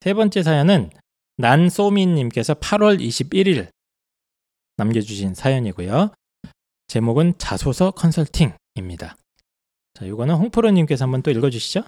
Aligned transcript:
세 0.00 0.14
번째 0.14 0.42
사연은 0.42 0.88
난소민님께서 1.36 2.54
8월 2.54 2.98
21일 2.98 3.68
남겨주신 4.78 5.34
사연이고요. 5.34 6.14
제목은 6.88 7.34
자소서 7.36 7.90
컨설팅입니다. 7.90 9.16
자, 9.92 10.04
이거는 10.06 10.36
홍프로님께서 10.36 11.04
한번 11.04 11.20
또 11.20 11.30
읽어주시죠. 11.30 11.82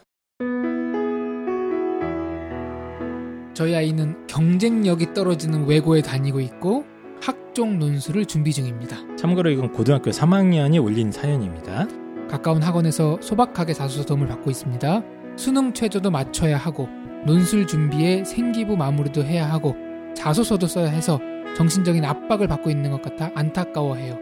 저희 3.54 3.74
아이는 3.74 4.26
경쟁력이 4.26 5.14
떨어지는 5.14 5.66
외고에 5.66 6.02
다니고 6.02 6.40
있고 6.40 6.84
학종 7.22 7.78
논술을 7.78 8.26
준비 8.26 8.52
중입니다. 8.52 9.16
참고로 9.16 9.48
이건 9.48 9.72
고등학교 9.72 10.10
3학년이 10.10 10.82
올린 10.82 11.10
사연입니다. 11.10 11.88
가까운 12.28 12.62
학원에서 12.62 13.18
소박하게 13.22 13.72
자소서 13.72 14.04
도움을 14.04 14.28
받고 14.28 14.50
있습니다. 14.50 15.02
수능 15.36 15.72
최저도 15.72 16.10
맞춰야 16.10 16.58
하고 16.58 16.88
논술 17.24 17.66
준비에 17.66 18.24
생기부 18.24 18.76
마무리도 18.76 19.24
해야 19.24 19.50
하고 19.50 19.76
자소서도 20.14 20.66
써야 20.66 20.88
해서 20.88 21.20
정신적인 21.56 22.04
압박을 22.04 22.48
받고 22.48 22.70
있는 22.70 22.90
것 22.90 23.02
같아 23.02 23.30
안타까워해요. 23.34 24.18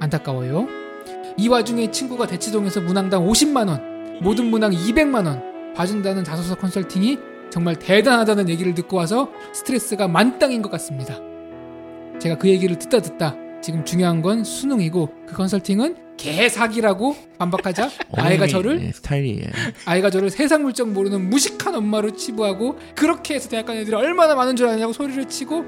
안타까워요. 0.00 0.66
이 1.36 1.48
와중에 1.48 1.90
친구가 1.90 2.26
대치동에서 2.26 2.80
문항당 2.80 3.26
50만 3.26 3.68
원, 3.68 4.20
모든 4.22 4.46
문항 4.46 4.72
200만 4.72 5.26
원 5.26 5.74
봐준다는 5.74 6.24
자소서 6.24 6.54
컨설팅이 6.54 7.18
정말 7.50 7.76
대단하다는 7.76 8.48
얘기를 8.48 8.74
듣고 8.74 8.96
와서 8.96 9.28
스트레스가 9.52 10.08
만땅인 10.08 10.62
것 10.62 10.70
같습니다. 10.72 11.16
제가 12.18 12.38
그 12.38 12.48
얘기를 12.48 12.78
듣다 12.78 13.00
듣다 13.00 13.36
지금 13.60 13.84
중요한 13.84 14.22
건 14.22 14.44
수능이고 14.44 15.08
그 15.26 15.34
컨설팅은 15.34 16.11
개사기라고 16.22 17.16
반박하자 17.38 17.90
아이가 18.16 18.46
저를 18.46 18.80
예, 18.82 18.92
스타일이 18.92 19.40
예. 19.42 19.50
아이가 19.84 20.10
저를 20.10 20.30
세상 20.30 20.62
물정 20.62 20.92
모르는 20.92 21.28
무식한 21.28 21.74
엄마로 21.74 22.12
치부하고 22.12 22.78
그렇게 22.94 23.34
해서 23.34 23.48
대학 23.48 23.66
간 23.66 23.76
애들이 23.76 23.94
얼마나 23.96 24.34
많은 24.34 24.56
줄 24.56 24.68
아냐고 24.68 24.92
소리를 24.92 25.26
치고 25.28 25.64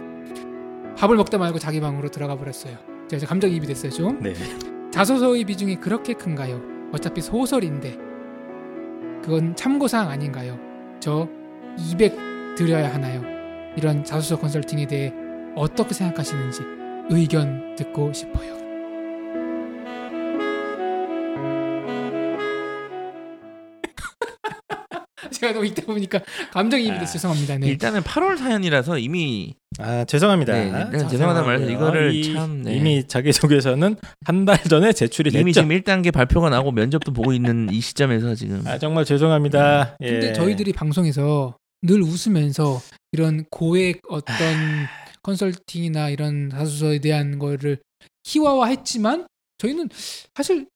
밥을 0.96 1.16
먹다 1.16 1.38
말고 1.38 1.58
자기 1.58 1.80
방으로 1.80 2.08
들어가 2.10 2.36
버렸어요. 2.36 2.76
제가 3.08 3.16
이제 3.16 3.26
감정이입이 3.26 3.66
됐어요 3.66 3.90
좀. 3.90 4.22
네. 4.22 4.34
자소서의 4.92 5.44
비중이 5.44 5.76
그렇게 5.76 6.14
큰가요? 6.14 6.62
어차피 6.92 7.20
소설인데 7.20 7.98
그건 9.24 9.56
참고사항 9.56 10.08
아닌가요? 10.08 10.58
저 11.00 11.28
200 11.78 12.54
드려야 12.56 12.94
하나요? 12.94 13.22
이런 13.76 14.04
자소서 14.04 14.38
컨설팅에 14.38 14.86
대해 14.86 15.12
어떻게 15.56 15.94
생각하시는지 15.94 16.60
의견 17.10 17.74
듣고 17.74 18.12
싶어요. 18.12 18.63
제가 25.44 25.52
너무 25.52 25.66
읽다 25.66 25.82
보니까 25.84 26.20
감정이입이 26.52 26.98
돼서 26.98 27.12
죄송합니다. 27.12 27.58
네. 27.58 27.68
일단은 27.68 28.00
8월 28.02 28.36
사연이라서 28.38 28.98
이미 28.98 29.54
아 29.78 30.04
죄송합니다. 30.04 30.52
네, 30.52 30.66
일단 30.66 31.08
죄송하다는 31.08 31.46
말해서 31.46 31.70
이거를 31.70 32.14
이- 32.14 32.32
참 32.32 32.62
네. 32.62 32.76
이미 32.76 33.06
자기소개서는 33.06 33.96
한 34.24 34.44
달 34.44 34.62
전에 34.62 34.92
제출이 34.92 35.30
됐죠. 35.30 35.40
이미 35.40 35.52
지금 35.52 35.68
1단계 35.70 36.12
발표가 36.12 36.48
나고 36.50 36.70
면접도 36.72 37.12
보고 37.12 37.32
있는 37.32 37.68
이 37.72 37.80
시점에서 37.80 38.34
지금 38.34 38.62
아 38.66 38.78
정말 38.78 39.04
죄송합니다. 39.04 39.96
예. 40.00 40.10
근데 40.10 40.32
저희들이 40.32 40.72
방송에서 40.72 41.56
늘 41.82 42.02
웃으면서 42.02 42.80
이런 43.12 43.44
고액 43.50 44.00
어떤 44.08 44.36
컨설팅이나 45.22 46.10
이런 46.10 46.50
자소서에 46.50 46.98
대한 47.00 47.38
거를 47.38 47.78
희화화했지만 48.24 49.26
저희는 49.58 49.88
사실 50.34 50.66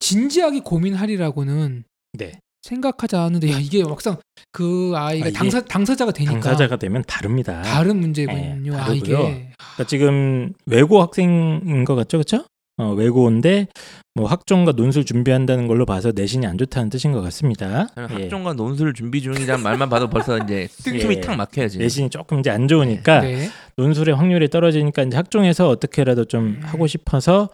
진지하게 0.00 0.60
고민하리라고는 0.60 1.84
네. 2.14 2.32
생각하지 2.62 3.16
않았는데 3.16 3.50
야 3.52 3.58
이게 3.58 3.82
막상 3.84 4.16
그 4.52 4.92
아이가 4.94 5.28
아, 5.28 5.30
당사 5.32 5.60
당사자가 5.60 6.12
되니까 6.12 6.34
당사자가 6.34 6.76
되면 6.76 7.02
다릅니다. 7.06 7.62
다른 7.62 7.98
문제군요. 7.98 8.72
예, 8.72 8.76
아 8.76 8.84
다르고요. 8.84 8.96
이게 8.96 9.14
그러니까 9.58 9.84
지금 9.86 10.52
외고 10.66 11.00
학생인 11.02 11.84
것 11.84 11.94
같죠, 11.94 12.18
그렇죠? 12.18 12.44
어, 12.78 12.92
외고인데 12.92 13.66
뭐 14.14 14.26
학종과 14.26 14.72
논술 14.72 15.04
준비한다는 15.04 15.66
걸로 15.66 15.84
봐서 15.84 16.12
내신이 16.14 16.46
안 16.46 16.56
좋다는 16.56 16.90
뜻인 16.90 17.12
것 17.12 17.20
같습니다. 17.22 17.88
예. 17.98 18.02
학종과 18.02 18.52
논술 18.52 18.94
준비 18.94 19.20
중이란 19.20 19.62
말만 19.62 19.88
봐도 19.88 20.08
벌써 20.08 20.38
이제 20.38 20.68
틈이 20.84 21.16
예. 21.16 21.20
탁 21.20 21.36
막혀야지. 21.36 21.78
내신이 21.78 22.10
조금 22.10 22.38
이제 22.38 22.50
안 22.50 22.68
좋으니까 22.68 23.20
네. 23.20 23.48
논술의 23.76 24.14
확률이 24.14 24.48
떨어지니까 24.48 25.02
이제 25.02 25.16
학종에서 25.16 25.68
어떻게라도 25.68 26.24
좀 26.24 26.44
음. 26.44 26.60
하고 26.62 26.86
싶어서 26.86 27.50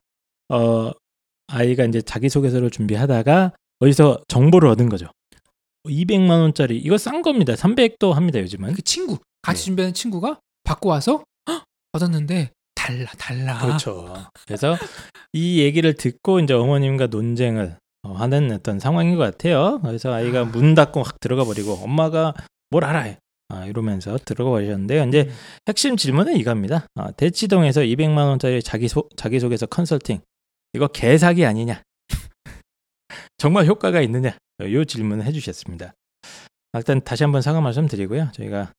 어 0.51 0.91
아이가 1.49 1.85
이제 1.85 2.03
자기 2.03 2.29
소개서를 2.29 2.71
준비하다가 2.71 3.53
어디서 3.81 4.23
정보를 4.29 4.69
얻은 4.71 4.89
거죠. 4.89 5.07
200만 5.85 6.41
원짜리 6.41 6.79
이거 6.79 6.97
싼 6.99 7.23
겁니다. 7.23 7.55
300도 7.55 8.13
합니다 8.13 8.39
요즘은. 8.41 8.73
그 8.73 8.83
친구 8.83 9.19
같이 9.43 9.61
네. 9.61 9.65
준비하는 9.67 9.95
친구가 9.95 10.41
받고 10.65 10.89
와서 10.89 11.25
헉, 11.49 11.65
받았는데 11.93 12.51
달라 12.75 13.11
달라. 13.19 13.59
그렇죠. 13.59 14.15
그래서 14.47 14.77
이 15.33 15.61
얘기를 15.61 15.95
듣고 15.95 16.41
이제 16.41 16.55
어머님과 16.55 17.09
논쟁을 17.09 17.77
어, 18.03 18.13
하는 18.13 18.53
어떤 18.53 18.79
상황인 18.79 19.17
것 19.17 19.23
같아요. 19.23 19.81
그래서 19.83 20.13
아이가 20.13 20.41
아. 20.41 20.45
문 20.45 20.75
닫고 20.75 21.03
확 21.03 21.21
들어가 21.21 21.45
버리고 21.45 21.73
엄마가 21.75 22.35
뭘 22.71 22.85
알아? 22.85 23.17
아, 23.49 23.67
이러면서 23.67 24.19
들어가 24.25 24.51
버리셨는데요. 24.51 25.05
이제 25.05 25.23
음. 25.23 25.35
핵심 25.69 25.97
질문은 25.97 26.37
이겁니다. 26.37 26.87
아, 26.95 27.11
대치동에서 27.13 27.83
200만 27.83 28.27
원짜리 28.27 28.63
자기 28.63 28.89
소, 28.89 29.09
자기소개서 29.17 29.67
컨설팅 29.67 30.21
이거 30.75 30.89
개사기 30.89 31.47
아니냐? 31.47 31.83
정말 33.39 33.67
효과가 33.67 34.01
있느냐? 34.03 34.37
이 34.63 34.85
질문을 34.87 35.25
해주셨습니다. 35.25 35.93
아, 36.73 36.79
일단 36.79 37.01
다시 37.03 37.25
한번 37.25 37.43
사과 37.43 37.61
말씀드리고요. 37.61 38.31
저희가 38.33 38.73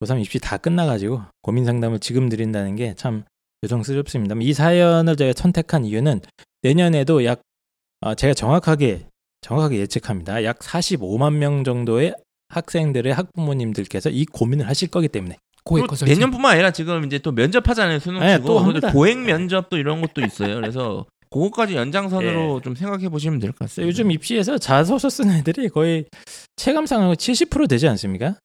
고3 0.00 0.20
입시 0.22 0.38
다 0.38 0.56
끝나가지고 0.56 1.22
고민 1.42 1.64
상담을 1.64 1.98
지금 1.98 2.28
드린다는 2.28 2.76
게 2.76 2.94
참 2.96 3.24
죄송스럽습니다. 3.62 4.34
이 4.40 4.52
사연을 4.52 5.16
제가 5.16 5.32
선택한 5.36 5.84
이유는 5.84 6.20
내년에도 6.62 7.24
약 7.24 7.40
아, 8.00 8.14
제가 8.14 8.34
정확하게 8.34 9.06
정확하게 9.40 9.78
예측합니다. 9.78 10.42
약 10.44 10.58
45만 10.58 11.34
명 11.34 11.62
정도의 11.64 12.14
학생들의 12.48 13.12
학부모님들께서 13.14 14.10
이 14.10 14.24
고민을 14.26 14.68
하실 14.68 14.88
거기 14.88 15.08
때문에. 15.08 15.36
내년뿐만 16.14 16.52
아니라 16.54 16.72
지금 16.72 17.04
이제 17.04 17.18
또 17.20 17.30
면접하잖아요 17.30 18.00
수능 18.00 18.18
네, 18.20 18.36
치고 18.36 18.46
또 18.48 18.54
그리고 18.54 18.68
합니다. 18.68 18.92
고액 18.92 19.18
면접도 19.20 19.76
이런 19.76 20.00
것도 20.00 20.20
있어요. 20.26 20.56
그래서 20.56 21.06
그거까지 21.32 21.74
연장선으로 21.74 22.56
예. 22.58 22.62
좀 22.62 22.74
생각해 22.74 23.08
보시면 23.08 23.38
될 23.40 23.50
것 23.52 23.60
같습니다. 23.60 23.88
요즘 23.88 24.10
입시에서 24.10 24.58
자소서 24.58 25.08
쓰는 25.10 25.34
애들이 25.36 25.68
거의 25.68 26.04
체감상 26.56 27.12
70% 27.12 27.68
되지 27.68 27.88
않습니까? 27.88 28.36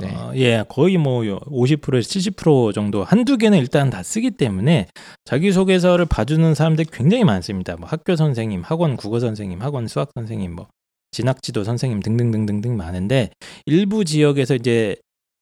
네. 0.00 0.14
어, 0.14 0.32
예, 0.36 0.64
거의 0.68 0.98
뭐 0.98 1.22
50%에서 1.22 2.08
70% 2.08 2.74
정도 2.74 3.02
한두 3.04 3.38
개는 3.38 3.58
일단 3.58 3.88
다 3.88 4.02
쓰기 4.02 4.30
때문에 4.30 4.88
자기소개서를 5.24 6.04
봐주는 6.06 6.54
사람들이 6.54 6.88
굉장히 6.92 7.24
많습니다. 7.24 7.76
뭐 7.76 7.88
학교 7.88 8.14
선생님, 8.16 8.62
학원 8.62 8.96
국어 8.96 9.20
선생님, 9.20 9.60
학원 9.62 9.86
수학 9.88 10.10
선생님, 10.14 10.54
뭐 10.54 10.66
진학지도 11.12 11.64
선생님 11.64 12.00
등등등등등 12.00 12.76
많은데 12.76 13.30
일부 13.64 14.04
지역에서 14.04 14.54
이제 14.56 14.96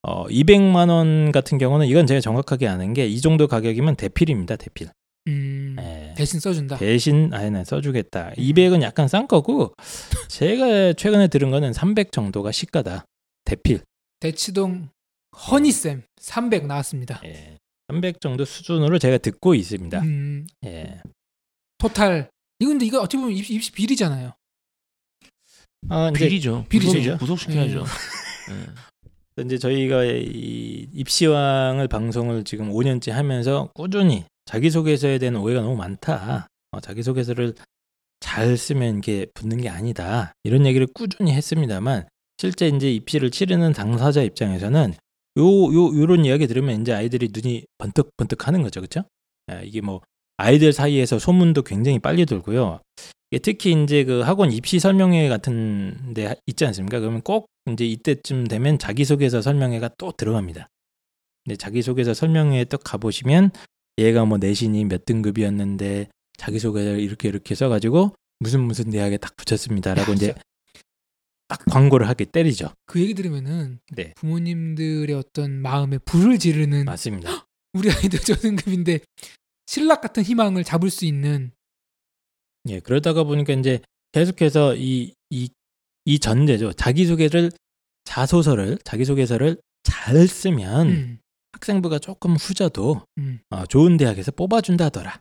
어 0.06 0.26
200만 0.28 0.88
원 0.91 1.32
같은 1.32 1.59
경우는 1.59 1.86
이건 1.86 2.06
제가 2.06 2.21
정확하게 2.21 2.69
아는 2.69 2.92
게 2.94 3.06
이 3.09 3.21
정도 3.21 3.48
가격이면 3.48 3.97
대필입니다. 3.97 4.56
대필. 4.56 4.88
음, 5.26 5.32
예. 5.32 5.53
대신 6.16 6.41
써준다. 6.41 6.76
대신 6.78 7.32
아예는 7.32 7.64
써주겠다. 7.64 8.32
200은 8.32 8.82
약간 8.82 9.08
싼 9.08 9.26
거고 9.28 9.75
제가 10.28 10.94
최근에 10.94 11.28
들은 11.28 11.50
거는 11.50 11.72
300 11.72 12.12
정도가 12.12 12.52
시가다. 12.52 13.04
대필. 13.44 13.82
대치동 14.20 14.88
허니쌤 15.50 16.03
300 16.20 16.66
나왔습니다. 16.66 17.20
예. 17.24 17.58
300 17.88 18.20
정도 18.20 18.44
수준으로 18.44 18.98
제가 18.98 19.18
듣고 19.18 19.54
있습니다. 19.54 20.00
음, 20.00 20.47
예. 20.65 21.00
토탈. 21.78 22.30
이거 22.60 22.71
근데 22.71 22.86
이거 22.86 23.00
어떻게 23.00 23.18
보면 23.18 23.36
입시, 23.36 23.54
입시 23.54 23.72
비리잖아요. 23.72 24.33
아, 25.91 26.10
이제, 26.10 26.18
비리죠. 26.28 26.65
비리죠. 26.68 27.18
구속, 27.18 27.18
구속시켜야죠. 27.18 27.84
예. 28.50 29.42
이제 29.42 29.59
저희가 29.59 30.04
이 30.04 30.89
입시왕을 30.94 31.89
방송을 31.89 32.44
지금 32.44 32.71
5년째 32.72 33.10
하면서 33.10 33.68
꾸준히 33.74 34.24
자기소개서에 34.46 35.18
대한 35.18 35.36
오해가 35.36 35.60
너무 35.60 35.76
많다. 35.76 36.46
어, 36.70 36.80
자기소개서를 36.80 37.54
잘 38.20 38.56
쓰면 38.56 38.98
이게 38.98 39.26
붙는 39.34 39.58
게 39.58 39.68
아니다. 39.68 40.32
이런 40.44 40.66
얘기를 40.66 40.86
꾸준히 40.86 41.32
했습니다만 41.32 42.08
실제 42.38 42.68
이제 42.68 42.92
입시를 42.92 43.30
치르는 43.30 43.72
당사자 43.72 44.22
입장에서는 44.22 44.94
요, 45.38 45.44
요, 45.44 46.00
요런 46.00 46.24
이야기 46.24 46.46
들으면 46.46 46.80
이제 46.80 46.92
아이들이 46.92 47.30
눈이 47.32 47.64
번뜩번뜩 47.78 48.46
하는 48.46 48.62
거죠. 48.62 48.80
아, 49.48 49.60
이게 49.62 49.80
뭐 49.80 50.00
아이들 50.36 50.72
사이에서 50.72 51.18
소문도 51.18 51.62
굉장히 51.62 51.98
빨리 51.98 52.26
돌고요. 52.26 52.80
특히 53.42 53.72
이제 53.72 54.04
그 54.04 54.20
학원 54.20 54.52
입시 54.52 54.78
설명회 54.78 55.28
같은 55.28 56.14
데 56.14 56.34
있지 56.46 56.64
않습니까? 56.66 57.00
그러면 57.00 57.20
꼭 57.22 57.46
이제 57.70 57.84
이때쯤 57.84 58.46
되면 58.46 58.78
자기소개서 58.78 59.42
설명회가 59.42 59.91
또 59.98 60.12
들어갑니다. 60.12 60.68
근데 61.44 61.56
자기소개서 61.56 62.14
설명회에 62.14 62.64
또 62.64 62.78
가보시면 62.78 63.50
얘가 63.98 64.24
뭐 64.24 64.38
내신이 64.38 64.84
몇 64.86 65.04
등급이었는데 65.04 66.08
자기소개를 66.36 67.00
이렇게 67.00 67.28
이렇게 67.28 67.54
써가지고 67.54 68.14
무슨 68.41 68.60
무슨 68.60 68.91
대학에 68.91 69.16
딱 69.16 69.36
붙였습니다라고 69.36 70.12
야, 70.12 70.14
이제. 70.14 70.34
딱 71.46 71.62
광고를 71.66 72.08
하게 72.08 72.24
때리죠. 72.24 72.70
그 72.86 73.00
얘기 73.00 73.14
들으면은 73.14 73.78
네. 73.92 74.14
부모님들의 74.16 75.14
어떤 75.14 75.52
마음에 75.52 75.98
불을 75.98 76.38
지르는 76.38 76.86
맞습니다. 76.86 77.46
우리 77.74 77.91
아이들 77.91 78.18
저등급인데 78.18 79.00
신락 79.66 80.00
같은 80.00 80.22
희망을 80.22 80.64
잡을 80.64 80.91
수 80.91 81.04
있는 81.04 81.52
예, 82.68 82.80
그러다가 82.80 83.24
보니까 83.24 83.52
이제 83.52 83.80
계속해서 84.12 84.76
이, 84.76 85.12
이, 85.30 85.50
이 86.04 86.18
전제죠. 86.18 86.72
자기소개를, 86.72 87.50
자소서를, 88.04 88.78
자기소개서를 88.84 89.58
잘 89.82 90.26
쓰면 90.26 90.88
음, 90.88 91.18
학생부가 91.65 91.99
조금 91.99 92.37
후져도 92.37 93.03
음. 93.19 93.41
어, 93.49 93.65
좋은 93.65 93.97
대학에서 93.97 94.31
뽑아준다더라. 94.33 95.19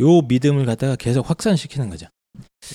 요 0.00 0.20
믿음을 0.22 0.66
갖다가 0.66 0.96
계속 0.96 1.28
확산시키는 1.30 1.88
거죠. 1.88 2.06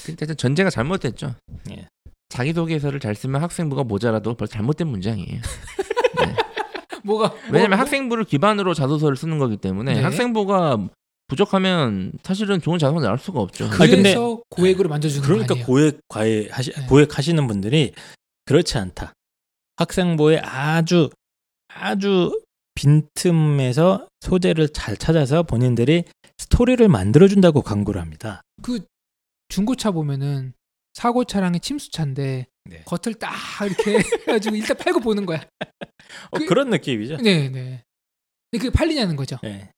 근데 0.04 0.34
전제가 0.34 0.72
잘못됐죠. 0.72 1.36
예. 1.70 1.88
자기소개서를 2.30 3.00
잘 3.00 3.14
쓰면 3.14 3.42
학생부가 3.44 3.84
모자라도 3.84 4.34
벌써 4.34 4.54
잘못된 4.54 4.88
문장이에요. 4.88 5.42
뭐가 7.04 7.34
왜냐면 7.52 7.72
뭐- 7.72 7.80
학생부를 7.80 8.24
기반으로 8.26 8.74
자소서를 8.74 9.16
쓰는 9.16 9.38
거기 9.38 9.58
때문에 9.58 9.96
네. 9.96 10.02
학생부가 10.02 10.88
부족하면 11.28 12.14
사실은 12.24 12.62
좋은 12.62 12.80
자소서 12.80 13.06
나올 13.06 13.18
수가 13.20 13.42
없죠. 13.42 13.70
그래서 13.70 14.42
고액으로 14.50 14.90
만져주는 14.90 15.24
그러니까 15.24 15.48
거 15.48 15.54
아니에요? 15.54 15.66
고액 15.68 16.00
과외 16.08 16.48
하시 16.50 16.72
네. 16.72 16.86
고액 16.88 17.18
하시는 17.18 17.46
분들이 17.48 17.94
그렇지 18.46 18.78
않다. 18.80 19.14
학생부에 19.78 20.40
아주 20.40 21.10
아주 21.68 22.38
빈틈에서 22.76 24.08
소재를 24.22 24.70
잘 24.70 24.98
찾아서 24.98 25.44
본인들이 25.44 26.06
스토리를 26.38 26.88
만들어 26.88 27.28
준다고 27.28 27.62
광고를 27.62 28.02
합니다. 28.02 28.42
그 28.62 28.80
중고차 29.50 29.92
보면은 29.92 30.54
사고 30.94 31.24
차량의 31.24 31.60
침수차인데 31.62 32.48
네. 32.66 32.84
겉을 32.86 33.16
딱 33.16 33.32
이렇게 33.66 33.98
해가지고 34.28 34.56
일단 34.56 34.78
팔고 34.78 35.00
보는 35.00 35.26
거야. 35.26 35.42
어, 36.32 36.38
그- 36.38 36.46
그런 36.46 36.70
느낌이죠. 36.70 37.18
네, 37.18 37.50
네. 37.50 37.84
근데 38.52 38.66
그게 38.66 38.70
팔리냐는 38.70 39.16
거죠. 39.16 39.38
네. 39.44 39.72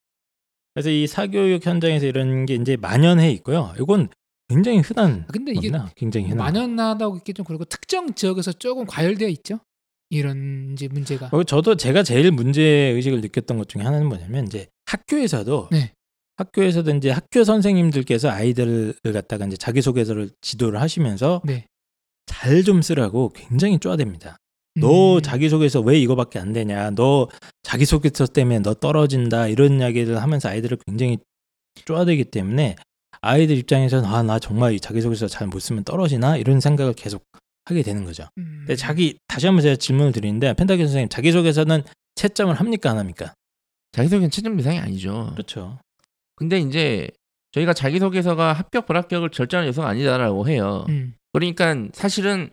그래서 0.73 0.89
이 0.89 1.05
사교육 1.05 1.65
현장에서 1.65 2.05
이런 2.07 2.45
게 2.45 2.55
이제 2.55 2.75
만연해 2.77 3.29
있고요. 3.33 3.73
이건 3.79 4.09
굉장히 4.49 4.79
흔한 4.79 5.25
아, 5.27 5.31
근데 5.31 5.51
이게 5.51 5.69
겁니다. 5.69 5.93
굉장히 5.95 6.29
흔한. 6.29 6.45
만연하다고 6.51 7.17
있기 7.17 7.33
좀 7.35 7.45
그렇고 7.45 7.65
특정 7.65 8.13
지역에서 8.13 8.53
조금 8.53 8.85
과열되어 8.85 9.27
있죠. 9.29 9.59
이런 10.13 10.71
이제 10.73 10.87
문제가. 10.87 11.29
어, 11.31 11.43
저도 11.43 11.75
제가 11.75 12.03
제일 12.03 12.31
문제 12.31 12.61
의식을 12.61 13.21
느꼈던 13.21 13.57
것 13.57 13.67
중에 13.69 13.81
하나는 13.83 14.07
뭐냐면 14.07 14.45
이제 14.47 14.67
학교에서도 14.85 15.69
네. 15.71 15.91
학교에서도 16.37 16.95
이제 16.95 17.11
학교 17.11 17.43
선생님들께서 17.43 18.29
아이들을 18.29 18.95
갖다가 19.13 19.45
이제 19.45 19.57
자기소개서를 19.57 20.29
지도를 20.41 20.81
하시면서 20.81 21.41
네. 21.45 21.65
잘좀 22.25 22.81
쓰라고 22.81 23.29
굉장히 23.35 23.77
쪼아댑니다. 23.77 24.35
너 24.75 25.17
음, 25.17 25.21
자기소개서 25.21 25.81
왜 25.81 25.99
이거밖에 25.99 26.39
안 26.39 26.51
되냐? 26.53 26.91
너 26.91 27.27
자기소개서 27.61 28.27
때문에 28.27 28.59
너 28.59 28.73
떨어진다 28.73 29.47
이런 29.47 29.79
이야기를 29.79 30.19
하면서 30.21 30.49
아이들을 30.49 30.77
굉장히 30.87 31.19
쪼아대기 31.85 32.25
때문에 32.25 32.75
아이들 33.21 33.55
입장에서는 33.57 34.05
아 34.09 34.23
나 34.23 34.39
정말 34.39 34.73
이 34.73 34.79
자기소개서 34.79 35.27
잘 35.27 35.47
못 35.47 35.59
쓰면 35.59 35.83
떨어지나 35.83 36.37
이런 36.37 36.59
생각을 36.59 36.93
계속 36.93 37.23
하게 37.65 37.81
되는 37.83 38.03
거죠. 38.03 38.27
음, 38.37 38.59
근데 38.59 38.75
자기 38.75 39.17
다시 39.27 39.45
한번 39.45 39.61
제가 39.63 39.75
질문을 39.75 40.11
드리는데 40.11 40.53
펜타키 40.53 40.83
선생님 40.83 41.09
자기소개서는 41.09 41.83
채점을 42.15 42.53
합니까 42.53 42.91
안 42.91 42.97
합니까? 42.97 43.33
자기소개는 43.93 44.29
최종 44.31 44.57
대상이 44.57 44.79
아니죠. 44.79 45.29
그렇죠. 45.33 45.79
근데 46.35 46.59
이제 46.59 47.09
저희가 47.51 47.73
자기소개서가 47.73 48.53
합격 48.53 48.85
불합격을 48.87 49.29
결정하는 49.29 49.67
요소가 49.69 49.87
아니다라고 49.87 50.47
해요. 50.49 50.85
음, 50.89 51.15
그러니까 51.31 51.75
사실은 51.93 52.51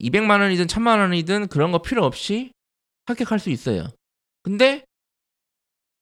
200만 0.00 0.40
원이든 0.40 0.66
1000만 0.66 0.98
원이든 1.00 1.48
그런 1.48 1.72
거 1.72 1.82
필요 1.82 2.04
없이 2.04 2.52
합격할 3.06 3.38
수 3.38 3.50
있어요. 3.50 3.88
근데 4.42 4.84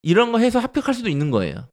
이런 0.02 0.32
거 0.32 0.38
해서 0.38 0.58
합격할 0.58 0.94
수도 0.94 1.08
있는 1.08 1.30
거예요. 1.30 1.68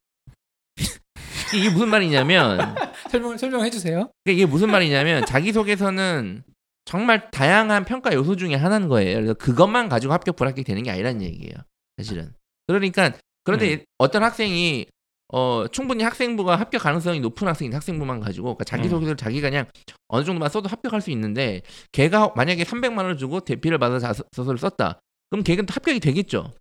이게 1.54 1.70
무슨 1.70 1.90
말이냐면 1.90 2.76
설명 3.12 3.38
설명해 3.38 3.70
주세요. 3.70 4.10
이게 4.26 4.46
무슨 4.46 4.72
말이냐면 4.72 5.26
자기소개서는 5.26 6.44
정말 6.86 7.32
다양한 7.32 7.86
평가 7.86 8.14
요소 8.14 8.36
중에 8.36 8.56
하나인 8.56 8.88
거예요. 8.88 9.16
그래서 9.16 9.34
그것만 9.34 9.90
가지고 9.90 10.14
합격 10.14 10.36
불합격 10.36 10.66
되는 10.66 10.84
게 10.84 10.92
아니라는 10.92 11.22
얘기예요. 11.22 11.54
사실은. 11.98 12.34
그러니까 12.68 13.14
그런데 13.44 13.86
어떤 13.98 14.24
학생이 14.24 14.86
어 15.30 15.66
충분히 15.72 16.04
학생부가 16.04 16.58
합격 16.58 16.84
가능성이 16.84 17.20
높은 17.20 17.48
학생인 17.48 17.74
학생부만 17.74 18.20
가지고 18.20 18.56
그러니까 18.56 18.66
자기 18.66 18.88
소개서를 18.88 19.18
자기가 19.18 19.50
그냥 19.50 19.66
어느 20.08 20.24
정도만 20.24 20.50
써도 20.50 20.70
합격할 20.70 21.02
수 21.02 21.10
있는데 21.12 21.62
걔가 21.92 22.34
만약에 22.36 22.64
300만 22.64 22.98
원을 22.98 23.18
주고 23.18 23.40
대피를 23.40 23.80
받아서 23.80 24.14
자소서를 24.14 24.60
썼다. 24.60 25.00
그럼 25.30 25.44
걔는 25.44 25.66
또 25.66 25.74
합격이 25.74 26.00
되겠죠. 26.00 26.52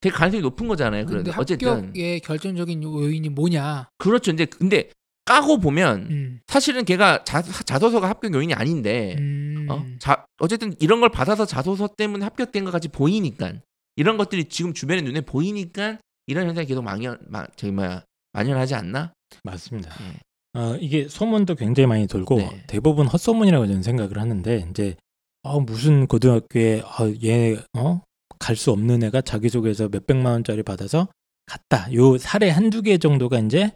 되게 0.00 0.14
가능성이 0.14 0.42
높은 0.42 0.68
거잖아요. 0.68 1.06
그런데 1.06 1.32
어쨌든 1.36 1.68
합격의 1.68 2.20
결정적인 2.20 2.82
요인이 2.82 3.30
뭐냐? 3.30 3.88
그렇죠. 3.98 4.30
이제 4.30 4.44
근데 4.44 4.90
까고 5.28 5.58
보면 5.58 6.06
음, 6.10 6.40
사실은 6.46 6.84
걔가 6.86 7.22
자, 7.24 7.42
자소서가 7.42 8.08
합격 8.08 8.32
요인이 8.34 8.54
아닌데 8.54 9.14
음, 9.18 9.66
어? 9.68 9.84
자, 9.98 10.24
어쨌든 10.38 10.74
이런 10.80 11.00
걸 11.00 11.10
받아서 11.10 11.44
자소서 11.44 11.88
때문에 11.88 12.24
합격된 12.24 12.64
것 12.64 12.70
같이 12.70 12.88
보이니까 12.88 13.52
이런 13.96 14.16
것들이 14.16 14.46
지금 14.46 14.72
주변에 14.72 15.02
눈에 15.02 15.20
보이니까 15.20 15.98
이런 16.26 16.46
현상이 16.46 16.66
계속 16.66 16.82
망연 16.82 17.18
마, 17.28 17.46
저기 17.56 17.72
뭐야 17.72 18.04
만연하지 18.32 18.74
않나? 18.74 19.12
맞습니다. 19.44 19.90
예. 20.02 20.58
어, 20.58 20.76
이게 20.80 21.06
소문도 21.08 21.56
굉장히 21.56 21.86
많이 21.86 22.06
돌고 22.06 22.38
네. 22.38 22.64
대부분 22.66 23.06
헛소문이라고 23.06 23.66
저는 23.66 23.82
생각을 23.82 24.18
하는데 24.18 24.66
이제 24.70 24.96
어, 25.42 25.60
무슨 25.60 26.06
고등학교에 26.06 26.80
어, 26.80 27.12
얘 27.24 27.58
어? 27.76 28.00
갈 28.38 28.56
수 28.56 28.70
없는 28.70 29.02
애가 29.02 29.20
자기소개서 29.22 29.88
몇 29.90 30.06
백만 30.06 30.32
원짜리 30.32 30.62
받아서 30.62 31.08
갔다. 31.44 31.92
요 31.92 32.16
사례 32.18 32.48
한두 32.50 32.82
개 32.82 32.96
정도가 32.98 33.40
이제 33.40 33.72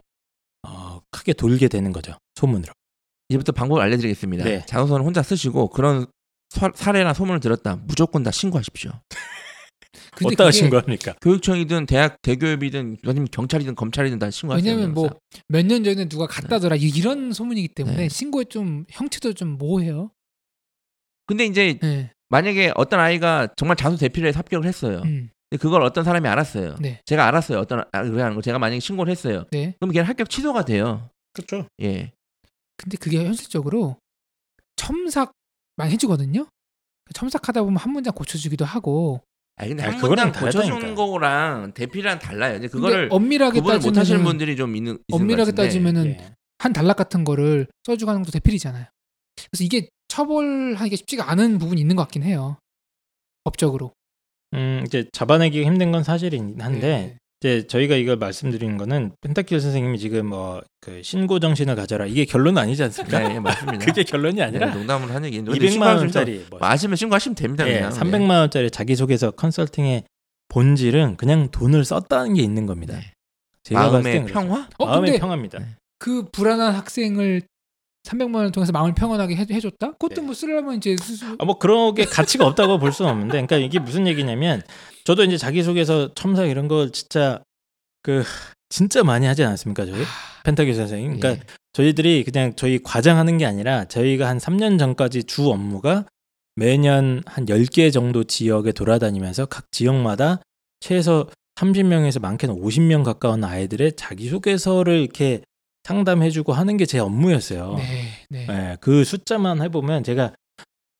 어, 0.65 0.92
크게 1.13 1.33
돌게 1.33 1.67
되는 1.69 1.91
거죠. 1.93 2.13
소문으로. 2.35 2.73
이제부터 3.29 3.51
방법을 3.53 3.81
알려드리겠습니다. 3.83 4.43
네. 4.43 4.65
자소서는 4.65 5.05
혼자 5.05 5.23
쓰시고 5.23 5.69
그런 5.69 6.07
사, 6.49 6.69
사례나 6.75 7.13
소문을 7.13 7.39
들었다 7.39 7.77
무조건 7.77 8.21
다 8.23 8.31
신고하십시오. 8.31 8.91
근데 10.15 10.27
어디다가 10.27 10.49
그게 10.49 10.59
신고합니까? 10.59 11.15
교육청이든 11.21 11.85
대학 11.85 12.17
대교협이든 12.21 12.97
아니면 13.05 13.27
경찰이든 13.31 13.75
검찰이든 13.75 14.19
다 14.19 14.29
신고하세요. 14.29 14.69
왜냐면 14.71 14.93
뭐 14.93 15.09
몇 15.49 15.65
년 15.65 15.83
전에 15.83 16.07
누가 16.09 16.27
갖다더라 16.27 16.75
네. 16.75 16.81
이- 16.85 16.89
이런 16.89 17.31
소문이기 17.31 17.69
때문에 17.69 17.97
네. 17.97 18.09
신고에 18.09 18.45
좀 18.45 18.85
형체도 18.89 19.33
좀 19.33 19.57
모호해요. 19.57 20.11
근데 21.25 21.45
이제 21.45 21.79
네. 21.81 22.11
만약에 22.29 22.73
어떤 22.75 22.99
아이가 22.99 23.47
정말 23.55 23.77
자소 23.77 23.95
대피를 23.97 24.27
해서 24.29 24.39
합격을 24.39 24.67
했어요. 24.67 25.01
음, 25.05 25.29
그걸 25.57 25.83
어떤 25.83 26.03
사람이 26.03 26.27
알았어요. 26.27 26.75
네. 26.79 27.01
제가 27.05 27.27
알았어요. 27.27 27.59
어떤 27.59 27.83
아, 27.91 28.03
그래 28.03 28.21
하는 28.21 28.35
거 28.35 28.41
제가 28.41 28.59
만약에 28.59 28.79
신고를 28.79 29.11
했어요. 29.11 29.45
네. 29.51 29.75
그럼 29.79 29.91
걔는 29.91 30.07
합격 30.07 30.29
취소가 30.29 30.65
돼요. 30.65 31.09
그렇죠. 31.33 31.67
예. 31.81 32.11
근데 32.77 32.97
그게 32.97 33.23
현실적으로 33.25 33.97
첨삭 34.75 35.31
많이 35.75 35.93
해주거든요. 35.93 36.47
첨삭하다 37.13 37.63
보면 37.63 37.77
한 37.77 37.91
문장 37.91 38.13
고쳐주기도 38.13 38.65
하고. 38.65 39.21
아 39.57 39.67
근데 39.67 39.83
한 39.83 39.99
문장 39.99 40.31
고쳐주는. 40.31 40.95
거랑 40.95 41.73
대피랑 41.73 42.19
달라요. 42.19 42.57
이제 42.57 42.67
그거를 42.67 43.09
엄밀하게 43.11 43.59
구분을 43.59 43.77
못 43.77 43.85
하시는 43.85 43.93
따지면 43.93 44.23
분들이 44.23 44.55
좀 44.55 44.75
있는 44.75 44.97
엄밀하게. 45.11 45.51
따지면은 45.51 46.05
예. 46.07 46.33
한 46.57 46.73
단락 46.73 46.97
같은 46.97 47.23
거를 47.23 47.67
써주고 47.85 48.09
하는 48.09 48.23
것도 48.23 48.31
대필이잖아요. 48.31 48.85
그래서 49.51 49.63
이게 49.63 49.89
처벌하기가 50.07 50.95
쉽지가 50.95 51.29
않은 51.31 51.57
부분이 51.59 51.79
있는 51.81 51.95
것 51.95 52.03
같긴 52.03 52.23
해요. 52.23 52.57
법적으로. 53.43 53.93
음, 54.53 54.83
이제 54.85 55.05
잡아내기가 55.11 55.65
힘든 55.65 55.91
건 55.91 56.03
사실이긴 56.03 56.55
한데 56.59 56.79
네. 56.79 57.17
이제 57.39 57.67
저희가 57.67 57.95
이걸 57.95 58.15
말씀드리는 58.15 58.77
거는 58.77 59.11
펜타킬 59.21 59.59
선생님이 59.59 59.99
지금 59.99 60.27
뭐그 60.27 61.01
신고 61.03 61.39
정신을 61.39 61.75
가져라 61.75 62.05
이게 62.05 62.23
결론은 62.23 62.57
아니지 62.61 62.83
않습니까? 62.83 63.19
네, 63.19 63.35
예, 63.35 63.39
맞습니다. 63.39 63.83
그게 63.85 64.03
결론이 64.03 64.35
네, 64.35 64.43
아니라 64.43 64.73
농담을 64.73 65.13
하는 65.13 65.27
얘기인데 65.27 65.51
200만 65.51 65.97
원짜리 65.97 66.45
뭐, 66.49 66.59
뭐 66.59 66.67
아시면 66.69 66.95
신고하시면 66.95 67.35
됩니다. 67.35 67.67
예, 67.67 67.81
그냥. 67.81 67.91
300만 67.91 68.29
원짜리 68.39 68.71
자기소개서 68.71 69.31
컨설팅의 69.31 70.03
본질은 70.47 71.17
그냥 71.17 71.49
돈을 71.49 71.83
썼다는 71.83 72.35
게 72.35 72.41
있는 72.41 72.65
겁니다. 72.65 72.95
네. 72.95 73.11
제가 73.63 73.89
마음의. 73.91 74.25
평화? 74.25 74.69
어, 74.77 74.85
마음의 74.85 75.11
근데 75.11 75.19
평화입니다. 75.19 75.59
네. 75.59 75.65
그 75.99 76.25
불안한 76.31 76.75
학생을 76.75 77.41
300만 78.03 78.35
원을 78.35 78.51
통해서 78.51 78.71
마음을 78.71 78.93
평안하게 78.93 79.35
해, 79.35 79.45
해줬다? 79.49 79.93
그것도 79.93 80.15
네. 80.15 80.21
뭐 80.21 80.33
쓰려면 80.33 80.75
이제 80.75 80.95
수수... 81.01 81.25
아, 81.39 81.45
뭐 81.45 81.57
그런 81.57 81.95
게 81.95 82.05
가치가 82.05 82.45
없다고 82.45 82.77
볼 82.77 82.91
수는 82.91 83.11
없는데, 83.11 83.31
그러니까 83.31 83.57
이게 83.57 83.79
무슨 83.79 84.07
얘기냐면, 84.07 84.61
저도 85.05 85.23
이제 85.23 85.37
자기소개서 85.37 86.13
첨삭 86.13 86.49
이런 86.49 86.67
걸 86.67 86.91
진짜 86.91 87.41
그 88.01 88.23
진짜 88.69 89.03
많이 89.03 89.25
하지 89.25 89.43
않았습니까, 89.43 89.85
저희 89.85 90.03
펜타기 90.43 90.73
선생님. 90.73 91.19
그러니까 91.19 91.41
예. 91.41 91.47
저희들이 91.73 92.23
그냥 92.23 92.53
저희 92.55 92.81
과장하는 92.81 93.37
게 93.37 93.45
아니라 93.45 93.85
저희가 93.85 94.27
한 94.27 94.37
3년 94.37 94.77
전까지 94.77 95.23
주 95.23 95.49
업무가 95.49 96.05
매년 96.55 97.23
한 97.25 97.45
10개 97.45 97.91
정도 97.91 98.23
지역에 98.23 98.71
돌아다니면서 98.71 99.47
각 99.47 99.71
지역마다 99.71 100.39
최소 100.79 101.27
30명에서 101.55 102.21
많게는 102.21 102.55
50명 102.55 103.03
가까운 103.03 103.43
아이들의 103.43 103.93
자기소개서를 103.95 104.99
이렇게 104.99 105.41
상담해주고 105.83 106.53
하는 106.53 106.77
게 106.77 106.85
제 106.85 106.99
업무였어요. 106.99 107.75
네, 107.77 108.07
네. 108.29 108.47
예, 108.49 108.77
그 108.79 109.03
숫자만 109.03 109.61
해보면 109.61 110.03
제가 110.03 110.33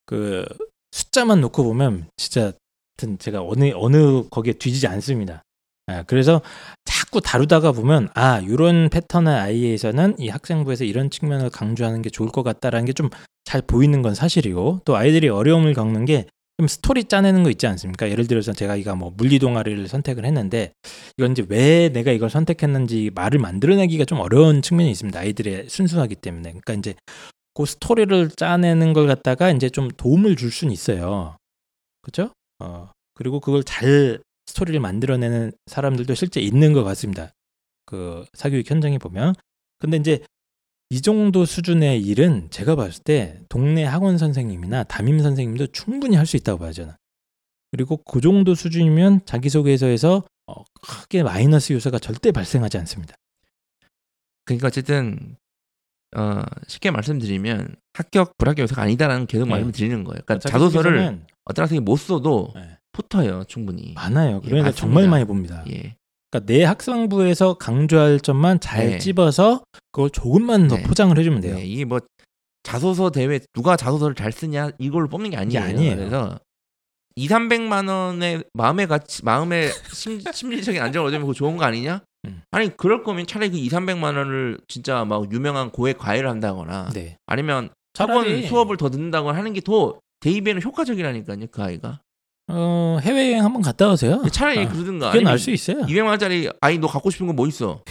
그 0.06 0.46
숫자만 0.92 1.42
놓고 1.42 1.64
보면 1.64 2.08
진짜 2.18 2.52
하여튼 2.98 3.18
제가 3.18 3.42
어느 3.42 3.72
어느 3.76 4.24
거기에 4.30 4.54
뒤지지 4.54 4.88
않습니다. 4.88 5.42
아, 5.88 6.04
그래서 6.04 6.42
자꾸 6.86 7.20
다루다가 7.22 7.72
보면 7.74 8.10
아 8.14 8.40
이런 8.40 8.90
패턴의 8.90 9.34
아이에서는 9.34 10.16
이 10.20 10.30
학생부에서 10.30 10.84
이런 10.86 11.10
측면을 11.10 11.50
강조하는 11.50 12.02
게 12.02 12.10
좋을 12.10 12.30
것 12.30 12.44
같다라는 12.44 12.86
게 12.86 12.94
좀 12.94 13.10
잘 13.46 13.62
보이는 13.62 14.02
건 14.02 14.16
사실이고 14.16 14.80
또 14.86 14.96
아이들이 14.96 15.28
어려움을 15.28 15.74
겪는 15.74 16.06
게 16.06 16.26
좀 16.58 16.68
스토리 16.68 17.06
짜내는 17.06 17.44
거 17.44 17.50
있지 17.50 17.66
않습니까? 17.68 18.10
예를 18.10 18.28
들어서 18.28 18.54
제가 18.54 18.76
이가 18.76 18.96
뭐 18.96 19.12
물리 19.16 19.40
동아리를 19.40 19.88
선택을 19.88 20.26
했는데 20.26 20.74
이건 21.18 21.32
이제 21.32 21.46
왜 21.50 21.90
내가 21.90 22.12
이걸 22.12 22.30
선택했는지 22.30 23.12
말을 23.16 23.40
만들어내기가 23.40 24.06
좀 24.06 24.20
어려운 24.20 24.62
측면이 24.62 24.92
있습니다. 24.92 25.20
아이들의 25.20 25.70
순수하기 25.70 26.16
때문에. 26.16 26.50
그러니까 26.52 26.74
이제 26.74 26.94
그 27.56 27.66
스토리를 27.66 28.30
짜내는 28.32 28.94
걸 28.94 29.08
갖다가 29.08 29.50
이제 29.52 29.70
좀 29.70 29.90
도움을 29.90 30.36
줄 30.36 30.52
수는 30.52 30.72
있어요. 30.72 31.38
그렇죠? 32.02 32.32
어 32.60 32.90
그리고 33.16 33.40
그걸 33.40 33.64
잘 33.64 34.20
스토리를 34.46 34.80
만들어내는 34.80 35.54
사람들도 35.68 36.14
실제 36.14 36.40
있는 36.40 36.74
것 36.74 36.84
같습니다. 36.84 37.32
그 37.86 38.26
사교육 38.34 38.70
현장에 38.70 38.98
보면. 38.98 39.34
근데 39.80 39.98
이제 39.98 40.20
이 40.94 41.02
정도 41.02 41.44
수준의 41.44 42.04
일은 42.04 42.52
제가 42.52 42.76
봤을 42.76 43.02
때 43.04 43.40
동네 43.50 43.84
학원 43.84 44.20
선생님이나 44.20 44.84
담임 44.84 45.20
선생님도 45.20 45.68
충분히 45.72 46.16
할 46.16 46.28
수 46.28 46.38
있다고 46.38 46.60
봐요 46.60 46.72
저는. 46.72 46.94
그리고 47.72 47.98
그 47.98 48.22
정도 48.22 48.54
수준이면 48.54 49.26
자기소개서에서 49.26 50.24
어, 50.46 50.64
크게 50.84 51.24
마이너스 51.24 51.74
요소가 51.74 51.98
절대 51.98 52.32
발생하지 52.32 52.78
않습니다. 52.78 53.16
그러니까 54.46 54.68
어쨌든 54.68 55.36
어, 56.16 56.44
쉽게 56.68 56.92
말씀드리면 56.92 57.76
합격 57.94 58.38
불합격 58.38 58.62
요소가 58.62 58.84
아니다라는 58.84 59.26
계속 59.26 59.46
네. 59.46 59.50
말씀을 59.50 59.72
드리는 59.72 60.04
거예요. 60.04 60.22
그러니까 60.28 60.48
자소서를 60.48 61.22
어떤 61.46 61.64
학생이 61.64 61.80
못 61.80 61.96
써도 61.98 62.52
네, 62.54 62.78
붙어요 62.92 63.46
충분히. 63.46 63.94
많아요. 63.96 64.42
예, 64.44 64.48
그러니까 64.48 64.68
맞습니다. 64.70 64.80
정말 64.80 65.08
많이 65.08 65.26
봅니다. 65.26 65.66
예. 65.72 65.96
그러니까 66.34 66.52
내 66.52 66.64
학생부에서 66.64 67.56
강조할 67.56 68.20
점만 68.20 68.60
잘 68.60 68.90
네. 68.90 68.98
찝어서 68.98 69.64
그걸 69.92 70.10
조금만 70.10 70.68
더 70.68 70.78
네. 70.78 70.84
포장을 70.84 71.16
해주면 71.16 71.42
돼요. 71.42 71.56
네, 71.56 71.64
이게 71.64 71.86
뭐 71.86 72.00
자소서 72.64 73.12
대회 73.12 73.40
누가 73.54 73.76
자소서를 73.76 74.16
잘 74.16 74.32
쓰냐 74.32 74.72
이걸 74.80 75.08
뽑는 75.08 75.30
게 75.30 75.38
아니에요. 75.38 75.64
아니에요. 75.64 75.96
그래서 75.96 76.40
2, 77.16 77.28
300만 77.28 77.88
원의 77.88 78.44
마음의 78.54 78.88
가치, 78.88 79.24
마음의 79.24 79.70
심, 79.94 80.20
심리적인 80.34 80.82
안정을 80.82 81.08
얻으면 81.10 81.22
그거 81.22 81.34
좋은 81.34 81.58
거 81.58 81.66
아니냐? 81.66 82.02
음. 82.26 82.42
아니 82.50 82.76
그럴 82.76 83.04
거면 83.04 83.28
차라리 83.28 83.52
그 83.52 83.58
2, 83.58 83.70
300만 83.70 84.18
원을 84.18 84.58
진짜 84.68 85.06
막 85.06 85.32
유명한 85.32 85.70
고액 85.70 86.00
과외를 86.00 86.28
한다거나 86.30 86.90
네. 86.94 87.18
아니면 87.28 87.70
학원 87.96 88.24
차라리 88.26 88.48
수업을 88.48 88.78
더 88.78 88.90
듣는다거나 88.90 89.38
하는 89.38 89.54
게 89.54 89.62
더 89.62 90.00
대입에는 90.24 90.62
효과적이라니까요. 90.64 91.48
그 91.52 91.62
아이가. 91.62 92.00
어, 92.50 92.98
해외여행 93.02 93.44
한번 93.44 93.62
갔다 93.62 93.90
오세요. 93.90 94.22
차라리 94.32 94.60
아, 94.66 94.70
그러든가. 94.70 95.12
그게 95.12 95.24
나을 95.24 95.40
수 95.40 95.50
있어요. 95.52 95.78
200만 95.82 96.08
원짜리 96.08 96.50
아이 96.62 96.78
너 96.78 96.88
갖고 96.88 97.10
싶은 97.10 97.28
거 97.28 97.34
뭐 97.34 97.48
있어? 97.48 97.82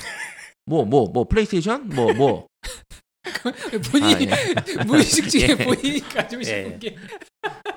뭐뭐 0.67 1.09
뭐 1.13 1.25
플레이스테이션? 1.25 1.89
뭐 1.91 2.13
뭐. 2.13 2.47
본인이 3.91 4.33
아, 4.33 4.37
예. 4.79 4.83
무의식 4.85 5.29
중에 5.29 5.49
예. 5.51 5.57
본인이 5.57 6.01
가지고 6.01 6.43
싶은 6.43 6.73
예. 6.75 6.79
게. 6.79 6.97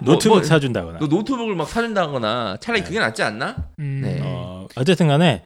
노트북 0.01 0.37
뭐- 0.39 0.43
사준다거나. 0.43 0.99
너 0.99 1.07
노트북을 1.07 1.55
막 1.55 1.67
사준다거나 1.69 2.57
차라리 2.59 2.81
네. 2.81 2.87
그게 2.87 2.99
낫지 2.99 3.23
않나? 3.23 3.55
음. 3.79 4.01
네. 4.03 4.19
어, 4.23 4.67
어쨌든 4.75 5.07
간에 5.07 5.43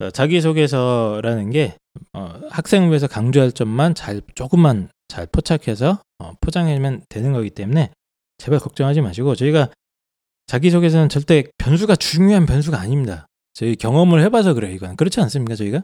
어, 0.00 0.10
자기소개서라는 0.10 1.50
게 1.50 1.74
어, 2.14 2.40
학생부에서 2.50 3.06
강조할 3.06 3.52
점만 3.52 3.94
잘 3.94 4.20
조금만 4.34 4.88
잘 5.08 5.26
포착해서 5.30 6.00
어, 6.20 6.32
포장하면 6.40 7.02
되는 7.08 7.32
거기 7.32 7.50
때문에 7.50 7.90
제발 8.38 8.58
걱정하지 8.58 9.00
마시고 9.02 9.34
저희가 9.36 9.68
자기소개서는 10.46 11.08
절대 11.08 11.44
변수가 11.58 11.96
중요한 11.96 12.46
변수가 12.46 12.78
아닙니다. 12.78 13.26
저희 13.54 13.76
경험을 13.76 14.22
해봐서 14.22 14.54
그래요. 14.54 14.74
이건 14.74 14.96
그렇지 14.96 15.20
않습니까? 15.20 15.54
저희가 15.54 15.82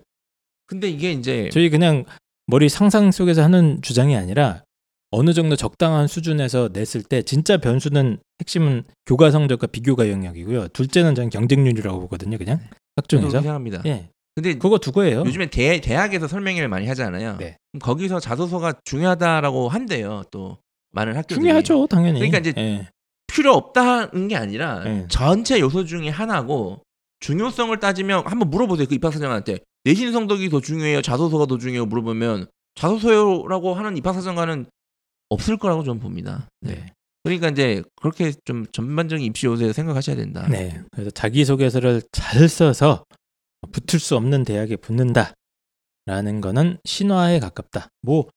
근데 0.66 0.88
이게 0.88 1.12
이제 1.12 1.48
저희 1.52 1.70
그냥 1.70 2.04
머리 2.46 2.68
상상 2.68 3.10
속에서 3.10 3.42
하는 3.42 3.80
주장이 3.82 4.16
아니라 4.16 4.64
어느 5.10 5.32
정도 5.32 5.56
적당한 5.56 6.06
수준에서 6.06 6.70
냈을 6.72 7.02
때 7.02 7.22
진짜 7.22 7.56
변수는 7.56 8.18
핵심은 8.40 8.84
교과 9.06 9.30
성적과 9.30 9.66
비교과 9.66 10.08
영역이고요. 10.08 10.68
둘째는 10.68 11.14
저는 11.14 11.30
경쟁률이라고 11.30 12.00
보거든요. 12.00 12.38
그냥 12.38 12.60
학종에서. 12.96 13.28
그렇게 13.28 13.42
생각합니다. 13.42 13.82
예, 13.86 14.08
근데 14.36 14.54
그거 14.54 14.78
두고예요. 14.78 15.20
요즘에 15.20 15.46
대, 15.50 15.80
대학에서 15.80 16.28
설명회를 16.28 16.68
많이 16.68 16.86
하잖아요. 16.86 17.36
네. 17.38 17.56
거기서 17.80 18.20
자소서가 18.20 18.74
중요하다라고 18.84 19.68
한대요. 19.68 20.22
또 20.30 20.58
많은 20.92 21.16
학교들이. 21.16 21.40
중요하죠, 21.40 21.86
당연히. 21.88 22.20
그러니까 22.20 22.38
이제 22.38 22.52
예. 22.56 22.88
필요 23.30 23.54
없다는 23.54 24.28
게 24.28 24.36
아니라 24.36 24.84
네. 24.84 25.06
전체 25.08 25.60
요소 25.60 25.84
중에 25.84 26.08
하나고 26.08 26.82
중요성을 27.20 27.78
따지면 27.78 28.26
한번 28.26 28.50
물어보세요. 28.50 28.86
그 28.88 28.94
입학사정한테 28.94 29.58
내신 29.84 30.12
성적이 30.12 30.48
더 30.48 30.60
중요해요. 30.60 31.02
자소서가 31.02 31.46
더 31.46 31.58
중요해요. 31.58 31.86
물어보면 31.86 32.46
자소서라고 32.74 33.74
하는 33.74 33.96
입학사정관은 33.96 34.66
없을 35.28 35.56
거라고 35.56 35.84
저는 35.84 36.00
봅니다. 36.00 36.48
네. 36.60 36.74
네. 36.74 36.86
그러니까 37.22 37.48
이제 37.48 37.82
그렇게 37.96 38.32
좀 38.44 38.66
전반적인 38.72 39.24
입시 39.24 39.46
요소에 39.46 39.72
생각하셔야 39.72 40.16
된다. 40.16 40.46
네. 40.48 40.82
그래서 40.90 41.10
자기소개서를 41.10 42.02
잘 42.12 42.48
써서 42.48 43.04
붙을 43.72 44.00
수 44.00 44.16
없는 44.16 44.44
대학에 44.44 44.76
붙는다라는 44.76 45.34
거는 46.40 46.78
신화에 46.84 47.38
가깝다. 47.38 47.88
뭐 48.00 48.28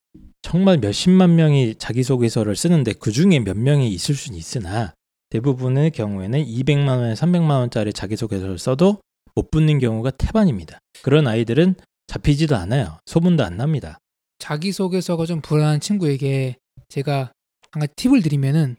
정말 0.43 0.77
몇십만 0.77 1.35
명이 1.35 1.75
자기소개서를 1.75 2.55
쓰는데 2.55 2.93
그 2.93 3.11
중에 3.11 3.39
몇 3.39 3.57
명이 3.57 3.89
있을 3.91 4.13
수는 4.13 4.37
있으나 4.37 4.93
대부분의 5.31 5.89
경우에는 5.91 6.45
200만 6.45 6.87
원, 6.89 7.13
300만 7.15 7.49
원짜리 7.49 7.91
자기소개서를 7.91 8.59
써도 8.59 9.01
못 9.33 9.49
붙는 9.49 9.79
경우가 9.79 10.11
태반입니다. 10.11 10.77
그런 11.01 11.25
아이들은 11.27 11.73
잡히지도 12.05 12.55
않아요. 12.55 12.99
소문도 13.07 13.43
안 13.43 13.57
납니다. 13.57 13.97
자기소개서가 14.37 15.25
좀 15.25 15.41
불안한 15.41 15.79
친구에게 15.79 16.57
제가 16.89 17.31
한 17.71 17.79
가지 17.79 17.93
팁을 17.95 18.21
드리면은 18.21 18.75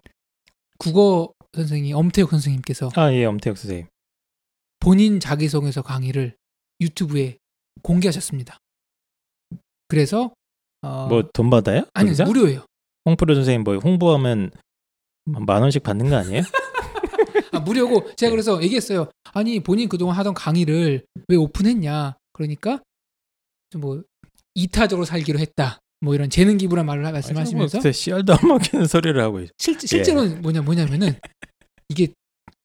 국어 0.78 1.33
선생님 1.56 1.97
엄태욱 1.97 2.30
선생님께서 2.30 2.90
아, 2.94 3.12
예, 3.12 3.25
엄태혁 3.25 3.56
선생님. 3.59 3.87
본인 4.78 5.18
자기소개서 5.18 5.83
강의를 5.83 6.37
유튜브에 6.80 7.38
공개하셨습니다. 7.83 8.59
그래서 9.88 10.33
어, 10.85 11.07
뭐돈 11.09 11.50
받아요? 11.50 11.85
아니 11.95 12.09
거기서? 12.09 12.25
무료예요. 12.25 12.67
홍프로 13.07 13.35
선생님 13.35 13.64
뭐 13.64 13.76
홍보하면 13.79 14.50
만 15.25 15.62
원씩 15.62 15.83
받는 15.83 16.11
거 16.11 16.17
아니에요? 16.17 16.43
아, 17.53 17.61
무료고 17.61 18.14
제가 18.17 18.29
네. 18.29 18.31
그래서 18.31 18.62
얘기했어요. 18.62 19.09
아니 19.33 19.61
본인 19.61 19.88
그동안 19.88 20.17
하던 20.17 20.35
강의를 20.35 21.05
왜 21.29 21.37
오픈했냐? 21.37 22.17
그러니까 22.33 22.81
좀뭐 23.71 24.03
이타적으로 24.55 25.05
살기로 25.05 25.38
했다. 25.38 25.79
뭐 26.00 26.14
이런 26.14 26.29
재능 26.29 26.59
기부란 26.59 26.85
말을 26.85 27.03
말씀하시면서 27.03 27.81
뭐 27.81 27.93
씨알도 27.93 28.35
안 28.35 28.49
먹히는 28.49 28.87
소리를 28.87 29.21
하고 29.21 29.41
있. 29.41 29.50
실, 29.59 29.79
실제로는 29.81 30.43
뭐냐 30.43 30.62
뭐냐면은 30.62 31.14
이게 31.88 32.09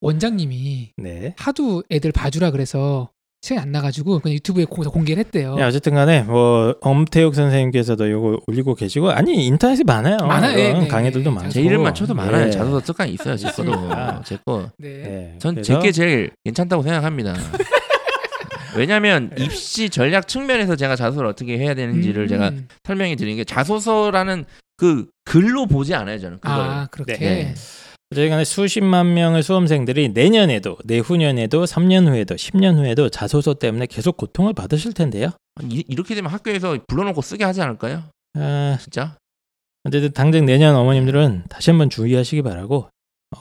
원장님이 0.02 0.94
네. 0.98 1.36
하도 1.38 1.84
애들 1.90 2.12
봐주라 2.12 2.52
그래서 2.52 3.10
시간이 3.42 3.62
안 3.62 3.72
나가지고 3.72 4.20
그냥 4.20 4.36
유튜브에 4.36 4.66
공개를 4.66 5.24
했대요. 5.24 5.58
야, 5.60 5.68
어쨌든 5.68 5.94
간에 5.94 6.24
뭐 6.24 6.76
엄태욱 6.82 7.34
선생님께서도 7.34 8.06
이거 8.08 8.40
올리고 8.48 8.76
계시고 8.76 9.12
아니 9.12 9.46
인터넷에 9.46 9.84
많아요. 9.86 10.18
많아요. 10.18 10.58
이런 10.60 10.74
네, 10.74 10.80
네, 10.82 10.88
강의들도 10.88 11.30
네. 11.30 11.36
많고. 11.36 11.50
제 11.52 11.62
이름 11.62 11.84
맞춰도 11.84 12.14
많아요. 12.14 12.48
예. 12.48 12.52
자소서 12.52 12.82
습관이 12.86 13.14
있어요. 13.14 13.38
제 13.38 13.50
거도. 13.52 13.72
맞습니다. 13.72 14.22
제 14.26 14.38
거. 14.46 14.70
네. 14.78 14.90
네. 14.90 15.36
전 15.40 15.56
그래서 15.56 15.74
제게 15.80 15.92
제일 15.94 16.32
괜찮다고 16.44 16.84
생각합니다. 16.84 17.34
왜냐하면 18.76 19.32
입시 19.38 19.90
전략 19.90 20.28
측면에서 20.28 20.76
제가 20.76 20.96
자소서를 20.98 21.30
어떻게 21.30 21.58
해야 21.58 21.74
되는지를 21.74 22.24
음. 22.24 22.28
제가 22.28 22.52
설명해 22.84 23.16
드리는 23.16 23.38
게 23.38 23.44
자소서라는 23.46 24.46
그 24.78 25.08
글로 25.26 25.66
보지 25.66 25.96
않아요 25.96 26.20
저는 26.20 26.40
그걸. 26.40 26.52
아 26.60 26.88
그렇게 26.92 27.18
네. 27.18 27.54
어쨌든 28.12 28.44
수십만 28.44 29.14
명의 29.14 29.44
수험생들이 29.44 30.10
내년에도 30.10 30.78
내후년에도 30.84 31.66
3년 31.66 32.08
후에도 32.08 32.36
10년 32.36 32.78
후에도 32.78 33.10
자소서 33.10 33.54
때문에 33.54 33.86
계속 33.86 34.18
고통을 34.18 34.54
받으실 34.54 34.94
텐데요. 34.94 35.30
이, 35.64 35.84
이렇게 35.88 36.16
되면 36.16 36.32
학교에서 36.32 36.78
불러놓고 36.88 37.22
쓰게 37.22 37.44
하지 37.44 37.62
않을까요? 37.62 38.04
아, 38.34 38.78
진짜? 38.82 39.18
어쨌든 39.84 40.12
당장 40.12 40.46
내년 40.46 40.76
어머님들은 40.76 41.46
다시 41.50 41.70
한번 41.70 41.90
주의하시기 41.90 42.42
바라고 42.42 42.90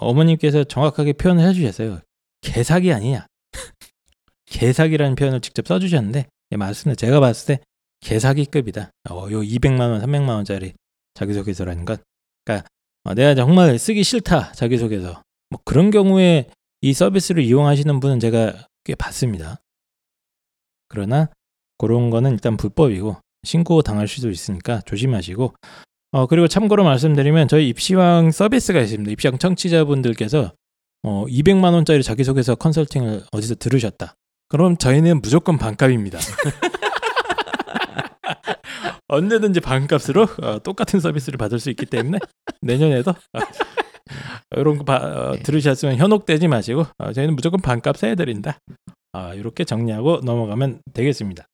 어머님께서 0.00 0.64
정확하게 0.64 1.14
표현을 1.14 1.46
해주셨어요. 1.48 2.00
개사기 2.42 2.92
아니냐. 2.92 3.26
개사기라는 4.46 5.16
표현을 5.16 5.40
직접 5.40 5.66
써주셨는데 5.66 6.26
예, 6.52 6.56
맞습니다. 6.56 6.98
제가 6.98 7.20
봤을 7.20 7.56
때 7.56 7.62
개사기급이다. 8.00 8.90
어, 9.10 9.28
요 9.30 9.40
200만 9.40 9.80
원, 9.80 10.02
300만 10.02 10.28
원짜리 10.28 10.74
자기소개서라는 11.14 11.84
건. 11.84 11.96
그러니까 12.44 12.68
어, 13.08 13.14
내가 13.14 13.34
정말 13.34 13.78
쓰기 13.78 14.04
싫다 14.04 14.52
자기소개서. 14.52 15.22
뭐 15.48 15.60
그런 15.64 15.90
경우에 15.90 16.46
이 16.82 16.92
서비스를 16.92 17.42
이용하시는 17.42 18.00
분은 18.00 18.20
제가 18.20 18.66
꽤 18.84 18.94
봤습니다. 18.94 19.62
그러나 20.88 21.30
그런 21.78 22.10
거는 22.10 22.32
일단 22.32 22.58
불법이고 22.58 23.16
신고 23.44 23.80
당할 23.80 24.08
수도 24.08 24.28
있으니까 24.28 24.82
조심하시고 24.82 25.54
어 26.12 26.26
그리고 26.26 26.48
참고로 26.48 26.84
말씀드리면 26.84 27.48
저희 27.48 27.68
입시왕 27.70 28.30
서비스가 28.30 28.80
있습니다. 28.80 29.10
입시왕 29.12 29.38
청취자분들께서 29.38 30.52
어 31.04 31.24
200만 31.26 31.72
원짜리 31.72 32.02
자기소개서 32.02 32.56
컨설팅을 32.56 33.24
어디서 33.32 33.54
들으셨다. 33.54 34.16
그럼 34.48 34.76
저희는 34.76 35.22
무조건 35.22 35.56
반값입니다. 35.56 36.18
언제든지 39.08 39.60
반값으로 39.60 40.26
어, 40.42 40.58
똑같은 40.62 41.00
서비스를 41.00 41.38
받을 41.38 41.58
수 41.58 41.70
있기 41.70 41.86
때문에 41.86 42.18
내년에도 42.60 43.10
어, 43.12 43.40
이런 44.56 44.78
거 44.78 44.84
바- 44.84 44.96
어, 44.96 45.32
네. 45.36 45.42
들으셨으면 45.42 45.96
현혹되지 45.96 46.48
마시고 46.48 46.86
어, 46.98 47.12
저희는 47.12 47.34
무조건 47.34 47.60
반값에 47.60 48.10
해드린다. 48.10 48.58
아, 49.12 49.32
이렇게 49.34 49.64
정리하고 49.64 50.20
넘어가면 50.22 50.80
되겠습니다. 50.92 51.46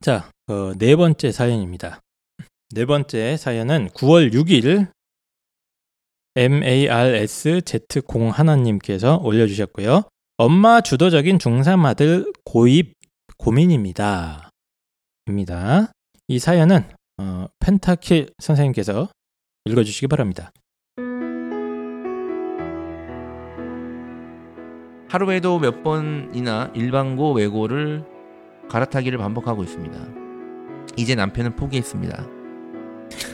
자, 0.00 0.30
어, 0.48 0.72
네 0.78 0.96
번째 0.96 1.30
사연입니다. 1.30 2.00
네 2.70 2.84
번째 2.86 3.36
사연은 3.36 3.88
9월 3.90 4.32
6일 4.32 4.90
MARSZ0 6.36 8.30
하나님께서 8.30 9.16
올려주셨고요. 9.18 10.04
엄마 10.42 10.80
주도적인 10.80 11.36
중3 11.36 11.84
아들 11.84 12.24
고입 12.46 12.94
고민입니다. 13.36 14.48
입니다. 15.26 15.92
이 16.28 16.38
사연은 16.38 16.82
어, 17.18 17.44
펜타킬 17.58 18.30
선생님께서 18.38 19.10
읽어주시기 19.66 20.06
바랍니다. 20.06 20.50
하루에도 25.10 25.58
몇 25.58 25.82
번이나 25.82 26.72
일반고 26.74 27.34
외고를 27.34 28.06
갈아타기를 28.70 29.18
반복하고 29.18 29.62
있습니다. 29.62 29.98
이제 30.96 31.14
남편은 31.14 31.56
포기했습니다. 31.56 32.26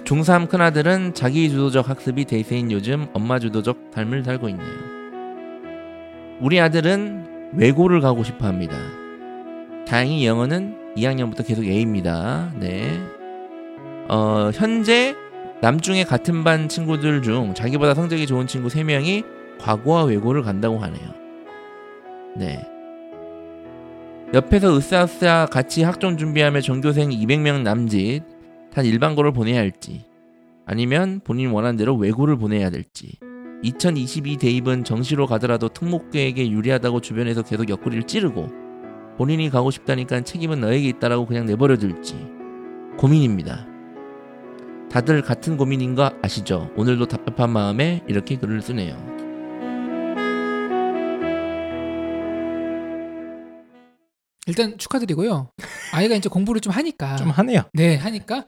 중3 0.02 0.48
큰아들은 0.48 1.14
자기 1.14 1.48
주도적 1.50 1.88
학습이 1.88 2.24
대세인 2.24 2.72
요즘 2.72 3.06
엄마 3.12 3.38
주도적 3.38 3.92
삶을 3.94 4.24
살고 4.24 4.48
있네요. 4.48 4.95
우리 6.40 6.60
아들은 6.60 7.52
외고를 7.54 8.00
가고 8.00 8.22
싶어 8.22 8.46
합니다. 8.46 8.76
다행히 9.86 10.26
영어는 10.26 10.94
2학년부터 10.96 11.46
계속 11.46 11.64
A입니다. 11.64 12.52
네. 12.58 13.00
어, 14.08 14.50
현재 14.52 15.14
남중의 15.62 16.04
같은 16.04 16.44
반 16.44 16.68
친구들 16.68 17.22
중 17.22 17.54
자기보다 17.54 17.94
성적이 17.94 18.26
좋은 18.26 18.46
친구 18.46 18.68
3명이 18.68 19.24
과거와 19.58 20.04
외고를 20.04 20.42
간다고 20.42 20.78
하네요. 20.78 21.14
네. 22.36 22.62
옆에서 24.34 24.76
으쌰으쌰 24.76 25.46
같이 25.50 25.82
학종 25.82 26.18
준비하며 26.18 26.60
전교생 26.60 27.10
200명 27.10 27.62
남짓 27.62 28.22
단 28.74 28.84
일반고를 28.84 29.32
보내야 29.32 29.58
할지 29.58 30.04
아니면 30.66 31.20
본인 31.24 31.50
원하는 31.50 31.76
대로 31.76 31.94
외고를 31.94 32.36
보내야 32.36 32.68
될지 32.70 33.18
2022 33.62 34.36
대입은 34.36 34.84
정시로 34.84 35.26
가더라도 35.26 35.68
특목계에게 35.68 36.50
유리하다고 36.50 37.00
주변에서 37.00 37.42
계속 37.42 37.68
옆구리를 37.68 38.04
찌르고 38.04 38.48
본인이 39.16 39.48
가고 39.48 39.70
싶다니까 39.70 40.20
책임은 40.20 40.60
너에게 40.60 40.88
있다라고 40.88 41.26
그냥 41.26 41.46
내버려 41.46 41.76
둘지 41.78 42.14
고민입니다. 42.98 43.66
다들 44.90 45.22
같은 45.22 45.56
고민인 45.56 45.94
거 45.94 46.10
아시죠? 46.22 46.70
오늘도 46.76 47.06
답답한 47.06 47.50
마음에 47.50 48.02
이렇게 48.06 48.36
글을 48.36 48.62
쓰네요. 48.62 49.16
일단 54.46 54.78
축하드리고요. 54.78 55.50
아이가 55.92 56.14
이제 56.14 56.28
공부를 56.28 56.60
좀 56.60 56.72
하니까 56.72 57.16
좀 57.16 57.30
하네요. 57.30 57.62
네 57.72 57.96
하니까 57.96 58.46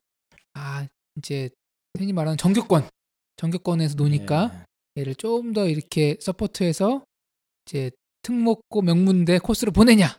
아 0.55 0.87
이제 1.17 1.51
흔히 1.99 2.13
말하는 2.13 2.37
정규권 2.37 2.89
정규권에서 3.37 3.97
노니까 3.97 4.51
예. 4.55 4.68
얘를 4.99 5.15
좀 5.15 5.53
더 5.53 5.67
이렇게 5.69 6.17
서포트해서 6.21 7.05
이제 7.67 7.91
특목고 8.23 8.83
명문대 8.83 9.39
코스로 9.39 9.73
보내냐 9.73 10.19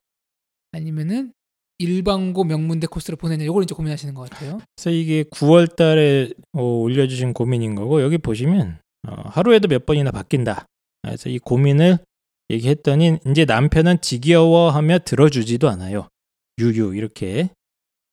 아니면은 0.71 1.33
일반고 1.79 2.43
명문대 2.43 2.87
코스로 2.87 3.17
보내냐 3.17 3.45
요걸 3.45 3.63
이제 3.63 3.75
고민하시는 3.75 4.13
것 4.13 4.29
같아요. 4.29 4.59
그래서 4.75 4.89
이게 4.91 5.23
9월 5.23 5.75
달에 5.75 6.29
어, 6.53 6.61
올려주신 6.61 7.33
고민인 7.33 7.75
거고 7.75 8.01
여기 8.01 8.17
보시면 8.17 8.79
어, 9.07 9.11
하루에도 9.29 9.67
몇 9.67 9.85
번이나 9.85 10.11
바뀐다. 10.11 10.65
그래서 11.01 11.29
이 11.29 11.39
고민을 11.39 11.99
얘기했더니 12.49 13.19
이제 13.27 13.45
남편은 13.45 14.01
지겨워하며 14.01 14.99
들어주지도 14.99 15.69
않아요. 15.69 16.07
유유 16.59 16.95
이렇게 16.95 17.49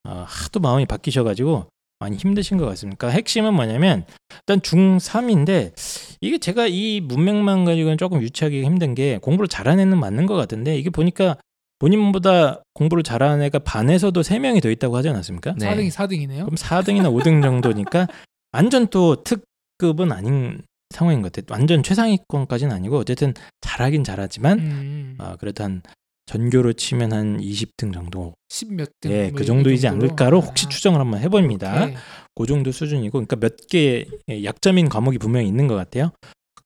어, 0.05 0.25
하도 0.29 0.61
마음이 0.61 0.87
바뀌셔가지고 0.87 1.67
많이 1.99 2.17
힘드신 2.17 2.59
것 2.59 2.67
같습니다. 2.67 3.09
핵심은 3.09 3.55
뭐냐면 3.55 4.05
일단 4.31 4.61
중3인데 4.61 5.73
이게 6.21 6.39
제가 6.39 6.67
이 6.67 7.01
문맥만 7.01 7.65
가지고는 7.65 7.97
조금 7.99 8.21
유추하기가 8.23 8.67
힘든 8.67 8.95
게 8.95 9.19
공부를 9.19 9.49
잘하는 9.49 9.81
애는 9.83 9.99
맞는 9.99 10.27
것 10.27 10.35
같은데 10.35 10.77
이게 10.77 10.91
보니까 10.91 11.37
본인보다 11.79 12.63
공부를 12.75 13.03
잘하는 13.03 13.43
애가 13.45 13.61
반에서도 13.61 14.19
3명이 14.21 14.63
더 14.63 14.71
있다고 14.71 14.97
하지 14.97 15.09
않았습니까? 15.09 15.55
네. 15.59 15.75
4등이 15.75 15.91
4등이네요. 15.91 16.45
그럼 16.45 16.55
4등이나 16.55 17.13
5등 17.15 17.43
정도니까 17.43 18.07
완전 18.53 18.87
또 18.89 19.23
특급은 19.23 20.13
아닌 20.13 20.63
상황인 20.91 21.21
것 21.21 21.33
같아요. 21.33 21.47
완전 21.51 21.83
최상위권까지는 21.83 22.75
아니고 22.75 22.99
어쨌든 22.99 23.35
잘하긴 23.61 24.05
잘하지만 24.05 24.59
음, 24.59 25.15
아, 25.19 25.37
그래도 25.37 25.65
한 25.65 25.83
전교로 26.27 26.73
치면 26.73 27.13
한 27.13 27.41
20등 27.41 27.93
정도. 27.93 28.35
10몇 28.51 28.91
등. 29.01 29.11
예, 29.13 29.29
뭐그이 29.29 29.47
정도이지. 29.47 29.87
않을까로 29.89 30.41
혹시 30.41 30.67
아, 30.67 30.69
추정을 30.69 31.01
한번 31.01 31.21
해봅니다. 31.21 31.85
오케이. 31.85 31.97
그 32.35 32.47
정도 32.47 32.73
수준이고, 32.73 33.13
그러니까 33.25 33.37
몇개 33.37 34.07
약점인 34.45 34.89
과목이 34.89 35.19
분명히 35.19 35.47
있는 35.49 35.69
것 35.69 35.75
같아요. 35.77 36.11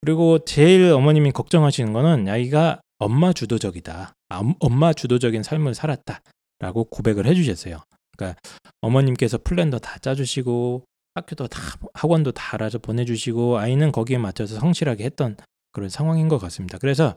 그리고 0.01 0.38
제일 0.44 0.90
어머님이 0.92 1.33
걱정하시는 1.33 1.92
거는 1.92 2.27
아이가 2.29 2.81
엄마 2.99 3.33
주도적이다. 3.35 4.14
아, 4.31 4.38
엄- 4.38 4.55
엄마 4.61 4.92
주도적인 4.94 5.42
삶을 5.42 5.75
살았다라고 5.75 6.85
고백을 6.90 7.27
해주셨어요. 7.27 7.79
그러니까 8.16 8.40
어머님께서 8.81 9.38
플랜도 9.44 9.79
다 9.79 9.99
짜주시고 9.99 10.85
학교도 11.14 11.49
다 11.49 11.61
학원도 11.94 12.33
다 12.33 12.55
알아서 12.55 12.79
보내주시고 12.79 13.59
아이는 13.59 13.92
거기에 13.92 14.16
맞춰서 14.18 14.59
성실하게 14.59 15.05
했던 15.05 15.37
그런 15.73 15.88
상황인 15.90 16.29
것 16.29 16.38
같습니다. 16.38 16.79
그래서 16.79 17.14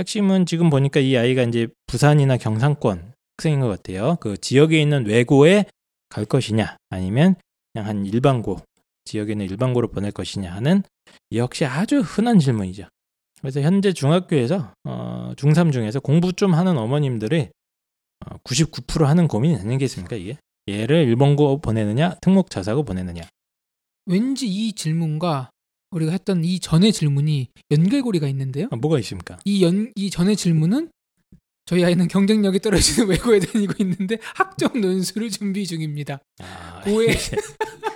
핵심은 0.00 0.46
지금 0.46 0.68
보니까 0.70 1.00
이 1.00 1.16
아이가 1.16 1.42
이제 1.42 1.68
부산이나 1.86 2.36
경상권 2.36 3.12
학생인 3.36 3.60
것 3.60 3.68
같아요. 3.68 4.16
그 4.20 4.36
지역에 4.36 4.80
있는 4.80 5.06
외고에 5.06 5.64
갈 6.08 6.24
것이냐 6.24 6.76
아니면 6.90 7.34
그냥 7.72 7.88
한 7.88 8.06
일반고 8.06 8.60
지역에 9.04 9.32
있는 9.32 9.46
일반고로 9.46 9.88
보낼 9.88 10.12
것이냐 10.12 10.52
하는 10.52 10.82
역시 11.32 11.64
아주 11.64 12.00
흔한 12.00 12.38
질문이죠. 12.38 12.88
그래서 13.40 13.60
현재 13.60 13.92
중학교에서 13.92 14.72
어, 14.84 15.32
중3 15.36 15.72
중에서 15.72 16.00
공부 16.00 16.32
좀 16.32 16.54
하는 16.54 16.76
어머님들이 16.76 17.48
어, 18.26 18.36
99% 18.44 19.04
하는 19.04 19.28
고민이 19.28 19.56
아니겠습니까 19.56 20.16
이게? 20.16 20.38
얘를 20.68 21.06
일본고 21.06 21.60
보내느냐 21.60 22.16
특목 22.20 22.50
자사고 22.50 22.82
보내느냐 22.82 23.22
왠지 24.06 24.48
이 24.48 24.72
질문과 24.72 25.50
우리가 25.90 26.12
했던 26.12 26.44
이 26.44 26.58
전의 26.60 26.92
질문이 26.92 27.48
연결고리가 27.70 28.26
있는데요. 28.28 28.68
아, 28.70 28.76
뭐가 28.76 28.98
있습니까? 29.00 29.38
이 29.44 29.62
연 29.62 29.92
이 29.96 30.10
전의 30.10 30.36
질문은 30.36 30.90
저희 31.64 31.84
아이는 31.84 32.06
경쟁력이 32.08 32.60
떨어지는 32.60 33.08
외고에 33.10 33.40
다니고 33.40 33.74
있는데 33.80 34.18
학점 34.34 34.80
논술을 34.80 35.30
준비 35.30 35.66
중입니다. 35.66 36.20
아, 36.40 36.80
고해 36.84 37.08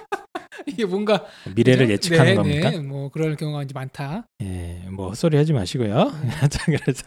이게 0.66 0.85
뭔가 0.85 1.25
미래를 1.55 1.87
그죠? 1.87 1.92
예측하는 1.94 2.31
네, 2.33 2.37
겁니까? 2.37 2.70
네, 2.70 2.79
뭐 2.79 3.09
그럴 3.11 3.37
경우가 3.37 3.62
이제 3.62 3.73
많다. 3.75 4.27
예, 4.42 4.85
뭐 4.90 5.09
헛소리 5.09 5.37
하지 5.37 5.53
마시고요. 5.53 6.12
자, 6.51 6.64
그래서 6.66 7.05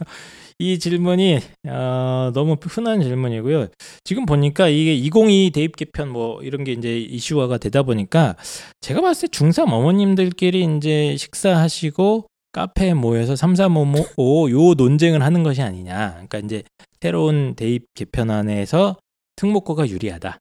이 0.60 0.80
질문이 0.80 1.40
어, 1.68 2.32
너무 2.34 2.58
흔한 2.62 3.02
질문이고요. 3.02 3.68
지금 4.04 4.26
보니까 4.26 4.70
이게 4.70 4.94
2022 4.94 5.52
대입 5.52 5.76
개편 5.76 6.10
뭐 6.10 6.42
이런 6.44 6.64
게 6.64 6.74
이제 6.74 6.98
이슈화가 7.00 7.58
되다 7.58 7.84
보니까 7.84 8.36
제가 8.82 9.02
봤을 9.02 9.30
때 9.30 9.38
중3 9.38 9.72
어머님들끼리 9.72 10.78
이제 10.78 11.16
식사하시고 11.18 12.28
카페에 12.54 12.94
모여서 12.94 13.36
3, 13.36 13.56
4, 13.56 13.68
5, 13.68 13.86
5, 14.16 14.52
요 14.52 14.74
논쟁을 14.76 15.24
하는 15.24 15.44
것이 15.44 15.62
아니냐. 15.62 16.12
그러니까 16.14 16.38
이제 16.38 16.64
새로운 17.02 17.56
대입 17.56 17.86
개편안에서 17.96 18.98
특목고가 19.36 19.90
유리하다. 19.90 20.38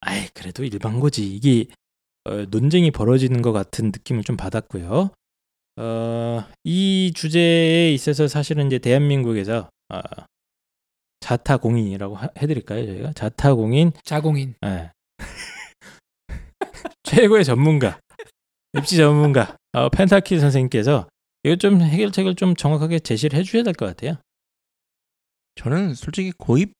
아이, 0.00 0.26
그래도 0.34 0.64
일반고지. 0.64 1.26
이게 1.26 1.64
어, 1.70 1.83
논쟁이 2.50 2.90
벌어지는 2.90 3.42
것 3.42 3.52
같은 3.52 3.86
느낌을 3.86 4.22
좀 4.24 4.36
받았고요. 4.36 5.10
어, 5.76 6.44
이 6.64 7.12
주제에 7.14 7.92
있어서 7.92 8.28
사실은 8.28 8.66
이제 8.68 8.78
대한민국에서 8.78 9.68
어, 9.92 10.00
자타공인이라고 11.20 12.14
하- 12.16 12.28
해드릴까요 12.38 12.86
저희가 12.86 13.12
자타공인 13.14 13.92
자공인. 14.04 14.54
예. 14.64 14.90
최고의 17.02 17.44
전문가 17.44 17.98
입시 18.76 18.96
전문가 18.96 19.56
어, 19.72 19.88
펜타키 19.88 20.38
선생님께서 20.38 21.08
이거 21.44 21.56
좀 21.56 21.80
해결책을 21.80 22.34
좀 22.36 22.54
정확하게 22.56 23.00
제시를 23.00 23.38
해주셔야 23.38 23.62
될 23.62 23.74
것 23.74 23.86
같아요. 23.86 24.16
저는 25.56 25.94
솔직히 25.94 26.32
고입 26.32 26.72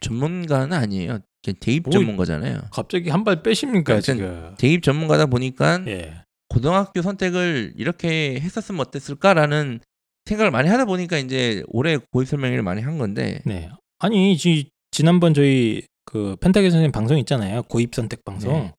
전문가는 0.00 0.72
아니에요. 0.72 1.20
대입 1.60 1.82
뭐- 1.84 1.92
전문가잖아요. 1.92 2.60
갑자기 2.72 3.10
한 3.10 3.24
발 3.24 3.42
빼십니까 3.42 4.00
그러니까 4.00 4.00
지금? 4.00 4.54
대입 4.58 4.82
전문가다 4.82 5.26
보니까 5.26 5.82
예. 5.88 6.22
고등학교 6.48 7.02
선택을 7.02 7.72
이렇게 7.76 8.38
했었으면 8.40 8.80
어땠을까라는 8.82 9.80
생각을 10.26 10.50
많이 10.52 10.68
하다 10.68 10.84
보니까 10.84 11.18
이제 11.18 11.62
올해 11.66 11.98
고입 12.12 12.28
설명회를 12.28 12.62
많이 12.62 12.80
한 12.82 12.98
건데 12.98 13.40
네. 13.44 13.70
아니 13.98 14.36
지, 14.36 14.68
지난번 14.92 15.34
저희 15.34 15.82
그 16.04 16.36
펜타게 16.40 16.70
선생님 16.70 16.92
방송 16.92 17.18
있잖아요. 17.18 17.62
고입 17.64 17.94
선택 17.94 18.24
방송. 18.24 18.52
네. 18.52 18.72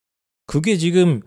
그게 0.46 0.76
지금 0.76 1.20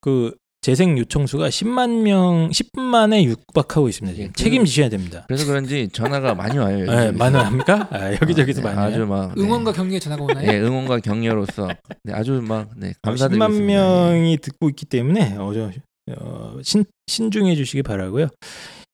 그 0.00 0.34
재생 0.62 0.98
요청수가 0.98 1.48
10만 1.48 2.02
명, 2.02 2.50
10만에 2.50 3.22
육박하고 3.24 3.88
있습니다. 3.88 4.14
지금 4.14 4.28
예, 4.28 4.32
책임지셔야 4.34 4.90
됩니다. 4.90 5.24
그래서 5.26 5.46
그런지 5.46 5.88
전화가 5.90 6.34
많이 6.34 6.58
와요. 6.58 6.84
네. 6.84 7.12
많이 7.12 7.34
합니까? 7.36 7.88
아, 7.90 8.12
여기저기서 8.12 8.60
네, 8.60 8.66
많이 8.74 8.78
아주. 8.92 9.06
막 9.06 9.34
네. 9.34 9.42
응원과 9.42 9.72
격려에 9.72 9.98
전화가 9.98 10.22
오나요? 10.22 10.46
네, 10.46 10.60
응원과 10.60 11.00
격려로서 11.00 11.68
네, 12.04 12.12
아주 12.12 12.42
막 12.46 12.68
네, 12.76 12.90
어, 12.90 12.92
감사드리고 13.04 13.42
10만 13.42 13.50
있습니다. 13.50 13.82
명이 13.82 14.36
듣고 14.42 14.68
있기 14.68 14.84
때문에 14.84 15.36
어, 15.38 15.50
저, 15.54 15.70
어, 16.18 16.58
신, 16.62 16.84
신중해 17.06 17.56
주시기 17.56 17.82
바라고요. 17.82 18.28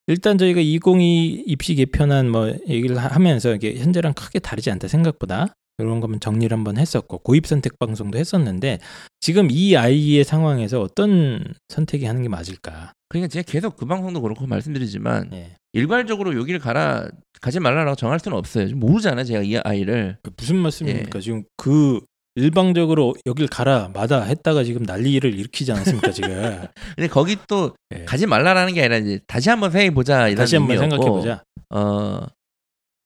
일단 0.07 0.39
저희가 0.39 0.61
2022 0.61 1.43
입시 1.49 1.75
개편안 1.75 2.31
뭐 2.31 2.55
얘기를 2.69 2.97
하- 2.97 3.09
하면서 3.09 3.53
이게 3.53 3.75
현재랑 3.77 4.15
크게 4.15 4.39
다르지 4.39 4.71
않다 4.71 4.87
생각보다 4.87 5.49
이런 5.79 6.01
거면 6.01 6.21
정리를 6.21 6.57
한번 6.57 6.79
했었고 6.79 7.19
고입 7.19 7.47
선택 7.47 7.79
방송도 7.79 8.19
했었는데 8.19 8.79
지금 9.21 9.49
이 9.51 9.77
아이의 9.77 10.25
상황에서 10.25 10.81
어떤 10.81 11.45
선택이 11.69 12.07
하는 12.07 12.23
게 12.23 12.29
맞을까? 12.29 12.93
그러니까 13.09 13.29
제가 13.29 13.51
계속 13.51 13.77
그 13.77 13.87
방송도 13.87 14.21
그렇고 14.23 14.47
말씀드리지만 14.47 15.31
예. 15.35 15.53
일괄적으로 15.73 16.37
여기를 16.37 16.59
가라 16.61 17.09
가지 17.41 17.61
말라라고 17.61 17.97
정할 17.97 18.19
수는 18.19 18.39
없어요. 18.39 18.69
좀 18.69 18.81
모르잖아요, 18.81 19.25
제가 19.25 19.43
이 19.43 19.57
아이를. 19.57 20.17
그 20.23 20.31
무슨 20.37 20.57
말씀입니까? 20.57 21.21
지금 21.21 21.45
그 21.57 22.01
일방적으로 22.35 23.15
여길 23.27 23.49
가라 23.49 23.91
마다 23.95 24.23
했다가 24.23 24.65
지금 24.65 24.83
난리를 24.83 25.35
일으키지 25.35 25.73
않았습니까 25.73 26.11
지금? 26.13 26.29
근데 26.97 27.09
거기 27.09 27.37
또 27.49 27.75
예. 27.95 28.05
가지 28.05 28.27
말라라는 28.27 28.75
게 28.75 28.81
아니라 28.81 28.99
이제 28.99 29.21
다시 29.27 29.51
한번 29.51 29.71
생각해 29.71 29.93
보자 29.93 30.29
이런 30.29 30.37
다시 30.37 30.57
한번 30.57 30.79
생각해 30.79 31.09
보자. 31.09 31.43
어, 31.71 32.27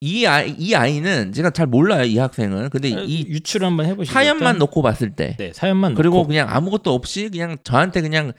이 0.02 0.24
아이 0.26 0.50
이 0.58 0.74
아이는 0.74 1.32
제가 1.32 1.50
잘 1.50 1.66
몰라요 1.66 2.04
이 2.04 2.16
학생은. 2.16 2.70
근데 2.70 2.88
이 2.88 3.26
유출 3.28 3.64
한번 3.64 3.86
해보시죠. 3.86 4.12
사연만. 4.12 4.58
놓고 4.58 4.80
봤을 4.82 5.14
때 5.14 5.36
네 5.38 5.52
사연만 5.52 5.94
그리고 5.94 6.16
놓고. 6.18 6.28
그냥 6.28 6.48
아무것도 6.48 6.92
없이 6.94 7.28
그냥 7.28 7.58
저한테 7.64 8.00
그냥 8.00 8.32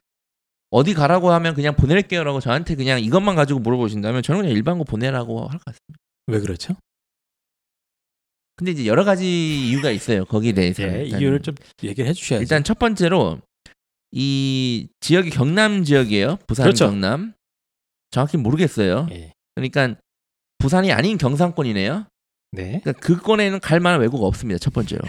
어디 0.71 0.93
가라고 0.93 1.31
하면 1.31 1.53
그냥 1.53 1.75
보낼게요라고 1.75 2.39
저한테 2.39 2.75
그냥 2.75 2.99
이것만 2.99 3.35
가지고 3.35 3.59
물어보신다면 3.59 4.23
저는 4.23 4.41
그냥 4.41 4.55
일반고 4.55 4.85
보내라고 4.85 5.41
할 5.47 5.59
것 5.59 5.65
같습니다. 5.65 5.99
왜 6.27 6.39
그렇죠? 6.39 6.75
근데 8.55 8.71
이제 8.71 8.85
여러 8.85 9.03
가지 9.03 9.67
이유가 9.69 9.91
있어요. 9.91 10.23
거기에 10.25 10.51
대해서. 10.53 10.83
예, 10.83 11.03
일단, 11.05 11.19
이유를 11.21 11.41
좀 11.41 11.55
얘기를 11.83 12.07
해주셔야죠. 12.09 12.41
일단 12.43 12.63
첫 12.63 12.77
번째로 12.79 13.39
이 14.11 14.87
지역이 14.99 15.29
경남 15.31 15.83
지역이에요. 15.83 16.37
부산 16.47 16.63
그렇죠. 16.63 16.85
경남. 16.87 17.33
정확히 18.11 18.37
모르겠어요. 18.37 19.07
예. 19.11 19.33
그러니까 19.55 19.95
부산이 20.61 20.91
아닌 20.91 21.17
경상권이네요. 21.17 22.05
네. 22.53 22.81
그러니까 22.83 22.93
그 22.93 23.17
권에는 23.17 23.59
갈 23.59 23.79
만한 23.79 24.01
외국가 24.01 24.27
없습니다. 24.27 24.59
첫 24.59 24.73
번째로. 24.73 25.01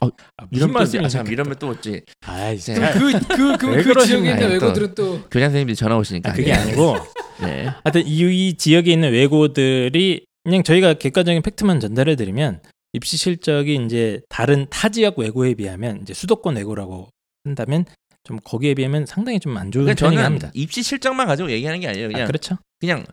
아, 0.00 0.08
이런 0.50 0.72
무슨 0.72 0.72
또 0.72 0.82
이제- 0.82 0.98
아, 0.98 1.02
말씀이세요? 1.02 1.08
참 1.24 1.32
이러면 1.32 1.56
또 1.60 1.68
어찌 1.68 2.02
아이, 2.26 2.56
네. 2.56 2.58
진짜. 2.58 2.92
그그 2.92 3.56
그, 3.58 3.70
왜 3.70 3.82
그, 3.82 3.88
그러시는 3.90 4.22
지역에 4.24 4.30
있는 4.30 4.36
거예요, 4.48 4.58
또. 4.58 4.66
외고들은 4.66 4.94
또 4.96 5.20
교장 5.30 5.48
선생님들이 5.50 5.76
전화 5.76 5.96
오시니까 5.96 6.30
아, 6.30 6.34
그게 6.34 6.48
예. 6.50 6.54
아니고 6.54 6.96
네. 7.40 7.66
하여튼 7.84 8.04
이, 8.06 8.48
이 8.48 8.54
지역에 8.56 8.92
있는 8.92 9.12
외고들이 9.12 10.24
그냥 10.44 10.62
저희가 10.64 10.94
객관적인 10.94 11.42
팩트만 11.42 11.78
전달해 11.78 12.16
드리면 12.16 12.60
입시 12.94 13.16
실적이 13.16 13.80
이제 13.86 14.20
다른 14.28 14.66
타 14.68 14.88
지역 14.88 15.18
외고에 15.20 15.54
비하면 15.54 16.00
이제 16.02 16.12
수도권 16.14 16.56
외고라고 16.56 17.08
한다면 17.44 17.84
좀 18.24 18.38
거기에 18.42 18.74
비하면 18.74 19.06
상당히 19.06 19.38
좀 19.40 19.56
안 19.56 19.70
좋은 19.70 19.84
그러니까 19.84 20.04
편이긴 20.04 20.24
합니다. 20.24 20.50
입시 20.54 20.82
실적만 20.82 21.26
가지고 21.28 21.50
얘기하는 21.52 21.78
게 21.80 21.86
아니에요. 21.88 22.08
그냥 22.08 22.22
아, 22.22 22.26
그렇죠. 22.26 22.56
그냥 22.80 23.04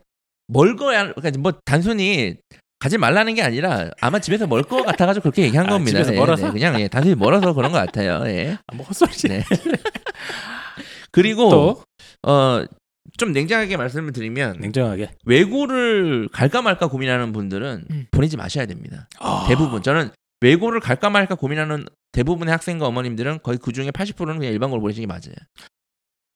멀 0.49 0.75
거야. 0.75 1.13
그러니까 1.13 1.39
뭐 1.39 1.53
단순히 1.63 2.35
가지 2.79 2.97
말라는 2.97 3.35
게 3.35 3.41
아니라 3.41 3.91
아마 4.01 4.19
집에서 4.19 4.47
멀거 4.47 4.83
같아가지고 4.83 5.23
그렇게 5.23 5.43
얘기한 5.43 5.67
아, 5.67 5.69
겁니다. 5.69 5.99
집에서 5.99 6.13
예, 6.13 6.17
멀어서? 6.17 6.47
네, 6.47 6.53
그냥 6.53 6.79
예, 6.81 6.87
단순히 6.87 7.15
멀어서 7.15 7.53
그런 7.53 7.71
것 7.71 7.77
같아요. 7.77 8.23
예. 8.27 8.57
아, 8.67 8.75
뭐 8.75 8.85
헛소리지. 8.85 9.27
네. 9.27 9.43
그리고 11.11 11.49
또 11.49 11.83
어. 12.27 12.65
좀 13.17 13.33
냉정하게 13.33 13.75
말씀을 13.75 14.13
드리면 14.13 14.59
냉정하게 14.59 15.11
외고를 15.25 16.29
갈까 16.31 16.61
말까 16.61 16.87
고민하는 16.87 17.33
분들은 17.33 17.85
음. 17.89 18.05
보내지 18.11 18.37
마셔야 18.37 18.65
됩니다. 18.65 19.09
아, 19.19 19.45
대부분 19.47 19.81
저는 19.81 20.11
외고를 20.41 20.79
갈까 20.79 21.09
말까 21.09 21.35
고민하는 21.35 21.85
대부분의 22.11 22.51
학생과 22.51 22.85
어머님들은 22.87 23.39
거의 23.43 23.57
그 23.57 23.73
중에 23.73 23.89
80%는 23.91 24.37
그냥 24.37 24.53
일반고를 24.53 24.81
보내시는 24.81 25.07
게 25.07 25.11
맞아요. 25.11 25.35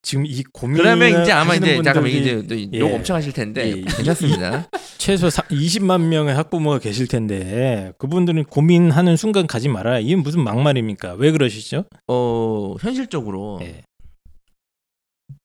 지금 0.03 0.25
이 0.25 0.43
고민 0.51 0.77
그러면 0.77 1.21
이제 1.21 1.31
아마 1.31 1.55
이제 1.55 1.81
잠깐만 1.81 2.11
이제 2.11 2.35
분들이 2.35 2.69
또욕 2.69 2.91
예. 2.91 2.95
엄청 2.95 3.15
하실 3.15 3.31
텐데 3.31 3.67
예, 3.67 3.77
예. 3.77 3.81
괜찮습니다. 3.81 4.69
최소 4.99 5.27
20만 5.27 6.01
명의 6.07 6.35
학부모가 6.35 6.79
계실 6.79 7.07
텐데 7.07 7.93
그분들은 7.97 8.43
고민하는 8.43 9.15
순간 9.15 9.47
가지 9.47 9.69
말아야 9.69 9.99
이게 9.99 10.17
무슨 10.17 10.43
막말입니까? 10.43 11.13
왜 11.13 11.31
그러시죠? 11.31 11.85
어 12.07 12.75
현실적으로 12.81 13.59
예. 13.63 13.83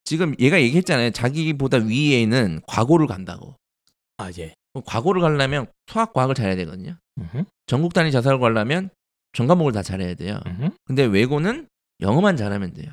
지금 0.04 0.34
얘가 0.40 0.60
얘기했잖아요. 0.60 1.12
자기보다 1.12 1.78
위에는 1.78 2.62
과고를 2.66 3.06
간다고. 3.06 3.54
아 4.16 4.30
예. 4.38 4.54
과고를 4.84 5.22
가려면 5.22 5.66
수학 5.86 6.12
과학을 6.12 6.34
잘해야 6.34 6.56
되거든요. 6.56 6.96
음흠, 7.18 7.44
전국 7.66 7.94
단위 7.94 8.10
자사를 8.10 8.38
가려면 8.40 8.90
전 9.32 9.46
과목을 9.46 9.70
다 9.72 9.82
잘해야 9.82 10.14
돼요. 10.14 10.40
음흠. 10.46 10.70
근데 10.84 11.04
외고는 11.04 11.68
영어만 12.00 12.36
잘하면 12.36 12.74
돼요. 12.74 12.90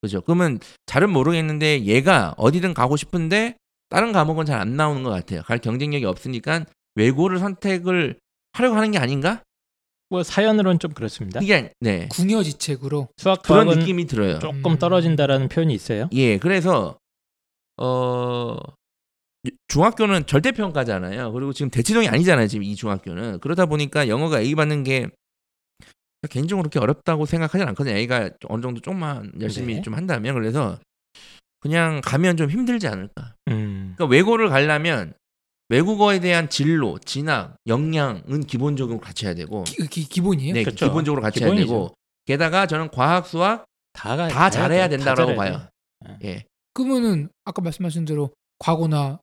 그죠? 0.00 0.20
그러면 0.20 0.58
잘은 0.86 1.10
모르겠는데 1.10 1.84
얘가 1.84 2.34
어디든 2.36 2.74
가고 2.74 2.96
싶은데 2.96 3.56
다른 3.88 4.12
과목은 4.12 4.46
잘 4.46 4.60
안 4.60 4.76
나오는 4.76 5.02
것 5.02 5.10
같아요. 5.10 5.42
갈 5.42 5.58
경쟁력이 5.58 6.04
없으니까 6.04 6.64
외고를 6.94 7.38
선택을 7.38 8.18
하려고 8.52 8.76
하는 8.76 8.90
게 8.90 8.98
아닌가? 8.98 9.42
뭐 10.08 10.22
사연으로는 10.22 10.78
좀 10.78 10.92
그렇습니다. 10.92 11.40
이게 11.42 11.72
네 11.80 12.08
궁여지책으로 12.10 13.08
수학 13.16 13.42
그런 13.42 13.66
느낌이 13.68 14.06
들어요. 14.06 14.38
조금 14.38 14.78
떨어진다라는 14.78 15.48
표현이 15.48 15.74
있어요. 15.74 16.08
예, 16.12 16.38
그래서 16.38 16.96
어 17.76 18.56
중학교는 19.68 20.26
절대 20.26 20.52
평가잖아요. 20.52 21.32
그리고 21.32 21.52
지금 21.52 21.70
대치동이 21.70 22.08
아니잖아요. 22.08 22.46
지금 22.48 22.62
이 22.64 22.74
중학교는 22.76 23.40
그러다 23.40 23.66
보니까 23.66 24.08
영어가 24.08 24.40
A 24.40 24.54
받는 24.54 24.84
게 24.84 25.06
개인적으로 26.30 26.62
그렇게 26.64 26.78
어렵다고 26.78 27.26
생각하진 27.26 27.68
않거든요. 27.68 27.94
A가 27.96 28.30
어느 28.48 28.62
정도 28.62 28.80
조금만 28.80 29.32
열심히 29.40 29.76
네. 29.76 29.82
좀 29.82 29.94
한다면 29.94 30.34
그래서 30.34 30.78
그냥 31.60 32.00
가면 32.02 32.36
좀 32.36 32.50
힘들지 32.50 32.88
않을까. 32.88 33.34
음. 33.48 33.94
그러니까 33.96 34.06
외고를 34.12 34.48
가려면 34.48 35.12
외국어에 35.68 36.20
대한 36.20 36.48
진로, 36.48 36.98
진학, 37.00 37.56
역량은 37.66 38.44
기본적으로 38.46 39.00
갖춰야 39.00 39.34
되고, 39.34 39.64
기, 39.64 39.76
기, 39.88 40.04
기본이에요. 40.08 40.54
네, 40.54 40.62
그렇죠. 40.62 40.86
기본적으로 40.86 41.20
갖춰야 41.22 41.46
기본이죠. 41.48 41.66
되고, 41.66 41.94
게다가 42.24 42.66
저는 42.66 42.90
과학, 42.90 43.26
수학 43.26 43.64
다 43.92 44.16
가 44.16 44.28
다 44.28 44.48
잘해야 44.50 44.88
돼. 44.88 44.96
된다라고 44.96 45.30
다 45.32 45.36
봐요. 45.36 45.68
돼. 46.20 46.28
예. 46.28 46.44
그러면은 46.72 47.30
아까 47.44 47.62
말씀하신 47.62 48.04
대로 48.04 48.30
과거나 48.60 49.18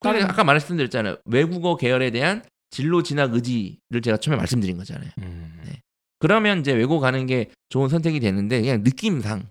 그러니까 0.00 0.20
다른- 0.26 0.30
아까 0.30 0.44
말씀드렸잖아요. 0.44 1.16
외국어 1.26 1.76
계열에 1.76 2.10
대한 2.10 2.42
진로, 2.70 3.02
진학 3.02 3.34
의지를 3.34 4.00
제가 4.02 4.16
처음에 4.16 4.38
말씀드린 4.38 4.78
거잖아요. 4.78 5.10
음. 5.18 5.60
네. 5.66 5.80
그러면 6.24 6.60
이제 6.60 6.72
외고 6.72 7.00
가는 7.00 7.26
게 7.26 7.50
좋은 7.68 7.90
선택이 7.90 8.18
되는데 8.18 8.62
그냥 8.62 8.82
느낌상, 8.82 9.42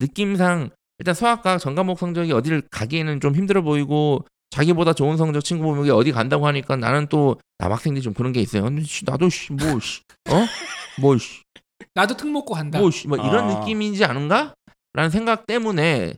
느낌상 0.00 0.70
일단 0.98 1.14
수학과 1.14 1.56
전과목 1.56 2.00
성적이 2.00 2.32
어디를 2.32 2.62
가기에는 2.68 3.20
좀 3.20 3.36
힘들어 3.36 3.62
보이고 3.62 4.26
자기보다 4.50 4.92
좋은 4.92 5.18
성적 5.18 5.42
친구 5.42 5.62
보면 5.62 5.88
어디 5.92 6.10
간다고 6.10 6.48
하니까 6.48 6.74
나는 6.74 7.06
또 7.06 7.36
남학생들이 7.58 8.02
좀 8.02 8.12
그런 8.12 8.32
게 8.32 8.40
있어요. 8.40 8.64
근데 8.64 8.82
씨, 8.82 9.04
나도 9.04 9.28
씨, 9.28 9.52
뭐, 9.52 9.78
씨, 9.78 10.00
어? 10.28 10.44
뭐, 11.00 11.16
씨, 11.16 11.42
나도 11.94 12.16
특 12.16 12.28
먹고 12.28 12.54
간다. 12.54 12.80
뭐, 12.80 12.90
씨, 12.90 13.06
뭐 13.06 13.18
이런 13.18 13.48
아. 13.48 13.60
느낌이지 13.60 14.04
않은가? 14.04 14.54
라는 14.94 15.10
생각 15.10 15.46
때문에 15.46 16.14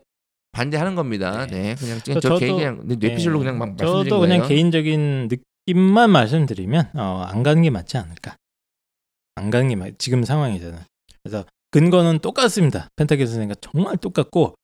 반대하는 0.53 0.95
겁니다. 0.95 1.47
네. 1.47 1.75
네, 1.75 1.75
그냥 1.75 2.01
저- 2.03 2.19
저, 2.19 2.39
개인 2.39 2.57
그냥 2.57 2.81
뇌피셜로 2.87 3.41
네. 3.41 3.45
그냥 3.45 3.59
막 3.59 3.77
저도 3.77 4.09
거예요. 4.09 4.21
그냥 4.21 4.49
개인적인 4.49 5.29
느낌만 5.67 6.11
말씀드리면 6.11 6.93
어, 6.95 7.27
안 7.29 7.43
가는 7.43 7.61
게 7.61 7.69
맞지 7.69 7.99
않을까. 7.99 8.38
안 9.39 9.51
가는 9.51 9.69
게 9.69 9.77
맞. 9.77 9.99
지금 9.99 10.25
상황에서는. 10.25 10.79
그래서 11.23 11.45
근거는 11.71 12.19
똑같습니다. 12.21 12.89
펜타키 12.97 13.27
선생과 13.27 13.55
정말 13.61 13.97
똑같고 13.97 14.55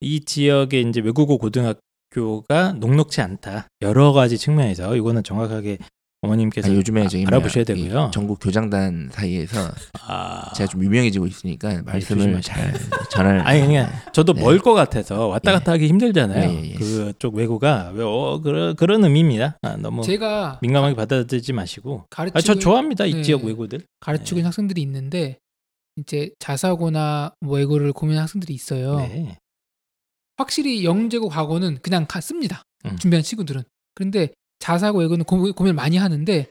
이 0.00 0.24
지역에 0.24 0.80
이제 0.80 1.00
외국어 1.00 1.36
고등학교가 1.36 2.72
녹록치 2.74 3.20
않다. 3.20 3.68
여러 3.80 4.12
가지 4.12 4.38
측면에서 4.38 4.96
이거는 4.96 5.22
정확하게 5.22 5.78
어머님께서 6.22 6.68
아니, 6.68 6.76
요즘에 6.76 7.08
저기 7.08 7.26
알아보셔야 7.26 7.64
되고요. 7.64 8.12
전국 8.14 8.38
교장단 8.40 9.10
사이에서 9.12 9.58
아, 10.06 10.52
제가 10.54 10.68
좀 10.68 10.84
유명해지고 10.84 11.26
있으니까 11.26 11.82
말씀을 11.84 12.40
잘 12.40 12.72
전할. 13.10 13.40
아니 13.40 13.60
그냥 13.62 13.90
저도 14.12 14.32
네. 14.32 14.40
멀것 14.40 14.72
같아서 14.74 15.26
왔다 15.26 15.50
예. 15.50 15.54
갔다 15.56 15.72
하기 15.72 15.88
힘들잖아요. 15.88 16.48
예, 16.48 16.54
예, 16.54 16.70
예. 16.70 16.74
그쪽 16.74 17.34
외고가 17.34 17.90
왜 17.94 18.04
어, 18.04 18.40
그런 18.40 18.76
그런 18.76 19.02
의미입니다. 19.02 19.58
아, 19.62 19.76
너무 19.76 20.02
제가 20.04 20.60
민감하게 20.62 20.94
받아들이지 20.94 21.52
마시고. 21.52 22.06
가르치고 22.08 22.38
아, 22.38 22.40
저 22.40 22.54
좋아합니다 22.54 23.04
이 23.06 23.14
네. 23.14 23.22
지역 23.22 23.42
외고들. 23.44 23.84
가르치고 23.98 24.36
네. 24.36 24.40
있는 24.40 24.46
학생들이 24.46 24.80
있는데 24.82 25.38
이제 25.96 26.30
자사고나 26.38 27.34
뭐 27.40 27.56
외고를 27.56 27.92
고민하는 27.92 28.22
학생들이 28.22 28.54
있어요. 28.54 28.98
네. 29.00 29.38
확실히 30.36 30.84
영재고 30.84 31.28
과거는 31.28 31.78
그냥 31.82 32.06
갔습니다. 32.08 32.62
음. 32.86 32.96
준비한 32.96 33.24
친구들은. 33.24 33.62
그런데 33.96 34.30
자사고 34.62 35.00
외고는 35.00 35.24
고, 35.24 35.52
고민을 35.52 35.74
많이 35.74 35.96
하는데 35.96 36.46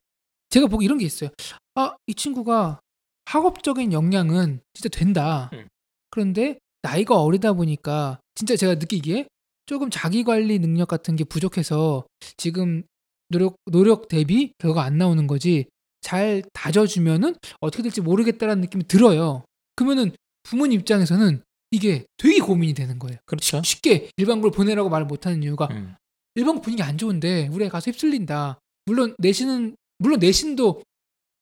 제가 0.49 0.67
보기 0.67 0.83
이런 0.83 0.97
게 0.97 1.05
있어요. 1.05 1.29
아, 1.75 1.95
이 2.07 2.13
친구가 2.13 2.81
학업적인 3.23 3.93
역량은 3.93 4.59
진짜 4.73 4.89
된다. 4.89 5.49
음. 5.53 5.67
그런데 6.09 6.59
나이가 6.81 7.21
어리다 7.21 7.53
보니까 7.53 8.19
진짜 8.35 8.57
제가 8.57 8.75
느끼기에 8.75 9.27
조금 9.65 9.89
자기 9.89 10.25
관리 10.25 10.59
능력 10.59 10.89
같은 10.89 11.15
게 11.15 11.23
부족해서 11.23 12.03
지금 12.35 12.83
노력 13.29 13.55
노력 13.65 14.09
대비 14.09 14.51
결과가 14.57 14.83
안 14.83 14.97
나오는 14.97 15.25
거지. 15.25 15.67
잘 16.01 16.43
다져주면은 16.51 17.35
어떻게 17.61 17.83
될지 17.83 18.01
모르겠다라는 18.01 18.59
느낌이 18.61 18.87
들어요. 18.87 19.45
그러면은 19.77 20.11
부모님 20.43 20.81
입장에서는 20.81 21.41
이게 21.69 22.05
되게 22.17 22.39
고민이 22.39 22.73
되는 22.73 22.99
거예요. 22.99 23.19
그렇죠. 23.25 23.61
쉽게 23.63 24.09
일반고를 24.17 24.51
보내라고 24.51 24.89
말을 24.89 25.05
못하는 25.05 25.41
이유가 25.43 25.67
음. 25.71 25.95
일반고 26.35 26.61
분위기 26.61 26.81
안 26.83 26.97
좋은데 26.97 27.49
우리 27.51 27.65
애 27.65 27.69
가서 27.69 27.91
휩쓸린다. 27.91 28.59
물론 28.85 29.15
내신은 29.19 29.75
물론 29.99 30.19
내신도 30.19 30.81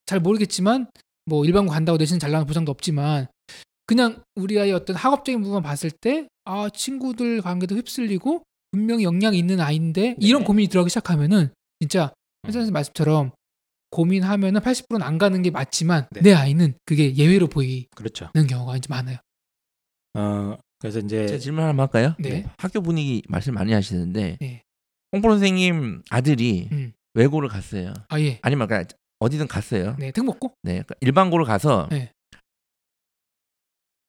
잘 0.05 0.19
모르겠지만 0.19 0.87
뭐 1.25 1.45
일반고 1.45 1.71
간다고 1.71 1.97
내신 1.97 2.19
잘 2.19 2.31
나오는 2.31 2.47
보장도 2.47 2.71
없지만 2.71 3.27
그냥 3.85 4.21
우리 4.35 4.59
아이 4.59 4.71
어떤 4.71 4.95
학업적인 4.95 5.41
부분 5.41 5.61
봤을 5.61 5.91
때 5.91 6.27
아 6.51 6.67
친구들 6.67 7.43
관계도 7.43 7.75
휩쓸리고 7.75 8.41
분명히 8.71 9.03
역량이 9.03 9.37
있는 9.37 9.59
아이인데 9.59 10.15
이런 10.19 10.41
네. 10.41 10.47
고민이 10.47 10.67
들어가기 10.69 10.89
시작하면은 10.89 11.49
진짜 11.79 12.05
음. 12.05 12.47
현 12.47 12.51
선생님 12.53 12.73
말씀처럼 12.73 13.31
고민하면은 13.91 14.61
80%는 14.61 15.03
안 15.03 15.19
가는 15.19 15.39
게 15.43 15.51
맞지만 15.51 16.07
네. 16.11 16.21
내 16.21 16.33
아이는 16.33 16.73
그게 16.85 17.15
예외로 17.15 17.47
보이는 17.47 17.85
그렇죠. 17.95 18.31
경우가 18.33 18.77
이제 18.77 18.87
많아요. 18.89 19.17
어 20.15 20.57
그래서 20.79 20.99
이제 20.99 21.37
질문 21.37 21.63
하나 21.65 21.83
할까요? 21.83 22.15
네. 22.17 22.47
학교 22.57 22.81
분위기 22.81 23.21
말씀 23.29 23.53
많이 23.53 23.71
하시는데 23.71 24.37
네. 24.41 24.63
홍보 25.11 25.29
선생님 25.31 26.03
아들이 26.09 26.67
음. 26.71 26.93
외고를 27.13 27.49
갔어요. 27.49 27.93
아 28.09 28.19
예. 28.19 28.39
아니면 28.41 28.67
그러니까 28.67 28.93
어디든 29.19 29.47
갔어요. 29.47 29.95
네. 29.99 30.11
특목고? 30.11 30.53
네, 30.63 30.73
그러니까 30.73 30.95
일반고를 31.01 31.45
가서 31.45 31.87
네. 31.91 32.11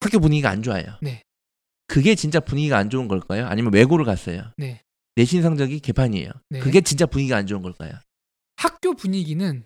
학교 0.01 0.19
분위기가 0.19 0.51
안 0.51 0.63
좋아요. 0.63 0.85
네. 1.03 1.23
그게 1.87 2.15
진짜 2.15 2.41
분위기가 2.41 2.79
안 2.79 2.89
좋은 2.91 3.09
걸까요? 3.09 3.47
아니면 3.47 3.73
외고를 3.73 4.05
갔어요. 4.05 4.53
네. 4.57 4.81
내신 5.17 5.43
성적이 5.43 5.81
개판이에요. 5.81 6.31
네. 6.51 6.61
그게 6.61 6.81
진짜 6.81 7.07
분위기가 7.07 7.37
안 7.37 7.47
좋은 7.47 7.63
걸까요? 7.63 7.93
학교 8.57 8.95
분위기는 8.95 9.65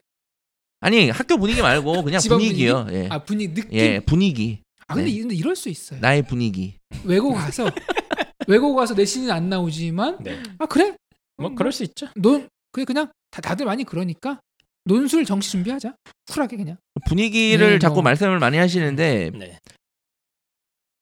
아니 0.80 1.10
학교 1.10 1.36
분위기 1.36 1.60
말고 1.60 2.02
그냥 2.04 2.20
분위기요. 2.26 2.86
예. 2.90 3.08
아 3.10 3.22
분위기 3.24 3.54
느낌 3.54 3.78
예, 3.78 4.00
분위기. 4.00 4.62
아 4.86 4.94
근데, 4.94 5.10
네. 5.10 5.18
근데 5.20 5.34
이럴 5.34 5.54
수 5.56 5.68
있어요. 5.68 6.00
나의 6.00 6.22
분위기. 6.22 6.78
외고 7.04 7.32
가서 7.32 7.70
외고 8.48 8.74
가서 8.74 8.94
내신이 8.94 9.30
안 9.30 9.48
나오지만 9.48 10.18
네. 10.22 10.42
아 10.58 10.66
그래? 10.66 10.96
뭐 11.36 11.54
그럴 11.54 11.72
수 11.72 11.82
있죠. 11.84 12.08
논 12.16 12.48
그게 12.72 12.84
그냥 12.84 13.10
다, 13.30 13.40
다들 13.40 13.66
많이 13.66 13.84
그러니까 13.84 14.40
논술 14.84 15.24
정시 15.24 15.50
준비하자. 15.50 15.94
쿨하게 16.32 16.56
그냥. 16.56 16.76
분위기를 17.06 17.70
네, 17.72 17.78
자꾸 17.78 17.96
뭐. 17.96 18.02
말씀을 18.04 18.38
많이 18.38 18.56
하시는데 18.58 19.30
네. 19.34 19.58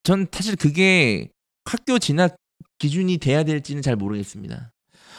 전 0.04 0.26
사실 0.32 0.56
그게 0.56 1.28
학교 1.64 1.98
진학 1.98 2.36
기준이 2.78 3.18
돼야 3.18 3.44
될지는 3.44 3.82
잘 3.82 3.96
모르겠습니다. 3.96 4.70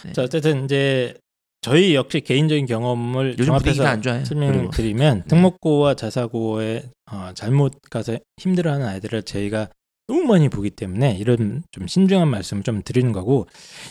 네. 0.05 0.13
자 0.13 0.23
어쨌든 0.23 0.65
이제 0.65 1.15
저희 1.61 1.95
역시 1.95 2.19
개인적인 2.19 2.65
경험을 2.65 3.37
종합해서 3.37 3.85
안 3.85 4.01
좋아요. 4.01 4.25
설명을 4.25 4.53
그리고. 4.53 4.71
드리면 4.71 5.19
네. 5.21 5.27
특목고와 5.27 5.95
자사고에 5.95 6.89
어, 7.11 7.31
잘못 7.35 7.79
가서 7.89 8.17
힘들어하는 8.37 8.85
아이들을 8.85 9.23
저희가 9.23 9.69
너무 10.07 10.23
많이 10.23 10.49
보기 10.49 10.69
때문에 10.69 11.15
이런 11.17 11.63
좀 11.71 11.87
신중한 11.87 12.27
말씀을 12.27 12.63
좀 12.63 12.81
드리는 12.83 13.11
거고 13.11 13.47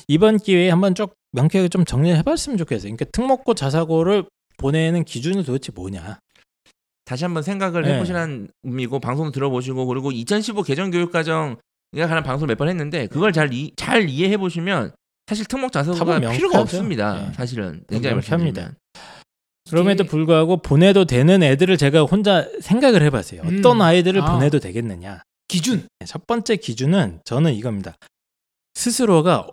이번 0.08 0.38
기회에 0.38 0.70
한번 0.70 0.94
쭉 0.94 1.14
명쾌하게 1.32 1.68
좀 1.68 1.84
정리해봤으면 1.84 2.58
좋겠어요. 2.58 2.94
그러니까 2.94 3.06
특목고 3.12 3.54
자사고를 3.54 4.24
보내는 4.58 5.04
기준은 5.04 5.44
도대체 5.44 5.72
뭐냐? 5.74 6.18
다시 7.04 7.24
한번 7.24 7.42
생각을 7.42 7.82
네. 7.82 7.94
해보시라는 7.94 8.48
의미고 8.62 9.00
방송도 9.00 9.32
들어보시고 9.32 9.86
그리고 9.86 10.12
2015 10.12 10.62
개정 10.62 10.90
교육과정 10.90 11.56
에 11.94 12.00
관한 12.06 12.22
방송을 12.22 12.48
몇번 12.54 12.68
했는데 12.70 13.06
그걸 13.06 13.32
잘, 13.34 13.52
이, 13.52 13.70
잘 13.76 14.08
이해해 14.08 14.38
보시면 14.38 14.92
사실 15.26 15.44
특목 15.44 15.72
자사고가 15.72 16.20
필요가. 16.30 16.60
없습니다. 16.62 17.26
네. 17.26 17.32
사실은 17.34 17.84
냉정히 17.88 18.14
명쾌합니다. 18.14 18.72
그럼에도 19.70 20.04
이게- 20.04 20.10
불구하고 20.10 20.58
보내도 20.58 21.04
되는 21.04 21.42
애들을 21.42 21.76
제가 21.76 22.02
혼자 22.04 22.48
생각을 22.60 23.02
해봤어요. 23.02 23.42
음. 23.42 23.58
어떤 23.58 23.82
아이들을 23.82 24.22
아. 24.22 24.32
보내도 24.32 24.58
되겠느냐? 24.58 25.22
기준. 25.52 25.86
네, 25.98 26.06
첫 26.06 26.26
번째 26.26 26.56
기준은 26.56 27.20
저는 27.24 27.54
이겁니다. 27.54 27.94
스스로가 28.74 29.48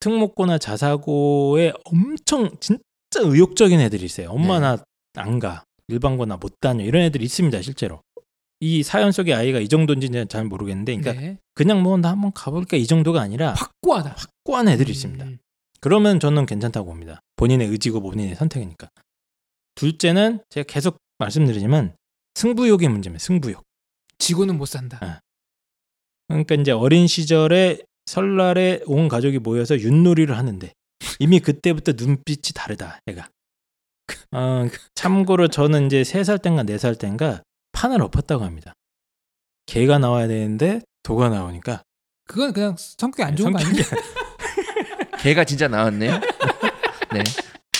특목고나 0.00 0.58
자사고에 0.58 1.72
엄청 1.84 2.50
진짜 2.60 2.78
의욕적인 3.16 3.80
애들이 3.80 4.04
있어요. 4.04 4.30
엄마 4.30 4.58
네. 4.58 4.82
나안 5.14 5.38
가. 5.38 5.64
일반고나 5.88 6.36
못 6.36 6.58
다녀. 6.60 6.84
이런 6.84 7.02
애들이 7.02 7.24
있습니다, 7.24 7.62
실제로. 7.62 8.02
이 8.60 8.82
사연 8.82 9.12
속의 9.12 9.34
아이가 9.34 9.60
이 9.60 9.68
정도인지는 9.68 10.28
잘 10.28 10.44
모르겠는데, 10.44 10.96
그러니까 10.96 11.20
네. 11.20 11.38
그냥 11.54 11.82
뭐 11.82 11.96
나 11.98 12.10
한번 12.10 12.32
가볼까 12.32 12.76
이 12.76 12.86
정도가 12.86 13.20
아니라 13.20 13.52
확고하다. 13.54 14.16
확고한 14.16 14.68
애들이 14.68 14.90
있습니다. 14.92 15.24
음. 15.24 15.38
그러면 15.80 16.18
저는 16.18 16.46
괜찮다고 16.46 16.86
봅니다. 16.88 17.20
본인의 17.36 17.68
의지고 17.68 18.00
본인의 18.00 18.34
선택이니까. 18.34 18.88
둘째는 19.76 20.40
제가 20.50 20.64
계속 20.66 20.96
말씀드리지만 21.18 21.94
승부욕의 22.34 22.88
문제입니다. 22.88 23.22
승부욕. 23.22 23.62
지고는 24.18 24.56
못 24.58 24.66
산다. 24.66 24.98
아. 25.02 25.20
그러니까 26.28 26.54
이제 26.56 26.72
어린 26.72 27.06
시절에 27.06 27.78
설날에 28.06 28.80
온 28.86 29.08
가족이 29.08 29.38
모여서 29.38 29.78
윷놀이를 29.80 30.36
하는데 30.36 30.72
이미 31.18 31.40
그때부터 31.40 31.92
눈빛이 31.96 32.52
다르다. 32.54 33.00
얘가. 33.08 33.28
어, 34.32 34.66
참고로 34.94 35.48
저는 35.48 35.86
이제 35.86 36.04
세 36.04 36.22
살 36.24 36.38
땐가 36.38 36.62
네 36.64 36.78
살 36.78 36.94
땐가 36.94 37.42
판을 37.72 38.00
엎었다고 38.02 38.44
합니다. 38.44 38.72
개가 39.66 39.98
나와야 39.98 40.28
되는데 40.28 40.80
도가 41.02 41.28
나오니까 41.28 41.82
그건 42.28 42.52
그냥 42.52 42.76
성격이 42.78 43.22
안 43.22 43.36
좋은 43.36 43.52
거 43.52 43.58
성격이 43.58 43.82
아니야? 43.82 44.02
개가 45.18 45.44
진짜 45.44 45.66
나왔네요. 45.68 46.20
네, 47.12 47.22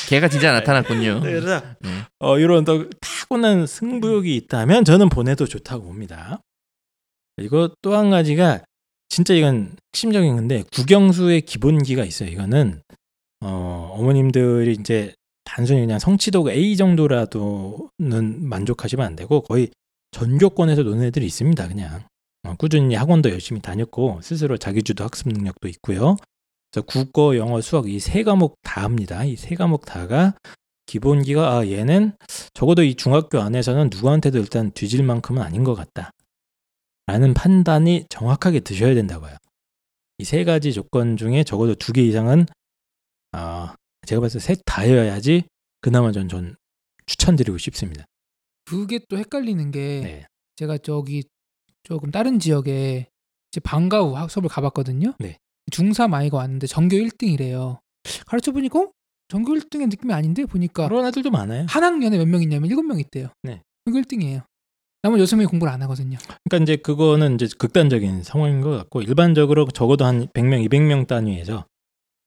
개가 0.09 0.29
진짜 0.29 0.53
나타났군요. 0.53 1.21
네, 1.21 1.33
그래서 1.33 1.63
네. 1.81 1.91
어, 2.19 2.39
이런 2.39 2.65
또 2.65 2.89
타고난 3.01 3.67
승부욕이 3.67 4.35
있다면 4.37 4.85
저는 4.85 5.09
보내도 5.09 5.47
좋다고 5.47 5.85
봅니다. 5.85 6.41
그리고 7.37 7.69
또 7.83 7.95
한 7.95 8.11
가지가 8.11 8.63
진짜 9.09 9.35
이건 9.35 9.77
핵심적인 9.95 10.35
건데 10.35 10.65
국영수의 10.73 11.43
기본기가 11.43 12.05
있어요. 12.05 12.29
이거는 12.31 12.83
어, 13.41 13.95
어머님들이 13.99 14.73
이제 14.73 15.15
단순히 15.45 15.81
그냥 15.81 15.99
성취도가 15.99 16.53
A 16.53 16.77
정도라도는 16.77 18.49
만족하시면 18.49 19.07
안 19.07 19.17
되고 19.17 19.41
거의 19.43 19.69
전교권에서 20.13 20.83
노는 20.83 21.05
애들이 21.05 21.27
있습니다. 21.27 21.69
그냥 21.69 22.03
어, 22.45 22.55
꾸준히 22.59 22.95
학원도 22.95 23.31
열심히 23.31 23.61
다녔고 23.61 24.21
스스로 24.23 24.57
자기주도 24.57 25.05
학습 25.05 25.29
능력도 25.29 25.69
있고요. 25.69 26.17
그래서 26.73 26.85
국어, 26.87 27.37
영어, 27.37 27.61
수학 27.61 27.89
이 27.89 27.99
세 28.01 28.23
과목 28.23 28.57
다 28.63 28.83
합니다. 28.83 29.25
이 29.25 29.37
세 29.37 29.55
과목 29.55 29.85
다가 29.85 30.35
기본기가 30.87 31.57
아 31.59 31.67
얘는 31.67 32.13
적어도 32.55 32.83
이 32.83 32.95
중학교 32.95 33.41
안에서는 33.41 33.91
누구한테도 33.91 34.39
일단 34.39 34.71
뒤질 34.73 35.03
만큼은 35.03 35.43
아닌 35.43 35.65
것 35.65 35.75
같다. 35.75 36.11
라는 37.07 37.35
판단이 37.35 38.07
정확하게 38.09 38.61
드셔야 38.61 38.95
된다고요. 38.95 39.37
이 40.19 40.25
세 40.25 40.45
가지 40.45 40.73
조건 40.73 41.17
중에 41.17 41.45
적어도 41.45 41.75
두 41.75 41.93
개 41.93 42.03
이상은 42.03 42.47
아 43.33 43.75
제가 44.07 44.21
봤을 44.21 44.41
때 44.41 44.47
셋 44.47 44.61
다여야지 44.65 45.45
그나마 45.81 46.11
전, 46.13 46.29
전 46.29 46.57
추천드리고 47.07 47.59
싶습니다. 47.59 48.05
그게 48.65 48.99
또 49.09 49.19
헷갈리는 49.19 49.71
게 49.71 50.01
네. 50.03 50.27
제가 50.57 50.79
저기 50.79 51.23
조금 51.85 52.11
다른 52.11 52.39
지역에 52.41 53.07
이제 53.53 53.61
방과 53.61 54.01
후 54.01 54.17
학- 54.17 54.31
수업을 54.31 54.49
가봤거든요. 54.49 55.15
네. 55.19 55.39
중3 55.71 56.15
아이가 56.15 56.39
왔는데 56.39 56.67
전교 56.67 56.97
1등이래요. 56.97 57.79
가르쳐 58.27 58.53
보니까 58.53 58.81
어? 58.81 58.91
전교 59.29 59.53
1등의 59.55 59.89
느낌이 59.91 60.13
아닌데 60.13 60.45
보니까 60.47 60.89
그런 60.89 61.07
애들도 61.07 61.31
많아요. 61.31 61.67
한 61.69 61.85
학년에 61.85 62.17
몇 62.19 62.27
명 62.27 62.43
있냐면 62.43 62.71
7명 62.71 62.99
있대요. 63.01 63.29
네. 63.43 63.63
전교 63.85 64.01
1등이에요. 64.01 64.45
나머지 65.07 65.23
6명이 65.37 65.49
공부를 65.49 65.73
안 65.73 65.81
하거든요. 65.83 66.19
그러니까 66.49 66.65
이제 66.65 66.77
그거는 66.83 67.37
이제 67.37 67.49
극단적인 67.59 68.25
상황인 68.25 68.61
것 68.61 68.71
같고 68.71 69.03
일반적으로 69.03 69.67
적어도 69.69 70.05
한 70.05 70.27
100명, 70.29 70.69
200명 70.69 71.07
단위에서 71.07 71.65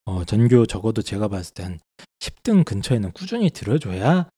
어, 0.06 0.24
전교 0.24 0.66
적어도 0.66 1.02
제가 1.02 1.28
봤을 1.28 1.54
때 1.54 1.64
한 1.64 1.80
10등 2.20 2.64
근처에는 2.66 3.12
꾸준히 3.12 3.50
들어줘야 3.50 4.30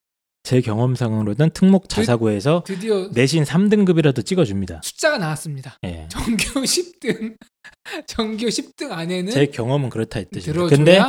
제 0.43 0.59
경험상으로는 0.61 1.51
특목 1.51 1.87
자사고에서 1.87 2.63
드디어 2.65 3.09
내신 3.13 3.43
3등급이라도 3.43 4.25
찍어줍니다. 4.25 4.81
숫자가 4.83 5.19
나왔습니다. 5.19 5.77
예. 5.83 6.07
전교 6.09 6.61
10등 6.65 7.35
전교 8.07 8.47
10등 8.47 8.91
안에는 8.91 9.31
제 9.31 9.45
경험은 9.45 9.89
그렇다 9.91 10.17
했듯이. 10.19 10.47
들어줘야 10.47 10.75
근데 10.75 10.99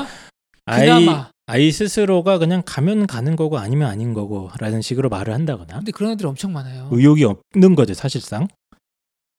아이 0.67 0.85
그나마 0.87 1.31
아이 1.53 1.71
스스로가 1.71 2.39
그냥 2.39 2.63
가면 2.65 3.07
가는 3.07 3.37
거고 3.37 3.59
아니면 3.59 3.91
아닌 3.91 4.15
거고라는 4.15 4.81
식으로 4.81 5.11
말을 5.11 5.35
한다거나 5.35 5.75
근데 5.75 5.93
그런 5.93 6.13
애들 6.13 6.27
엄청 6.27 6.51
많아요. 6.55 6.89
의욕이 6.91 7.25
없는 7.25 7.75
거죠 7.75 7.93
사실상. 7.93 8.49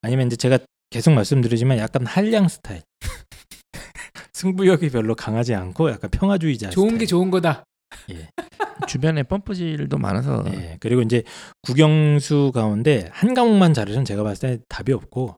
아니면 0.04 0.28
이제 0.28 0.36
제가 0.36 0.60
계속 0.92 1.10
말씀드리지만 1.10 1.80
약간 1.80 2.06
한량 2.06 2.50
스타일. 2.50 2.84
승부욕이 4.34 4.92
별로 4.92 5.16
강하지 5.16 5.56
않고 5.56 5.90
약간 5.90 6.12
평화주의자. 6.12 6.70
좋은 6.70 6.90
스타일. 6.90 7.00
게 7.00 7.06
좋은 7.08 7.32
거다. 7.32 7.64
주변에 8.88 9.24
펌프질도 9.24 9.98
많아서 9.98 10.44
예. 10.54 10.78
그리고 10.82 11.02
이제 11.02 11.24
국영수 11.64 12.52
가운데 12.54 13.10
한 13.12 13.34
과목만 13.34 13.74
잘하면 13.74 14.06
제가 14.06 14.22
봤을 14.22 14.58
때 14.58 14.64
답이 14.70 14.94
없고 14.94 15.36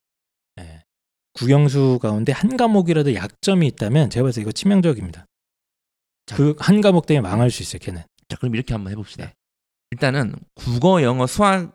예. 0.60 0.82
국영수 1.36 2.00
가운데 2.02 2.34
한 2.34 2.58
과목이라도 2.58 3.16
약점이 3.16 3.66
있다면 3.68 4.10
제가 4.10 4.26
봤을 4.26 4.42
때 4.42 4.42
이거 4.42 4.52
치명적입니다. 4.52 5.26
자. 6.26 6.36
그한 6.36 6.82
과목 6.82 7.06
때문에 7.06 7.28
망할 7.28 7.52
수 7.52 7.62
있어요, 7.64 7.80
걔는. 7.80 8.02
자 8.28 8.38
그럼 8.38 8.56
이렇게 8.56 8.74
한번 8.74 8.92
해봅시다. 8.92 9.32
일단은 9.92 10.36
국어, 10.56 11.02
영어, 11.04 11.28
수학 11.28 11.72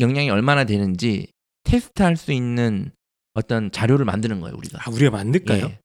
역량이 0.00 0.28
얼마나 0.30 0.64
되는지 0.64 1.28
테스트할 1.64 2.16
수 2.16 2.32
있는 2.32 2.90
어떤 3.34 3.70
자료를 3.70 4.04
만드는 4.04 4.40
거예요 4.40 4.56
우리가. 4.56 4.80
아, 4.82 4.90
우리가 4.90 5.10
만들까요? 5.10 5.66
예. 5.66 5.78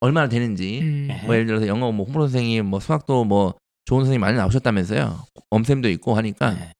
얼마나 0.00 0.28
되는지. 0.28 0.80
음. 0.80 1.08
예. 1.10 1.26
뭐 1.26 1.34
예를 1.34 1.46
들어서 1.46 1.66
영어 1.68 1.92
뭐 1.92 2.04
홍보 2.04 2.20
선생님, 2.22 2.66
뭐 2.66 2.80
수학도 2.80 3.24
뭐 3.24 3.54
좋은 3.84 4.00
선생님 4.00 4.20
많이 4.20 4.36
나오셨다면서요. 4.36 5.24
엄쌤도 5.50 5.88
있고 5.90 6.14
하니까 6.16 6.54
예. 6.58 6.72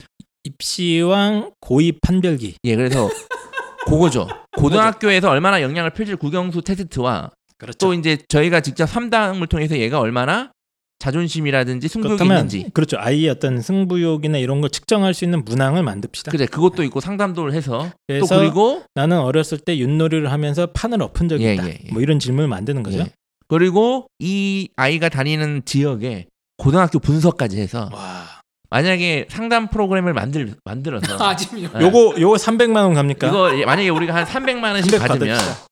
입시왕 0.44 1.52
고입 1.60 2.00
판별기. 2.00 2.56
예 2.64 2.76
그래서 2.76 3.08
그거죠. 3.86 4.26
고등학교에서 4.56 5.30
얼마나 5.30 5.62
역량을 5.62 5.90
펼칠 5.90 6.16
국영수 6.16 6.62
테스트와 6.62 7.30
그렇죠. 7.58 7.78
또 7.78 7.94
이제 7.94 8.18
저희가 8.28 8.60
직접 8.60 8.86
3당을 8.86 9.48
통해서 9.48 9.78
얘가 9.78 10.00
얼마나 10.00 10.52
자존심이라든지 10.98 11.88
승부욕이 11.88 12.22
있는지 12.22 12.70
그렇죠. 12.72 12.96
아이의 12.98 13.28
어떤 13.30 13.60
승부욕이나 13.60 14.38
이런 14.38 14.60
걸 14.60 14.70
측정할 14.70 15.14
수 15.14 15.24
있는 15.24 15.44
문항을 15.44 15.82
만듭시다. 15.82 16.30
그래 16.30 16.46
그것도 16.46 16.82
있고 16.84 17.00
상담도를 17.00 17.52
해서 17.52 17.90
또 17.90 17.98
그래서 18.06 18.38
그리고 18.38 18.82
나는 18.94 19.18
어렸을 19.18 19.58
때 19.58 19.78
윷놀이를 19.78 20.32
하면서 20.32 20.66
판을 20.66 21.02
엎은 21.02 21.28
적이 21.28 21.44
예, 21.44 21.54
있다. 21.54 21.68
예, 21.68 21.78
예. 21.84 21.92
뭐 21.92 22.00
이런 22.02 22.18
질문을 22.18 22.48
만드는 22.48 22.82
거죠. 22.82 22.98
예. 23.00 23.06
그리고 23.48 24.08
이 24.18 24.68
아이가 24.76 25.08
다니는 25.08 25.62
지역에 25.64 26.26
고등학교 26.56 26.98
분석까지 26.98 27.60
해서 27.60 27.90
와. 27.92 28.24
만약에 28.70 29.26
상담 29.30 29.68
프로그램을 29.68 30.12
만들 30.12 30.54
만들어서 30.64 31.16
아. 31.22 31.36
네. 31.36 31.68
요거 31.80 32.14
요거 32.18 32.34
300만 32.36 32.76
원 32.76 32.94
갑니까? 32.94 33.28
이거 33.28 33.58
예, 33.58 33.64
만약에 33.64 33.90
우리가 33.90 34.14
한 34.14 34.24
300만 34.24 34.72
원씩 34.72 34.90
300 34.90 35.08
받으면 35.08 35.36
받읍시다. 35.36 35.66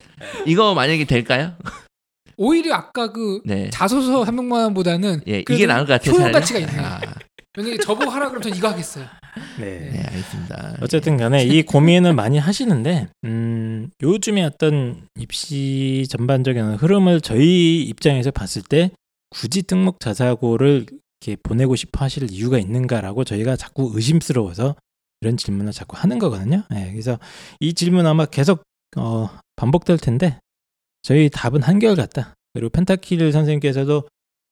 이거 0.47 0.75
만약에 0.75 1.05
될까요? 1.05 1.53
오히려 2.37 2.75
아까 2.75 3.13
그 3.13 3.41
네. 3.45 3.71
자소서 3.71 4.25
300만 4.25 4.53
원보다는 4.65 5.23
예, 5.29 5.41
이게 5.41 5.67
나을 5.67 5.87
것 5.87 5.95
같아요. 5.95 6.17
효용. 6.17 6.33
가치가 6.33 6.59
있네. 6.59 6.79
아, 6.79 7.01
만약에 7.57 7.79
저보고 7.79 8.11
하라 8.11 8.31
그러면 8.31 8.43
전 8.43 8.55
이거 8.57 8.69
하겠어요. 8.69 9.07
네. 9.59 9.91
네, 9.93 10.03
알겠습니다. 10.03 10.77
어쨌든 10.81 11.17
간에 11.17 11.45
이 11.45 11.63
고민을 11.63 12.13
많이 12.15 12.39
하시는데 12.39 13.09
음, 13.25 13.91
요즘에 14.03 14.43
어떤 14.45 15.07
입시 15.19 16.07
전반적인 16.11 16.75
흐름을 16.75 17.21
저희 17.21 17.83
입장에서 17.83 18.31
봤을 18.31 18.63
때 18.63 18.91
굳이 19.31 19.63
특목 19.63 20.01
자사고를 20.01 20.87
이렇게 21.21 21.41
보내고 21.43 21.77
싶어 21.77 22.05
하실 22.05 22.31
이유가 22.31 22.59
있는가라고 22.59 23.25
저희가 23.25 23.57
자꾸 23.57 23.93
의심스러워서 23.95 24.77
이런 25.21 25.37
질문을 25.37 25.73
자꾸 25.73 25.97
하는 25.97 26.19
거거든요. 26.19 26.65
예, 26.75 26.91
그래서 26.91 27.19
이 27.61 27.73
질문 27.73 28.07
아마 28.07 28.27
계속 28.27 28.63
어, 28.97 29.29
반복될 29.57 29.99
텐데 29.99 30.39
저희 31.05 31.29
답은 31.31 31.63
한결같다. 31.63 32.35
그리고 32.55 32.71
펜타킬 32.71 33.31
선생님께서도 33.31 34.09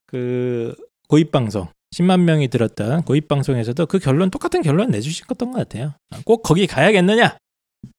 그 0.06 0.74
고입 1.08 1.32
방송 1.32 1.66
10만 1.96 2.20
명이 2.20 2.48
들었던 2.48 3.02
고입 3.04 3.26
방송에서도 3.28 3.86
그 3.86 3.98
결론 3.98 4.30
똑같은 4.30 4.60
결론 4.62 4.90
내주셨던 4.90 5.52
것 5.52 5.58
같아요. 5.58 5.94
아, 6.10 6.20
꼭 6.24 6.42
거기 6.42 6.66
가야겠느냐? 6.66 7.36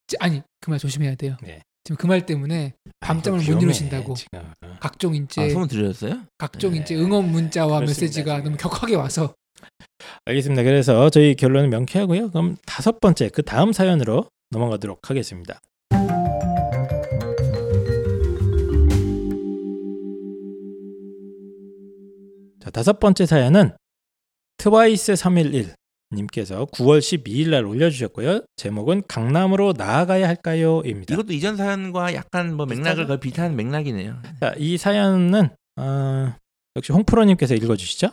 지- 0.06 0.16
아니 0.20 0.40
그 0.60 0.70
말 0.70 0.78
조심해야 0.78 1.16
돼요. 1.16 1.36
네. 1.42 1.62
지금 1.84 1.96
그 1.96 2.06
말 2.06 2.24
때문에 2.26 2.74
밤잠을 3.00 3.40
아, 3.40 3.42
못 3.52 3.60
이루신다고. 3.62 4.14
지금. 4.14 4.40
각종 4.80 5.14
이제 5.14 5.42
아, 5.42 5.48
소문 5.50 5.68
들으셨어요? 5.68 6.22
각종 6.38 6.72
네. 6.72 6.78
이제 6.78 6.94
응원 6.96 7.30
문자와 7.30 7.80
그렇습니다, 7.80 8.00
메시지가 8.04 8.36
지금. 8.36 8.44
너무 8.44 8.56
격하게 8.56 8.94
와서 8.96 9.34
알겠습니다. 10.26 10.62
그래서 10.62 11.10
저희 11.10 11.34
결론은 11.34 11.70
명쾌하고요. 11.70 12.30
그럼 12.30 12.56
다섯 12.66 13.00
번째 13.00 13.28
그 13.30 13.42
다음 13.42 13.72
사연으로 13.72 14.28
넘어가도록 14.50 15.10
하겠습니다. 15.10 15.58
자, 22.64 22.70
다섯 22.70 22.98
번째 22.98 23.26
사연은 23.26 23.72
트와이스 24.56 25.16
311 25.16 25.74
님께서 26.12 26.64
9월 26.66 27.00
12일 27.00 27.50
날 27.50 27.66
올려주셨고요. 27.66 28.40
제목은 28.56 29.02
강남으로 29.06 29.74
나아가야 29.76 30.26
할까요?입니다. 30.26 31.12
이것도 31.12 31.34
이전 31.34 31.56
사연과 31.58 32.14
약간 32.14 32.54
뭐 32.56 32.64
맥락을? 32.64 33.06
거의 33.06 33.20
비슷한 33.20 33.54
맥락이네요. 33.54 34.22
자, 34.40 34.54
이 34.56 34.78
사연은 34.78 35.50
어, 35.76 36.34
역시 36.76 36.92
홍프로님께서 36.92 37.54
읽어주시죠. 37.54 38.08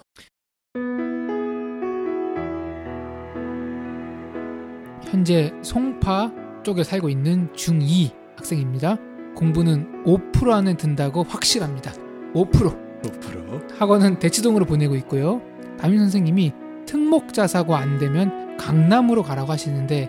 현재 5.05 5.53
송파 5.63 6.63
쪽에 6.63 6.83
살고 6.83 7.09
있는 7.09 7.53
중2 7.53 8.13
학생입니다. 8.35 8.97
공부는 9.35 10.03
5% 10.03 10.51
안에 10.51 10.75
든다고 10.75 11.23
확실합니다. 11.23 11.93
5%. 12.33 12.90
5%. 13.03 13.77
학원은 13.77 14.19
대치동으로 14.19 14.65
보내고 14.65 14.95
있고요. 14.97 15.41
담임 15.79 15.99
선생님이 15.99 16.53
특목자 16.85 17.47
사고 17.47 17.75
안 17.75 17.97
되면 17.99 18.57
강남으로 18.57 19.23
가라고 19.23 19.51
하시는데 19.51 20.07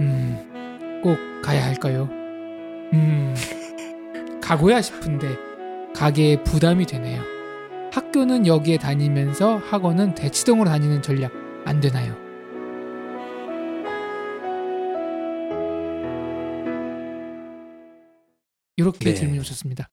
음, 0.00 1.00
꼭 1.02 1.16
가야 1.42 1.64
할까요? 1.64 2.08
음, 2.92 3.34
가고야 4.40 4.82
싶은데 4.82 5.36
가게에 5.94 6.42
부담이 6.44 6.86
되네요. 6.86 7.22
학교는 7.92 8.46
여기에 8.46 8.78
다니면서 8.78 9.56
학원은 9.56 10.14
대치동으로 10.14 10.68
다니는 10.68 11.02
전략 11.02 11.32
안 11.64 11.80
되나요? 11.80 12.14
이렇게 18.76 19.10
네. 19.10 19.14
질문이 19.14 19.40
오셨습니다. 19.40 19.88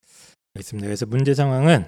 알겠습니다. 0.53 0.87
그래서 0.87 1.05
문제 1.05 1.33
상황은 1.33 1.85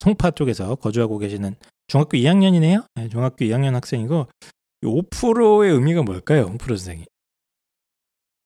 송파 0.00 0.32
쪽에서 0.32 0.74
거주하고 0.76 1.18
계시는 1.18 1.54
중학교 1.86 2.16
2학년이네요. 2.16 2.86
네, 2.94 3.08
중학교 3.08 3.44
2학년 3.44 3.72
학생이고 3.72 4.26
이 4.82 4.86
5%의 4.86 5.72
의미가 5.72 6.02
뭘까요, 6.02 6.42
홍프로 6.44 6.76
선생님? 6.76 7.04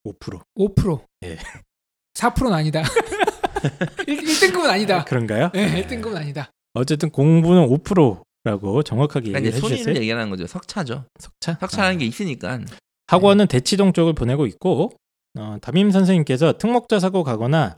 5%. 0.05 0.40
5%. 0.59 1.05
예. 1.25 1.38
4%는 2.14 2.53
아니다. 2.53 2.83
1, 4.07 4.17
1등급은 4.19 4.67
아니다. 4.69 5.05
그런가요? 5.05 5.51
네, 5.55 5.83
1등급은 5.83 6.17
아니다. 6.17 6.51
어쨌든 6.75 7.11
공부는 7.11 7.69
5%라고 7.69 8.83
정확하게 8.83 9.31
그러니까 9.31 9.38
얘기를 9.38 9.51
이제 9.51 9.61
손위를 9.61 9.79
해주셨어요. 9.79 10.01
얘기하는 10.03 10.31
거죠. 10.31 10.47
석차죠. 10.47 11.05
석차? 11.19 11.57
석차라는 11.61 11.97
아. 11.97 11.99
게 11.99 12.05
있으니까. 12.05 12.61
학원은 13.07 13.47
대치동 13.47 13.93
쪽을 13.93 14.12
보내고 14.14 14.47
있고 14.47 14.90
어, 15.38 15.57
담임 15.61 15.90
선생님께서 15.90 16.55
특목자 16.59 16.99
사고 16.99 17.23
가거나 17.23 17.77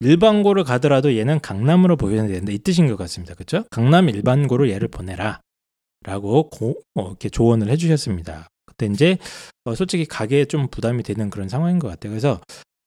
일반고를 0.00 0.64
가더라도 0.64 1.16
얘는 1.16 1.40
강남으로 1.40 1.96
보여야 1.96 2.26
된다 2.26 2.52
이 2.52 2.58
뜻인 2.58 2.86
것 2.88 2.96
같습니다. 2.96 3.34
그렇죠? 3.34 3.64
강남 3.70 4.08
일반고로 4.08 4.70
얘를 4.70 4.88
보내라라고 4.88 6.48
고, 6.50 6.82
어, 6.94 7.08
이렇게 7.08 7.28
조언을 7.28 7.68
해주셨습니다. 7.70 8.48
그때 8.66 8.86
이제 8.86 9.18
어, 9.64 9.74
솔직히 9.74 10.06
가게에 10.06 10.46
좀 10.46 10.68
부담이 10.68 11.02
되는 11.02 11.28
그런 11.30 11.48
상황인 11.48 11.78
것 11.78 11.88
같아요. 11.88 12.10
그래서 12.12 12.40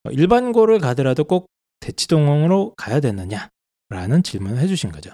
어, 0.04 0.10
일반고를 0.10 0.80
가더라도 0.80 1.24
꼭 1.24 1.46
대치동으로 1.80 2.74
가야 2.76 3.00
되느냐라는 3.00 4.22
질문을 4.24 4.58
해주신 4.58 4.90
거죠. 4.90 5.10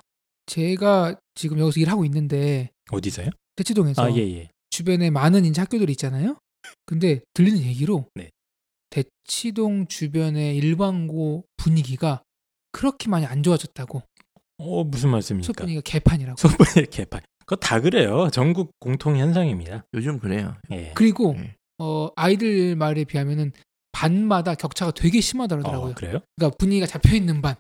제가 0.47 1.17
지금 1.35 1.59
여기서 1.59 1.81
일하고 1.81 2.05
있는데 2.07 2.71
어디서요? 2.91 3.29
대치동에서 3.57 4.03
아 4.03 4.11
예 4.13 4.19
예. 4.19 4.51
주변에 4.71 5.11
많은 5.11 5.45
이제 5.45 5.61
학교들이 5.61 5.93
있잖아요. 5.93 6.37
근데 6.87 7.21
들리는 7.35 7.59
얘기로 7.61 8.07
네. 8.15 8.31
대치동 8.91 9.87
주변의 9.87 10.57
일반고 10.57 11.45
분위기가 11.61 12.23
그렇게 12.73 13.09
많이 13.09 13.27
안 13.27 13.43
좋아졌다고. 13.43 14.03
어 14.59 14.85
무슨 14.85 15.11
말씀입니까? 15.11 15.47
수업 15.47 15.57
분위기가 15.57 15.83
개판이라고. 15.85 16.37
속분의 16.37 16.89
개판. 16.91 17.21
그거 17.41 17.57
다 17.57 17.81
그래요. 17.81 18.29
전국 18.33 18.71
공통 18.79 19.17
현상입니다. 19.17 19.85
요즘 19.95 20.19
그래요. 20.19 20.57
예. 20.71 20.93
그리고 20.95 21.35
네. 21.37 21.57
어, 21.79 22.09
아이들 22.17 22.77
말에 22.77 23.05
비하면은 23.05 23.53
반마다 23.93 24.55
격차가 24.55 24.93
되게 24.93 25.21
심하더라고요. 25.21 25.91
어, 25.91 25.95
그래요? 25.95 26.21
그러니까 26.37 26.57
분위기가 26.59 26.87
잡혀 26.87 27.17
있는 27.17 27.43
반, 27.43 27.57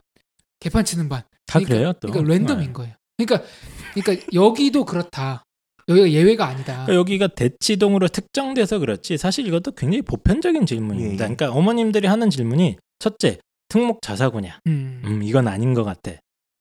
개판 0.61 0.85
치는 0.85 1.09
반, 1.09 1.23
다 1.47 1.59
그러니까, 1.59 1.75
그래요 1.75 1.93
또. 1.95 2.09
그러니까 2.09 2.33
랜덤인 2.33 2.67
네. 2.69 2.73
거예요. 2.73 2.95
그러니까 3.17 3.49
그러니까 3.95 4.27
여기도 4.33 4.85
그렇다. 4.85 5.43
여기가 5.89 6.11
예외가 6.13 6.47
아니다. 6.47 6.85
그러니까 6.85 6.95
여기가 6.95 7.27
대치동으로 7.29 8.09
특정돼서 8.09 8.79
그렇지 8.79 9.17
사실 9.19 9.47
이것도 9.47 9.73
굉장히 9.73 10.03
보편적인 10.03 10.65
질문입니다. 10.67 11.25
예, 11.25 11.31
예. 11.31 11.35
그러니까 11.35 11.51
어머님들이 11.59 12.07
하는 12.07 12.31
질문이 12.31 12.77
첫째 13.01 13.39
특목 13.71 14.03
자사고냐, 14.03 14.61
음. 14.67 15.01
음 15.05 15.23
이건 15.23 15.49
아닌 15.49 15.73
것 15.73 15.85
같아. 15.85 16.13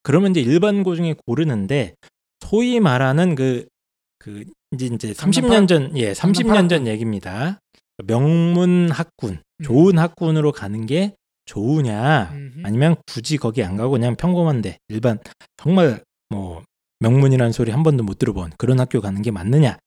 그러면 0.04 0.32
이제 0.32 0.40
일반고 0.40 0.96
중에 0.96 1.16
고르는데 1.26 1.96
소위 2.40 2.80
말하는 2.80 3.36
그그 3.36 4.46
이제 4.72 4.86
이제 4.86 5.12
30년 5.12 5.68
전 5.68 5.92
예 5.96 6.14
30년 6.14 6.70
전 6.70 6.88
얘기입니다. 6.88 7.60
명문 8.06 8.90
학군, 8.92 9.42
음. 9.60 9.64
좋은 9.64 9.98
학군으로 10.00 10.54
가는 10.54 10.86
게 10.86 11.16
좋으냐. 11.46 12.32
아니면 12.64 12.96
굳이 13.08 13.38
거기 13.38 13.64
안 13.64 13.76
가고 13.76 13.92
그냥 13.92 14.16
평범한데 14.16 14.78
일반 14.88 15.20
정말 15.58 16.02
뭐 16.30 16.64
명문이라는 17.00 17.52
소리 17.52 17.72
한 17.72 17.84
번도 17.84 18.04
못 18.04 18.20
들어본 18.20 18.52
그런 18.58 18.80
학교 18.80 19.02
가는 19.02 19.22
게 19.22 19.32
맞느냐 19.32 19.78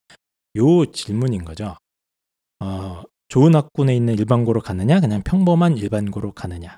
요 0.57 0.85
질문인 0.91 1.43
거죠. 1.45 1.75
어, 2.59 3.03
좋은 3.29 3.55
학군에 3.55 3.95
있는 3.95 4.13
일반고로 4.15 4.61
가느냐 4.61 4.99
그냥 4.99 5.21
평범한 5.23 5.77
일반고로 5.77 6.33
가느냐. 6.33 6.77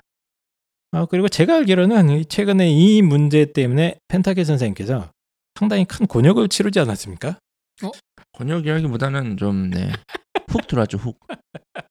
어, 0.92 1.06
그리고 1.06 1.28
제가 1.28 1.56
알기로는 1.56 2.10
이- 2.10 2.24
최근에 2.24 2.70
이 2.70 3.02
문제 3.02 3.52
때문에 3.52 3.96
펜타케 4.08 4.44
선생님께서 4.44 5.10
상당히 5.58 5.84
큰 5.84 6.06
곤욕을 6.06 6.48
치르지 6.48 6.80
않았습니까? 6.80 7.38
권역이라기보다는 8.32 9.36
좀 9.36 9.70
네. 9.70 9.90
훅 10.48 10.66
들어왔죠 10.66 10.98
훅. 10.98 11.18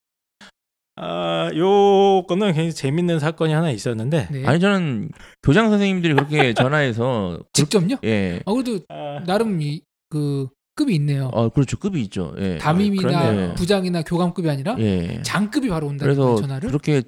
아, 0.97 1.49
요거는 1.53 2.47
굉장히 2.53 2.71
재밌는 2.71 3.19
사건이 3.19 3.51
하나 3.53 3.69
있었는데 3.69 4.29
네. 4.31 4.45
아니 4.45 4.59
저는 4.61 5.09
교장 5.43 5.69
선생님들이 5.69 6.13
그렇게 6.13 6.53
전화해서 6.73 7.39
그- 7.41 7.49
직접요? 7.53 7.97
예. 8.05 8.39
아 8.45 8.53
그래도 8.53 8.79
아, 8.89 9.21
나름 9.25 9.61
이, 9.61 9.81
그 10.09 10.47
급이 10.75 10.95
있네요. 10.95 11.29
어 11.33 11.49
그렇죠 11.49 11.77
급이 11.77 12.01
있죠. 12.03 12.33
예. 12.39 12.57
담임이나 12.59 13.01
그러네요. 13.23 13.53
부장이나 13.55 14.03
교감급이 14.03 14.49
아니라 14.49 14.75
예. 14.79 15.21
장급이 15.23 15.67
바로 15.69 15.87
온다는 15.87 16.13
그래서 16.15 16.35
전화를. 16.37 16.69
그렇게 16.69 17.01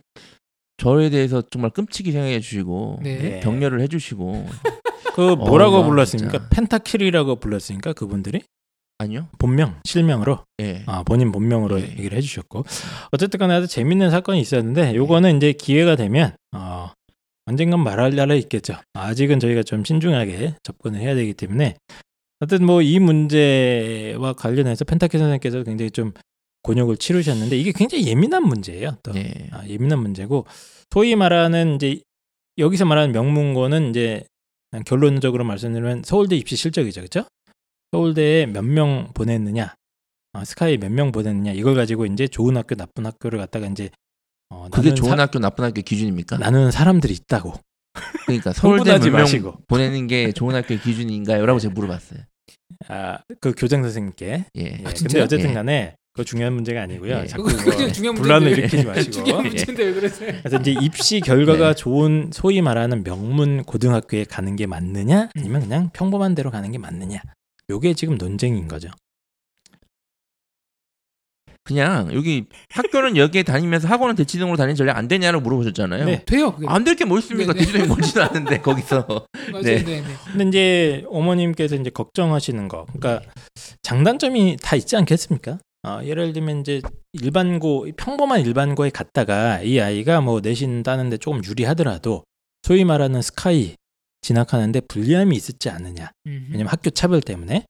저에 0.77 1.09
대해서 1.09 1.41
정말 1.41 1.71
끔찍이 1.71 2.11
생각해 2.11 2.39
주시고 2.39 2.99
네. 3.03 3.17
네. 3.17 3.39
격려를 3.39 3.81
해 3.81 3.87
주시고 3.87 4.47
그 5.15 5.21
뭐라고 5.35 5.77
어, 5.77 5.83
불렀습니까? 5.83 6.31
진짜. 6.31 6.49
펜타킬이라고 6.49 7.37
불렀으니까 7.37 7.93
그분들이 7.93 8.41
아니요. 8.99 9.27
본명 9.37 9.79
실명으로 9.83 10.39
예. 10.61 10.83
아, 10.85 11.03
본인 11.03 11.31
본명으로 11.31 11.79
예. 11.79 11.83
얘기를 11.83 12.17
해 12.17 12.21
주셨고 12.21 12.63
어쨌든 13.11 13.39
간에 13.39 13.53
아주 13.53 13.67
재밌는 13.67 14.11
사건이 14.11 14.39
있었는데 14.39 14.95
요거는 14.95 15.37
이제 15.37 15.53
기회가 15.53 15.95
되면 15.95 16.33
어, 16.55 16.91
언젠간 17.45 17.79
말할 17.79 18.15
날이 18.15 18.39
있겠죠. 18.39 18.75
아직은 18.93 19.39
저희가 19.39 19.63
좀 19.63 19.83
신중하게 19.83 20.55
접근을 20.63 20.99
해야 20.99 21.15
되기 21.15 21.33
때문에 21.33 21.75
어쨌든 22.39 22.65
뭐이 22.67 22.99
문제와 22.99 24.33
관련해서 24.33 24.85
펜타키 24.85 25.17
선생님께서 25.17 25.63
굉장히 25.63 25.89
좀 25.91 26.11
곤욕을 26.67 26.97
치르셨는데 26.97 27.57
이게 27.57 27.71
굉장히 27.71 28.05
예민한 28.07 28.43
문제예요. 28.43 28.97
또 29.03 29.13
네. 29.13 29.49
아, 29.51 29.65
예민한 29.67 29.99
문제고 29.99 30.45
소위 30.91 31.15
말하는 31.15 31.75
이제 31.75 32.01
여기서 32.57 32.85
말하는 32.85 33.11
명문고는 33.13 33.91
이제 33.91 34.23
결론적으로 34.85 35.43
말씀드리면 35.45 36.03
서울대 36.03 36.35
입시 36.35 36.55
실적이죠, 36.57 37.01
그렇죠? 37.01 37.23
서울대에 37.91 38.45
몇 38.47 38.63
명 38.65 39.09
보냈느냐, 39.13 39.73
아, 40.33 40.45
스카이 40.45 40.77
몇 40.77 40.91
명 40.91 41.11
보냈느냐 41.13 41.53
이걸 41.53 41.73
가지고 41.75 42.05
이제 42.05 42.27
좋은 42.27 42.57
학교, 42.57 42.75
나쁜 42.75 43.05
학교를 43.05 43.39
갖다가 43.39 43.67
이제 43.67 43.89
어, 44.49 44.67
그게 44.71 44.93
좋은 44.93 45.15
사- 45.15 45.21
학교 45.23 45.39
나쁜 45.39 45.63
학교 45.65 45.81
기준입니까? 45.81 46.37
나누는 46.37 46.71
사람들이 46.71 47.13
있다고. 47.13 47.53
그러니까 48.25 48.51
서울대 48.53 48.91
몇명. 48.99 49.57
보내는 49.67 50.07
게 50.07 50.31
좋은 50.33 50.53
학교의 50.55 50.81
기준인가요?라고 50.81 51.59
제가 51.59 51.73
물어봤어요. 51.73 52.19
아, 52.89 53.19
그 53.41 53.53
교장 53.57 53.81
선생님께. 53.83 54.45
예. 54.57 54.61
예, 54.61 54.69
근데 54.77 54.93
진짜요? 54.93 55.23
어쨌든 55.23 55.49
예. 55.49 55.53
간에 55.53 55.95
그 56.17 56.25
중요한 56.25 56.53
문제가 56.53 56.81
아니고요. 56.81 57.19
예. 57.23 57.27
자꾸 57.27 57.43
그거 57.43 57.71
뭐 57.71 58.13
분란을. 58.13 58.51
일으키지 58.57 58.83
마시고. 58.85 59.11
중요한 59.23 59.45
예. 59.45 59.49
문제인데 59.49 59.83
왜 59.83 59.93
그러세요? 59.93 60.33
그래서 60.43 60.57
이제 60.57 60.71
입시 60.81 61.19
결과가 61.21 61.69
네. 61.73 61.75
좋은 61.75 62.31
소위 62.33 62.61
말하는 62.61 63.03
명문 63.03 63.63
고등학교에 63.63 64.23
가는 64.25 64.55
게 64.55 64.65
맞느냐 64.65 65.29
아니면 65.37 65.61
그냥 65.61 65.89
평범한 65.93 66.35
데로 66.35 66.51
가는 66.51 66.71
게 66.71 66.77
맞느냐 66.77 67.21
요게 67.69 67.93
지금 67.93 68.17
논쟁인 68.17 68.67
거죠. 68.67 68.89
그냥 71.63 72.13
여기 72.13 72.45
학교는 72.69 73.17
여기에 73.17 73.43
다니면서 73.43 73.89
학원은 73.89 74.15
대치동으로 74.15 74.55
다니는 74.55 74.75
전략 74.75 74.95
안 74.97 75.09
되냐고 75.09 75.41
물어보셨잖아요. 75.41 76.05
네. 76.05 76.23
돼요. 76.23 76.55
안 76.65 76.85
될 76.85 76.95
게 76.95 77.03
뭐 77.03 77.19
있습니까? 77.19 77.51
네, 77.51 77.59
네. 77.59 77.65
대치동이 77.65 77.87
멀지도 77.89 78.23
않은데 78.23 78.61
거기서. 78.61 79.05
맞아요. 79.51 79.61
네. 79.63 79.83
네. 79.83 80.01
네. 80.01 80.03
근데 80.31 80.47
이제 80.47 81.03
어머님께서 81.09 81.75
이제 81.75 81.89
걱정하시는 81.89 82.69
거, 82.69 82.85
그러니까 82.97 83.29
장단점이 83.81 84.55
다 84.61 84.77
있지 84.77 84.95
않겠습니까? 84.95 85.57
어, 85.87 86.03
예를 86.03 86.33
들면 86.33 86.61
이제 86.61 86.81
일반고 87.13 87.87
평범한 87.95 88.41
일반고에 88.41 88.89
갔다가 88.89 89.61
이 89.61 89.79
아이가 89.79 90.21
뭐 90.21 90.41
내신 90.41 90.83
따는데 90.83 91.17
조금 91.17 91.41
유리하더라도 91.43 92.23
소위 92.63 92.83
말하는 92.83 93.21
스카이 93.21 93.75
진학하는데 94.21 94.81
불리함이 94.81 95.35
있었지 95.35 95.69
않느냐? 95.69 96.11
음흠. 96.25 96.45
왜냐면 96.51 96.67
학교 96.67 96.89
차별 96.89 97.21
때문에 97.21 97.65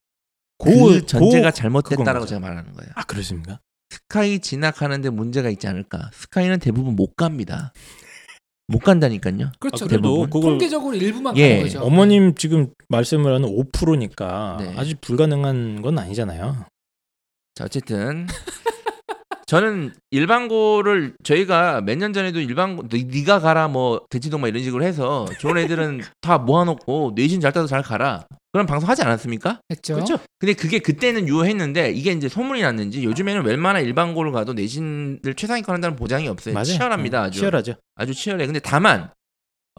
그 0.58 1.06
전제가 1.06 1.52
그건 1.52 1.54
잘못됐다라고. 1.54 2.26
제가 2.26 2.40
말하는 2.40 2.74
거예요. 2.74 2.92
아 2.96 3.04
그렇습니까? 3.04 3.60
스카이 3.90 4.40
진학하는데 4.40 5.10
문제가 5.12 5.50
있지 5.50 5.68
않을까? 5.68 6.10
스카이는 6.14 6.60
대부분 6.60 6.96
못 6.96 7.16
갑니다. 7.16 7.74
못 8.68 8.80
간다니까요. 8.80 9.52
그렇죠. 9.60 9.86
아, 9.86 9.88
그래도 9.88 10.02
대부분. 10.02 10.30
그걸 10.30 10.42
통계적으로 10.42 10.96
일부만 10.96 11.38
예. 11.38 11.50
가는 11.50 11.64
거죠. 11.64 11.82
어머님 11.84 12.36
지금 12.36 12.74
말씀을 12.90 13.34
하는 13.34 13.48
5%니까 13.50 14.58
네. 14.60 14.74
아주 14.76 14.96
불가능한 15.00 15.82
건 15.82 16.00
아니잖아요. 16.00 16.66
자 17.58 17.64
어쨌든 17.66 18.28
저는 19.48 19.94
일반고를 20.12 21.16
저희가 21.24 21.82
몇 21.82 21.98
년 21.98 22.14
전에도 22.14 22.40
일반고 22.40 22.88
네- 22.88 23.04
네가 23.10 23.40
가라 23.40 23.68
뭐 23.68 24.06
대치동 24.12 24.42
막 24.42 24.48
이런 24.50 24.62
식으로 24.62 24.84
해서 24.84 25.26
좋은 25.40 25.58
애들은 25.58 26.02
다 26.22 26.38
모아놓고 26.38 27.14
내신 27.16 27.40
잘 27.42 27.52
따서 27.54 27.66
잘 27.66 27.82
가라 27.82 28.28
그런 28.52 28.68
방송 28.68 28.88
하지 28.90 29.02
않았습니까? 29.04 29.62
했죠. 29.72 29.96
그렇죠. 29.96 30.20
근데 30.38 30.54
그게 30.54 30.78
그때는 30.80 31.28
유효했는데 31.28 31.92
이게 31.94 32.12
이제 32.12 32.28
소문이 32.30 32.62
났는지 32.62 33.04
요즘에는 33.04 33.44
웬만한 33.46 33.84
일반고를 33.86 34.32
가도 34.32 34.54
내신을 34.54 35.20
최상위권 35.36 35.74
한다는 35.74 35.96
보장이 35.96 36.28
없어요. 36.28 36.54
맞아요. 36.54 36.66
치열합니다. 36.66 37.22
어, 37.22 37.24
아주 37.26 37.40
치열하죠. 37.40 37.74
아주 37.96 38.14
치열해. 38.14 38.46
근데 38.46 38.60
다만 38.60 39.10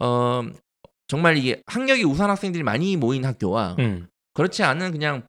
어 0.01 0.43
정말 1.07 1.37
이게 1.37 1.61
학력이 1.67 2.03
우수한 2.03 2.29
학생들이 2.29 2.63
많이 2.63 2.97
모인 2.97 3.23
학교와 3.23 3.75
음. 3.79 4.07
그렇지 4.33 4.63
않은 4.63 4.91
그냥 4.91 5.23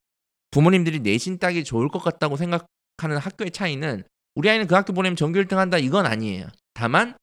부모님들이 0.51 1.01
내신 1.01 1.39
따기 1.39 1.65
좋을 1.65 1.89
것 1.89 2.01
같다고 2.03 2.37
생각하는 2.37 3.17
학교의 3.19 3.51
차이는 3.51 4.03
우리 4.35 4.51
아이는 4.51 4.67
그 4.67 4.75
학교 4.75 4.93
보내면 4.93 5.17
전교 5.17 5.41
1등 5.41 5.57
한다 5.57 5.79
이건 5.79 6.07
아니에요. 6.07 6.47
다만 6.75 7.15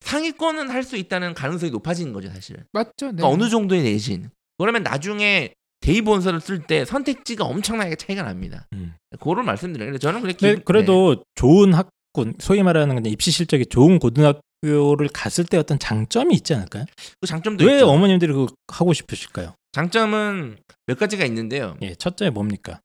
상위권은 0.00 0.68
할 0.70 0.82
수 0.82 0.96
있다는 0.96 1.34
가능성이 1.34 1.70
높아지는 1.70 2.12
거죠, 2.12 2.28
사실. 2.30 2.56
맞죠. 2.72 2.90
네. 3.06 3.16
그러니까 3.16 3.28
어느 3.28 3.48
정도의 3.48 3.82
내신. 3.82 4.30
그러면 4.58 4.82
나중에 4.82 5.54
대입 5.80 6.06
원서를 6.08 6.40
쓸 6.40 6.60
때 6.62 6.84
선택지가 6.84 7.44
엄청나게 7.44 7.96
차이가 7.96 8.22
납니다. 8.22 8.66
음. 8.72 8.94
그거를 9.18 9.42
말씀드려요. 9.44 9.98
저는 9.98 10.20
그렇게 10.22 10.38
근데 10.48 10.58
기- 10.60 10.64
그래도 10.64 11.24
좋은 11.34 11.72
학군, 11.74 12.34
소위 12.38 12.62
말하는 12.62 12.94
그냥 12.96 13.12
입시 13.12 13.30
실적이 13.30 13.66
좋은 13.66 13.98
고등학교를 13.98 15.08
갔을 15.12 15.44
때 15.44 15.56
어떤 15.56 15.78
장점이 15.78 16.34
있지 16.34 16.54
않을까요? 16.54 16.84
네. 16.84 16.92
그 17.20 17.26
장점도 17.26 17.64
왜 17.64 17.74
있죠. 17.74 17.88
어머님들이 17.88 18.32
그거 18.32 18.52
하고 18.68 18.92
싶으실까요? 18.92 19.54
장점은 19.72 20.58
몇 20.86 20.98
가지가 20.98 21.24
있는데요. 21.24 21.76
예, 21.82 21.94
첫째 21.94 22.30
뭡니까? 22.30 22.80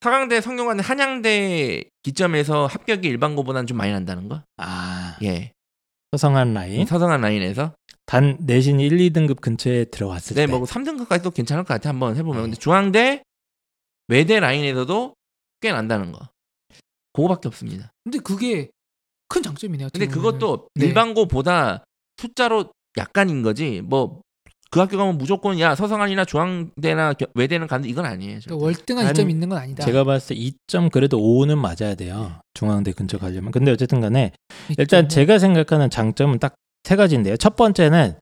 사강대, 0.00 0.40
성균관대, 0.40 0.82
한양대 0.82 1.84
기점에서 2.02 2.66
합격이 2.66 3.08
일반고보다는 3.08 3.66
좀 3.66 3.76
많이 3.76 3.92
난다는 3.92 4.28
거. 4.28 4.42
아, 4.58 5.16
예. 5.22 5.52
서성한 6.12 6.54
라인. 6.54 6.86
서성한 6.86 7.20
라인에서. 7.20 7.74
단 8.06 8.38
내신이 8.40 8.86
1, 8.86 8.96
2등급 9.10 9.40
근처에 9.40 9.86
들어왔을 9.86 10.36
네, 10.36 10.46
때. 10.46 10.52
뭐 10.52 10.62
3등급까지도 10.62 11.34
괜찮을 11.34 11.64
것 11.64 11.74
같아. 11.74 11.88
한번 11.88 12.16
해보면. 12.16 12.38
어. 12.38 12.42
근데 12.42 12.56
중앙대, 12.56 13.22
외대 14.06 14.40
라인에서도 14.40 15.14
꽤 15.60 15.72
난다는 15.72 16.12
거. 16.12 16.28
그거밖에 17.12 17.48
없습니다. 17.48 17.90
근데 18.04 18.18
그게 18.20 18.70
큰 19.28 19.42
장점이네요. 19.42 19.88
근데. 19.92 20.06
그것도 20.06 20.68
네. 20.74 20.86
일반고보다 20.86 21.84
숫자로 22.16 22.72
약간인 22.96 23.42
거지. 23.42 23.82
뭐 23.82 24.22
그 24.70 24.80
학교 24.80 24.98
가면 24.98 25.16
무조건 25.18 25.58
야 25.60 25.74
서성한이나 25.74 26.24
중앙대나 26.26 27.14
겨- 27.14 27.26
외대는 27.34 27.66
가는 27.66 27.88
이건 27.88 28.04
아니에요. 28.04 28.38
그러니까 28.44 28.64
월등한 28.66 29.06
한- 29.06 29.12
이점이 29.14 29.32
있는 29.32 29.48
건 29.48 29.58
아니다. 29.58 29.84
제가 29.84 30.04
봤을 30.04 30.36
때 30.36 30.42
2점 30.42 30.90
그래도 30.90 31.18
5는 31.18 31.56
맞아야 31.56 31.94
돼요. 31.94 32.32
중앙대 32.54 32.92
근처 32.92 33.16
가려면. 33.18 33.50
근데 33.50 33.70
어쨌든 33.70 34.00
간에 34.00 34.32
일단. 34.76 35.08
제가 35.08 35.38
생각하는 35.38 35.90
장점은 35.90 36.38
딱 36.38 36.54
세 36.84 36.96
가지인데요. 36.96 37.36
첫 37.36 37.54
번째는 37.56 38.14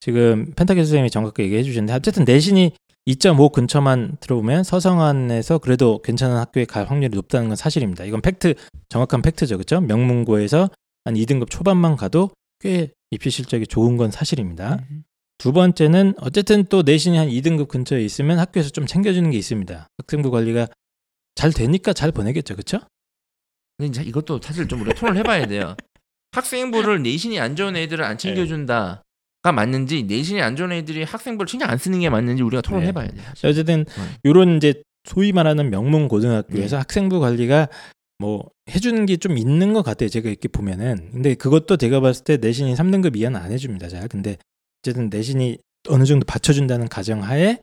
지금 0.00 0.52
펜타키 0.56 0.80
선생님이 0.80 1.10
정확하게 1.10 1.44
얘기해 1.44 1.62
주셨는데 1.62 1.92
어쨌든 1.94 2.24
내신이 2.24 2.72
2.5 3.06 3.52
근처만 3.52 4.16
들어오면 4.20 4.62
서성안에서 4.64 5.58
그래도 5.58 6.00
괜찮은 6.00 6.36
학교에 6.36 6.64
갈 6.64 6.86
확률이 6.88 7.14
높다는 7.16 7.48
건 7.48 7.56
사실입니다. 7.56 8.04
이건 8.04 8.22
팩트 8.22 8.54
정확한 8.88 9.20
팩트죠. 9.20 9.56
그렇죠? 9.58 9.80
명문고에서 9.82 10.70
한 11.04 11.14
2등급 11.14 11.50
초반만 11.50 11.96
가도 11.96 12.30
꽤 12.60 12.92
입시 13.10 13.28
실적이 13.30 13.66
좋은 13.66 13.96
건 13.98 14.10
사실입니다. 14.10 14.78
음. 14.90 15.02
두 15.38 15.52
번째는 15.52 16.14
어쨌든 16.20 16.64
또 16.64 16.82
내신이 16.82 17.16
한 17.18 17.28
2등급 17.28 17.68
근처에 17.68 18.02
있으면 18.04 18.38
학교에서 18.38 18.70
좀 18.70 18.86
챙겨주는 18.86 19.30
게 19.30 19.36
있습니다. 19.38 19.88
학생부 19.98 20.30
관리가 20.30 20.68
잘 21.34 21.52
되니까 21.52 21.92
잘 21.92 22.12
보내겠죠, 22.12 22.54
그렇죠? 22.54 22.80
근데 23.78 24.02
이것도 24.04 24.40
사실 24.42 24.68
좀 24.68 24.80
우리가 24.82 24.94
토론을 24.94 25.18
해봐야 25.20 25.46
돼요. 25.46 25.76
학생부를 26.32 27.02
내신이 27.02 27.40
안 27.40 27.56
좋은 27.56 27.76
애들을 27.76 28.04
안 28.04 28.16
챙겨준다가 28.18 29.02
맞는지 29.52 30.04
내신이 30.04 30.40
안 30.40 30.56
좋은 30.56 30.72
애들이 30.72 31.02
학생부를 31.02 31.48
신경 31.48 31.68
안 31.70 31.78
쓰는 31.78 32.00
게 32.00 32.08
맞는지 32.08 32.42
우리가 32.42 32.62
토론을 32.62 32.84
네. 32.84 32.88
해봐야 32.88 33.08
돼요. 33.08 33.22
사실. 33.28 33.46
어쨌든 33.48 33.84
네. 33.84 34.02
요런 34.24 34.56
이제 34.56 34.82
소위 35.04 35.32
말하는 35.32 35.70
명문 35.70 36.08
고등학교에서 36.08 36.76
네. 36.76 36.78
학생부 36.78 37.20
관리가 37.20 37.68
뭐 38.18 38.48
해주는 38.70 39.04
게 39.06 39.16
좀 39.16 39.36
있는 39.36 39.72
것 39.72 39.82
같아요. 39.82 40.08
제가 40.08 40.28
이렇게 40.28 40.46
보면은. 40.48 41.10
근데 41.12 41.34
그것도 41.34 41.76
제가 41.76 42.00
봤을 42.00 42.24
때 42.24 42.36
내신이 42.36 42.74
3등급 42.74 43.16
이하는 43.16 43.40
안 43.40 43.50
해줍니다. 43.52 43.88
잘. 43.88 44.06
근데 44.08 44.38
어쨌든 44.84 45.08
내신이 45.08 45.56
어느 45.88 46.04
정도 46.04 46.26
받쳐준다는 46.26 46.88
가정하에 46.88 47.58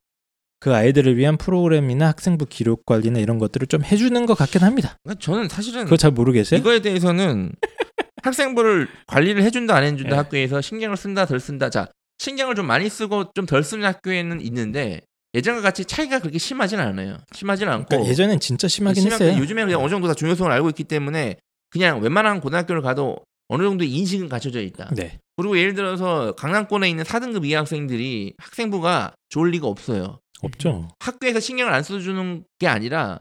그 0.60 0.74
아이들을 0.76 1.18
위한 1.18 1.38
프로그램이나 1.38 2.08
학생부 2.08 2.48
기록 2.48 2.86
관리나 2.86 3.20
이런 3.20 3.38
것들을 3.38 3.68
좀 3.68 3.84
해주는 3.84 4.26
것 4.26 4.34
같긴 4.36 4.62
합니다. 4.64 4.98
저는 5.20 5.48
사실은 5.48 5.84
그거 5.84 5.98
잘 5.98 6.10
모르겠어요. 6.12 6.60
이거에 6.60 6.80
대해서는 6.80 7.52
학생부를 8.24 8.88
관리를 9.08 9.44
해준다 9.44 9.76
안 9.76 9.84
해준다 9.84 10.10
네. 10.10 10.16
학교에서 10.16 10.62
신경을 10.62 10.98
쓴다 10.98 11.26
덜 11.26 11.40
쓴다 11.40 11.70
자 11.70 11.88
신경을 12.20 12.56
좀 12.56 12.66
많이 12.68 12.90
쓰고 12.90 13.32
좀 13.34 13.46
덜 13.46 13.64
쓰는 13.64 13.86
학교에는 13.86 14.42
있는데 14.42 15.02
예전과 15.34 15.62
같이 15.62 15.86
차이가 15.86 16.20
그렇게 16.20 16.38
심하진 16.38 16.80
않아요 16.80 17.18
심하진 17.34 17.68
않고 17.70 17.86
그러니까 17.88 18.10
예전엔 18.10 18.40
진짜 18.40 18.68
심하긴 18.68 19.02
심하게 19.02 19.26
했어요. 19.26 19.42
요즘에 19.42 19.66
그냥 19.66 19.82
어느 19.82 19.90
정도 19.90 20.08
다 20.08 20.14
중요성을 20.14 20.52
알고 20.52 20.70
있기 20.70 20.84
때문에 20.84 21.38
그냥 21.72 22.02
웬만한 22.02 22.42
고등학교를 22.42 22.82
가도 22.84 23.18
어느 23.52 23.64
정도 23.64 23.84
인식은 23.84 24.30
갖춰져 24.30 24.62
있다 24.62 24.90
네. 24.96 25.20
그리고 25.36 25.58
예를 25.58 25.74
들어서 25.74 26.34
강남권에 26.36 26.90
있는 26.90 27.04
4등급 27.04 27.46
이하 27.46 27.60
학생들이 27.60 28.34
학생부가 28.38 29.14
좋을 29.30 29.52
리가 29.52 29.68
없어요 29.68 30.20
없죠. 30.42 30.88
학교에서 31.00 31.40
신경을 31.40 31.74
안 31.74 31.84
써주는 31.84 32.46
게 32.60 32.68
아니라 32.68 33.20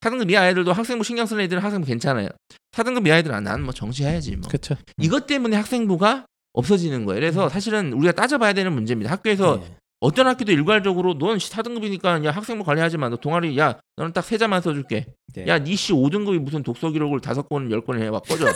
4등급 0.00 0.30
이하 0.30 0.42
아이들도 0.42 0.72
학생부 0.72 1.04
신경 1.04 1.26
쓰는 1.26 1.44
애들은 1.44 1.62
학생부 1.62 1.86
괜찮아요 1.86 2.28
4등급 2.70 3.06
이하 3.06 3.16
아이들은 3.16 3.34
아, 3.36 3.40
나는 3.40 3.64
뭐 3.64 3.74
정시해야지 3.74 4.36
뭐 4.36 4.48
그렇죠. 4.48 4.76
이것 5.00 5.26
때문에 5.26 5.56
학생부가 5.56 6.26
없어지는 6.52 7.04
거예요. 7.04 7.18
그래서 7.20 7.48
사실은 7.48 7.92
우리가 7.92 8.12
따져봐야 8.12 8.52
되는 8.52 8.72
문제입니다. 8.72 9.10
학교에서 9.10 9.58
네. 9.58 9.76
어떤 10.02 10.26
학교도 10.26 10.50
일괄적으로 10.50 11.16
넌 11.16 11.38
4등급이니까 11.38 12.24
야 12.24 12.32
학생부 12.32 12.64
관리하지 12.64 12.96
마. 12.98 13.08
너 13.08 13.14
동아리 13.16 13.56
야 13.56 13.78
너는 13.96 14.12
딱 14.12 14.24
세 14.24 14.36
자만 14.36 14.60
써줄게. 14.60 15.06
네. 15.34 15.46
야 15.46 15.58
니씨 15.60 15.92
5등급이 15.92 16.40
무슨 16.40 16.64
독서 16.64 16.90
기록을 16.90 17.20
다섯 17.20 17.48
권, 17.48 17.70
열 17.70 17.80
권을 17.82 18.02
해와 18.02 18.18
꺼져. 18.20 18.46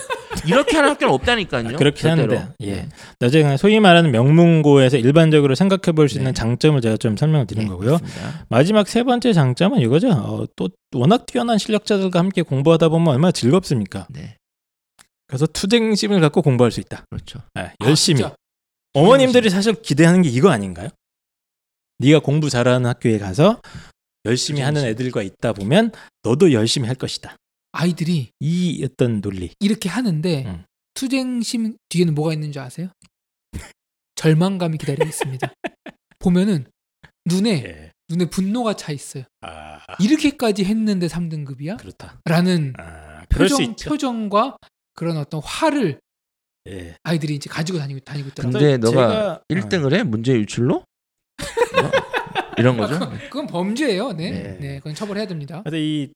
이렇게 0.45 0.77
하는 0.77 0.91
학교는 0.91 1.15
없다니까요. 1.15 1.69
아, 1.69 1.73
그렇긴 1.73 2.03
절대로. 2.17 2.37
한데, 2.39 2.53
예. 2.65 2.89
나중에 3.21 3.45
그냥 3.45 3.57
소위 3.57 3.79
말하는 3.81 4.11
명문고에서 4.11 4.97
일반적으로 4.99 5.55
생각해 5.55 5.93
볼 5.95 6.09
수 6.09 6.19
있는 6.19 6.33
네. 6.33 6.35
장점을 6.35 6.81
제가 6.81 6.97
좀 6.97 7.17
설명을 7.17 7.47
드린 7.47 7.65
네, 7.65 7.69
거고요. 7.71 7.99
그렇습니다. 7.99 8.45
마지막 8.49 8.89
세 8.89 9.05
번째 9.05 9.33
장점은 9.33 9.79
이거죠. 9.81 10.09
어, 10.11 10.45
또 10.57 10.69
워낙 10.95 11.27
뛰어난 11.27 11.59
실력자들과 11.59 12.19
함께 12.19 12.43
공부하다 12.43 12.89
보면 12.89 13.09
얼마나 13.15 13.31
즐겁습니까? 13.31 14.09
네, 14.11 14.37
그래서 15.29 15.47
투쟁심을 15.47 16.21
갖고 16.21 16.43
공부할 16.43 16.71
수 16.73 16.81
있다. 16.81 17.05
그렇죠. 17.09 17.39
예, 17.59 17.73
열심히. 17.85 18.25
아. 18.25 18.35
어머님들이 18.95 19.49
사실 19.51 19.75
기대하는 19.75 20.23
게 20.23 20.29
이거 20.29 20.51
아닌가요? 20.51 20.89
네가 21.99 22.21
공부 22.21 22.51
잘하는 22.51 22.87
학교에 22.87 23.19
가서 23.19 23.61
열심히 24.25 24.61
하는 24.61 24.81
투쟁심. 24.83 24.91
애들과 24.91 25.23
있다 25.23 25.53
보면 25.53 25.93
너도 26.23 26.53
열심히 26.53 26.87
할 26.87 26.97
것이다. 26.97 27.37
아이들이 27.73 28.31
이 28.41 28.85
어떤 28.85 29.21
논리. 29.21 29.51
이렇게 29.61 29.89
하는데 29.89 30.45
음. 30.47 30.65
투쟁심 30.95 31.77
뒤에는 31.89 32.15
뭐가 32.15 32.33
있는 32.33 32.53
줄 32.53 32.63
아세요? 32.63 32.89
절망감이 34.17 34.79
기다리고 34.79 35.05
있습니다. 35.07 35.53
보면은 36.19 36.67
눈에 37.27 37.51
예. 37.65 37.93
눈에 38.09 38.31
분노가 38.31 38.75
차 38.75 38.93
있어요. 38.93 39.25
아, 39.43 39.81
이렇게까지 40.01 40.65
했는데 40.65 41.07
3등급이야? 41.09 41.79
그렇다. 41.79 42.21
라는 42.25 42.73
아, 42.79 43.25
표정. 43.29 43.75
표정과 43.77 44.57
그런 44.95 45.17
어떤 45.17 45.41
화를 45.45 46.01
예. 46.69 46.97
아이들이 47.03 47.35
이제 47.35 47.51
가지고 47.51 47.79
다니고 47.79 48.01
다니고 48.01 48.29
있더라고요. 48.29 48.59
근데 48.61 48.77
제가- 48.79 48.81
너가 48.93 49.33
어. 49.35 49.41
1등을 49.51 49.95
해? 49.95 50.03
문제 50.03 50.33
유출로? 50.35 50.85
뭐? 52.57 52.63
이런 52.63 52.77
거죠. 52.77 52.99
그건, 52.99 53.19
그건 53.31 53.47
범죄예요. 53.47 54.13
네. 54.13 54.31
네. 54.31 54.57
네. 54.61 54.77
그건 54.79 54.95
처벌해야 54.95 55.27
됩니다. 55.27 55.63
근데 55.65 55.81
이 55.81 56.09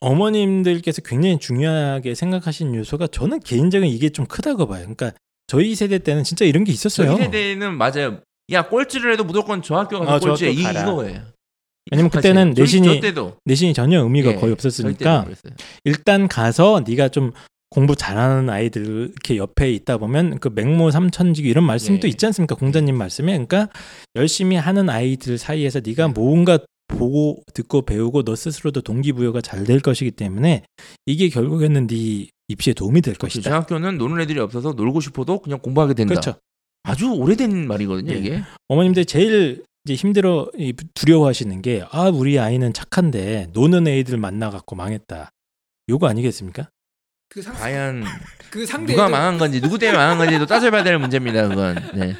어머님들께서 0.00 1.02
굉장히 1.02 1.38
중요하게 1.38 2.14
생각하신 2.14 2.74
요소가 2.74 3.06
저는 3.06 3.40
개인적으로 3.40 3.88
이게 3.88 4.08
좀 4.08 4.26
크다고 4.26 4.66
봐요. 4.66 4.80
그러니까 4.80 5.12
저희 5.46 5.74
세대 5.74 5.98
때는 5.98 6.24
진짜 6.24 6.44
이런 6.44 6.64
게 6.64 6.72
있었어요. 6.72 7.14
저희 7.16 7.24
세대는 7.24 7.76
맞아요. 7.76 8.20
야 8.50 8.68
꼴찌를 8.68 9.12
해도 9.12 9.24
무조건 9.24 9.62
저 9.62 9.76
학교 9.76 9.98
가서 10.00 10.10
아. 10.10 10.32
학교 10.32 10.44
이. 10.46 10.60
이거예요. 10.60 11.22
왜냐면 11.90 12.10
그때는 12.10 12.54
내신이 12.56 13.00
내신이 13.44 13.74
전혀 13.74 14.02
의미가 14.02 14.32
예, 14.32 14.34
거의 14.36 14.52
없었으니까. 14.52 15.26
일단 15.84 16.28
가서 16.28 16.82
네가 16.86 17.08
좀 17.08 17.32
공부 17.72 17.96
잘하는 17.96 18.50
아이들 18.50 19.10
이렇게 19.10 19.38
옆에 19.38 19.72
있다 19.72 19.96
보면 19.96 20.38
그 20.40 20.50
맹모 20.54 20.90
삼천지기 20.90 21.48
이런 21.48 21.64
말씀도 21.64 22.06
예. 22.06 22.10
있지 22.10 22.26
않습니까? 22.26 22.54
공자님 22.54 22.96
말씀에 22.96 23.32
그러니까 23.32 23.68
열심히 24.14 24.56
하는 24.56 24.90
아이들 24.90 25.38
사이에서 25.38 25.80
네가 25.84 26.08
뭔가 26.08 26.58
보고 26.86 27.42
듣고 27.54 27.82
배우고 27.82 28.24
너 28.24 28.36
스스로도 28.36 28.82
동기부여가 28.82 29.40
잘 29.40 29.64
될 29.64 29.80
것이기 29.80 30.10
때문에 30.10 30.64
이게 31.06 31.28
결국에는 31.30 31.86
네 31.86 32.26
입시에 32.48 32.74
도움이 32.74 33.00
될저 33.00 33.18
것이다. 33.18 33.54
학교는 33.54 33.96
노는 33.96 34.20
애들이 34.20 34.38
없어서 34.40 34.72
놀고 34.72 35.00
싶어도 35.00 35.38
그냥 35.38 35.58
공부하게 35.60 35.94
된다. 35.94 36.10
그렇죠. 36.10 36.34
아주 36.82 37.10
오래된 37.12 37.66
말이거든요, 37.66 38.12
예. 38.12 38.18
이게. 38.18 38.42
어머님들 38.68 39.06
제일 39.06 39.64
이제 39.84 39.94
힘들어 39.94 40.50
이, 40.58 40.74
두려워하시는 40.94 41.62
게 41.62 41.82
아 41.90 42.10
우리 42.10 42.38
아이는 42.38 42.72
착한데 42.74 43.48
노는 43.54 43.86
애들 43.88 44.18
만나 44.18 44.50
갖고 44.50 44.76
망했다. 44.76 45.30
요거 45.88 46.06
아니겠습니까? 46.08 46.68
그, 47.32 47.40
상, 47.42 47.54
과연 47.54 48.04
그 48.50 48.66
상대 48.66 48.92
누가 48.92 49.08
망한 49.08 49.38
건지 49.38 49.60
누구 49.60 49.78
때문에 49.78 49.96
망한 49.96 50.18
건지도 50.18 50.44
따져봐야 50.46 50.82
될 50.84 50.98
문제입니다, 50.98 51.48
그건. 51.48 51.76
네. 51.94 52.14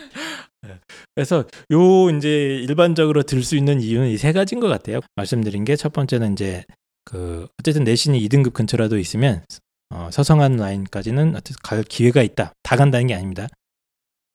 그래서 1.15 1.45
요 1.73 2.11
이제 2.11 2.29
일반적으로 2.67 3.23
들 3.25 3.43
수 3.43 3.57
있는 3.57 3.81
이유는 3.83 4.09
이 4.09 4.17
세 4.17 4.33
가지인 4.33 4.61
것 4.61 4.69
같아요. 4.69 5.01
말씀드린 5.17 5.65
게 5.65 5.77
첫 5.77 5.93
번째는 5.93 6.33
이제 6.33 6.65
그 7.05 7.47
어쨌든 7.59 7.85
내신이 7.85 8.19
2등급 8.29 8.53
근처라도 8.55 8.99
있으면 8.99 9.45
어, 9.91 10.09
서성한 10.11 10.57
라인까지는 10.57 11.37
어쨌든 11.37 11.57
갈 11.63 11.83
기회가 11.83 12.23
있다. 12.23 12.53
다 12.63 12.77
간다는 12.77 13.09
게 13.09 13.15
아닙니다. 13.15 13.49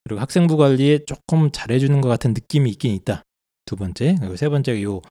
그리고 0.04 0.22
학생부 0.22 0.58
관리에 0.58 1.00
조금 1.08 1.50
잘해주는 1.52 2.00
것 2.02 2.10
같은 2.10 2.34
느낌이 2.34 2.70
있긴 2.72 2.94
있다. 2.94 3.24
두 3.66 3.76
번째 3.76 4.16
그리고 4.20 4.36
세 4.36 4.50
번째 4.50 4.84
요 4.84 5.02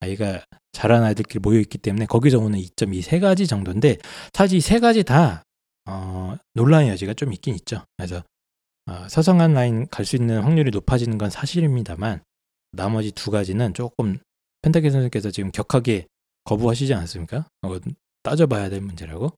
아이가 0.00 0.44
잘하는 0.72 1.06
아이들끼리 1.06 1.40
모여 1.40 1.58
있기 1.60 1.78
때문에 1.78 2.06
거기서 2.06 2.38
오는 2.38 2.58
이점 2.58 2.92
이 2.94 3.00
세 3.02 3.18
가지 3.18 3.46
정도인데 3.46 3.96
사실 4.32 4.58
이 4.58 4.60
세 4.60 4.78
가지 4.80 5.02
다 5.04 5.42
어, 5.88 6.36
논란의 6.54 6.90
여지가 6.90 7.14
좀 7.14 7.32
있긴 7.32 7.54
있죠. 7.54 7.82
그래서 7.96 8.22
어, 8.88 9.06
서성한 9.08 9.54
라인 9.54 9.86
갈 9.88 10.04
수 10.04 10.16
있는 10.16 10.42
확률이 10.42 10.70
높아지는 10.70 11.18
건 11.18 11.30
사실입니다만 11.30 12.22
나머지 12.72 13.10
두 13.12 13.30
가지는 13.30 13.72
조금 13.74 14.18
펜타키 14.62 14.90
선생님께서 14.90 15.30
지금 15.30 15.50
격하게 15.50 16.06
거부하시지 16.44 16.92
않습니까? 16.94 17.46
어, 17.62 17.76
따져봐야 18.22 18.68
될 18.68 18.80
문제라고. 18.80 19.32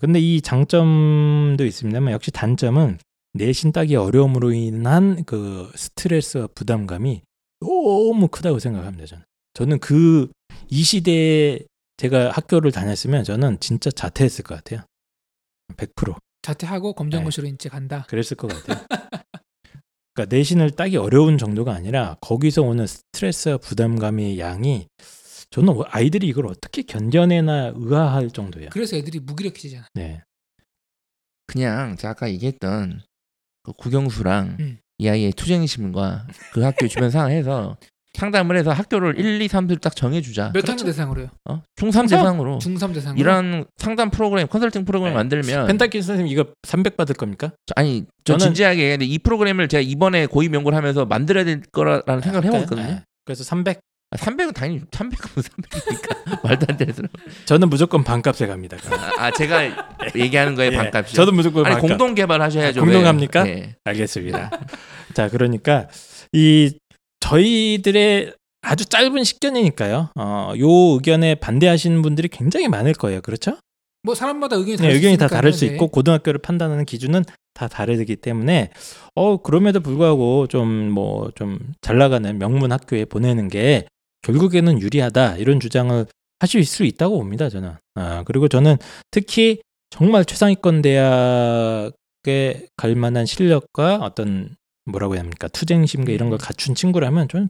근데 0.00 0.20
이 0.20 0.40
장점도 0.42 1.64
있습니다만 1.64 2.12
역시 2.12 2.30
단점은 2.30 2.98
내신 3.32 3.72
따기 3.72 3.96
어려움으로 3.96 4.52
인한 4.52 5.24
그 5.24 5.70
스트레스와 5.74 6.48
부담감이 6.54 7.22
너무 7.60 8.28
크다고 8.28 8.58
생각합니다. 8.58 9.06
저는 9.06 9.24
저는 9.56 9.78
그 9.80 10.28
이 10.68 10.82
시대에 10.82 11.60
제가 11.96 12.30
학교를 12.30 12.72
다녔으면 12.72 13.24
저는 13.24 13.60
진짜 13.60 13.90
자퇴했을 13.90 14.44
것 14.44 14.56
같아요. 14.56 14.84
100%. 15.76 16.16
자퇴하고 16.42 16.92
검정고시로 16.92 17.48
이제 17.48 17.68
간다. 17.68 18.06
그랬을 18.08 18.36
것 18.36 18.48
같아요. 18.48 18.86
그러니까 20.14 20.34
내신을 20.34 20.70
따기 20.70 20.96
어려운 20.96 21.38
정도가 21.38 21.74
아니라 21.74 22.16
거기서 22.20 22.62
오는 22.62 22.86
스트레스와 22.86 23.58
부담감의 23.58 24.38
양이 24.38 24.86
저는 25.50 25.74
아이들이 25.86 26.28
이걸 26.28 26.46
어떻게 26.46 26.82
견뎌내나 26.82 27.72
의아할 27.76 28.30
정도예요. 28.30 28.70
그래서 28.72 28.96
애들이 28.96 29.20
무기력해지잖아. 29.20 29.88
네. 29.94 30.22
그냥 31.46 31.96
제가 31.96 32.12
아까 32.12 32.30
얘기했던 32.30 33.02
그 33.62 33.72
구경수랑 33.72 34.56
음. 34.60 34.78
이 34.98 35.08
아이의 35.08 35.32
투쟁심과 35.32 36.26
그 36.52 36.62
학교 36.62 36.88
주변 36.88 37.10
상황에서 37.10 37.76
상담을 38.16 38.56
해서 38.56 38.72
학교를 38.72 39.18
1, 39.18 39.40
2, 39.42 39.48
3를 39.48 39.80
딱 39.80 39.94
정해주자. 39.94 40.50
몇 40.54 40.68
학년 40.68 40.86
대상으로요? 40.86 41.28
어? 41.48 41.62
중3 41.78 42.08
대상으로. 42.08 42.58
중3 42.58 42.94
대상으로. 42.94 43.20
이런 43.20 43.64
상담 43.76 44.10
프로그램, 44.10 44.46
컨설팅 44.48 44.84
프로그램을 44.84 45.12
네. 45.12 45.16
만들면 45.16 45.66
펜타키 45.68 46.02
선생님 46.02 46.32
이거 46.32 46.46
300 46.64 46.96
받을 46.96 47.14
겁니까? 47.14 47.52
저- 47.66 47.74
아니 47.76 48.04
저 48.24 48.34
저는- 48.36 48.40
진지하게 48.40 48.90
근데 48.90 49.04
이 49.04 49.18
프로그램을 49.18 49.68
제가 49.68 49.80
이번에 49.82 50.26
고위 50.26 50.48
명고를 50.48 50.76
하면서 50.76 51.04
만들어야 51.04 51.44
될 51.44 51.60
거라는 51.72 52.20
생각을 52.22 52.44
해보고 52.46 52.62
있거든요. 52.64 52.86
네. 52.86 53.02
그래서 53.24 53.44
300 53.44 53.80
아, 54.12 54.16
300은 54.16 54.54
당연히 54.54 54.80
300은 54.82 55.42
300이니까 55.42 56.40
말도 56.46 56.66
안 56.68 56.76
되는 56.76 56.94
소리. 56.94 57.08
저는 57.44 57.68
무조건 57.68 58.04
반값에 58.04 58.46
갑니다. 58.46 58.76
아, 59.18 59.24
아, 59.26 59.30
제가 59.32 59.62
얘기하는 60.14 60.54
거에 60.54 60.68
예, 60.72 60.76
반값이요. 60.76 61.14
저도 61.16 61.32
무조건 61.32 61.66
아니 61.66 61.74
반값. 61.74 61.88
공동 61.90 62.14
개발하셔야죠. 62.14 62.80
아, 62.80 62.84
공동 62.84 63.04
합니까? 63.04 63.42
네. 63.42 63.74
알겠습니다. 63.84 64.50
자, 65.14 65.28
그러니까 65.28 65.88
이 66.32 66.72
저희들의 67.30 68.32
아주 68.62 68.84
짧은 68.84 69.24
식견이니까요. 69.24 70.10
어, 70.16 70.52
요 70.58 70.68
의견에 70.94 71.34
반대하시는 71.36 72.02
분들이 72.02 72.28
굉장히 72.28 72.68
많을 72.68 72.92
거예요. 72.94 73.20
그렇죠? 73.20 73.58
뭐 74.02 74.14
사람마다 74.14 74.56
의견이 74.56 74.76
네, 74.78 74.92
의견이 74.94 75.16
다수 75.16 75.34
다를 75.34 75.52
수 75.52 75.64
있으니까요. 75.64 75.76
있고 75.76 75.88
고등학교를 75.88 76.40
판단하는 76.40 76.84
기준은 76.84 77.24
다 77.54 77.66
다르기 77.68 78.16
때문에 78.16 78.70
어 79.16 79.38
그럼에도 79.38 79.80
불구하고 79.80 80.46
좀 80.46 80.90
뭐 80.92 81.30
좀 81.34 81.58
잘 81.80 81.98
나가는 81.98 82.38
명문 82.38 82.70
학교에 82.70 83.04
보내는 83.04 83.48
게 83.48 83.86
결국에는 84.22 84.80
유리하다 84.80 85.36
이런 85.38 85.58
주장을 85.58 86.06
하실 86.38 86.64
수 86.64 86.84
있다고 86.84 87.16
봅니다 87.18 87.48
저는. 87.48 87.72
아 87.96 88.22
그리고 88.26 88.46
저는 88.48 88.76
특히 89.10 89.60
정말 89.90 90.24
최상위권 90.24 90.82
대학에 90.82 92.66
갈 92.76 92.94
만한 92.94 93.26
실력과 93.26 93.96
어떤 94.02 94.54
뭐라고 94.86 95.14
해야 95.14 95.20
합니까 95.20 95.48
투쟁심과 95.48 96.12
이런 96.12 96.30
걸 96.30 96.38
갖춘 96.38 96.74
친구라면 96.74 97.28
저는 97.28 97.48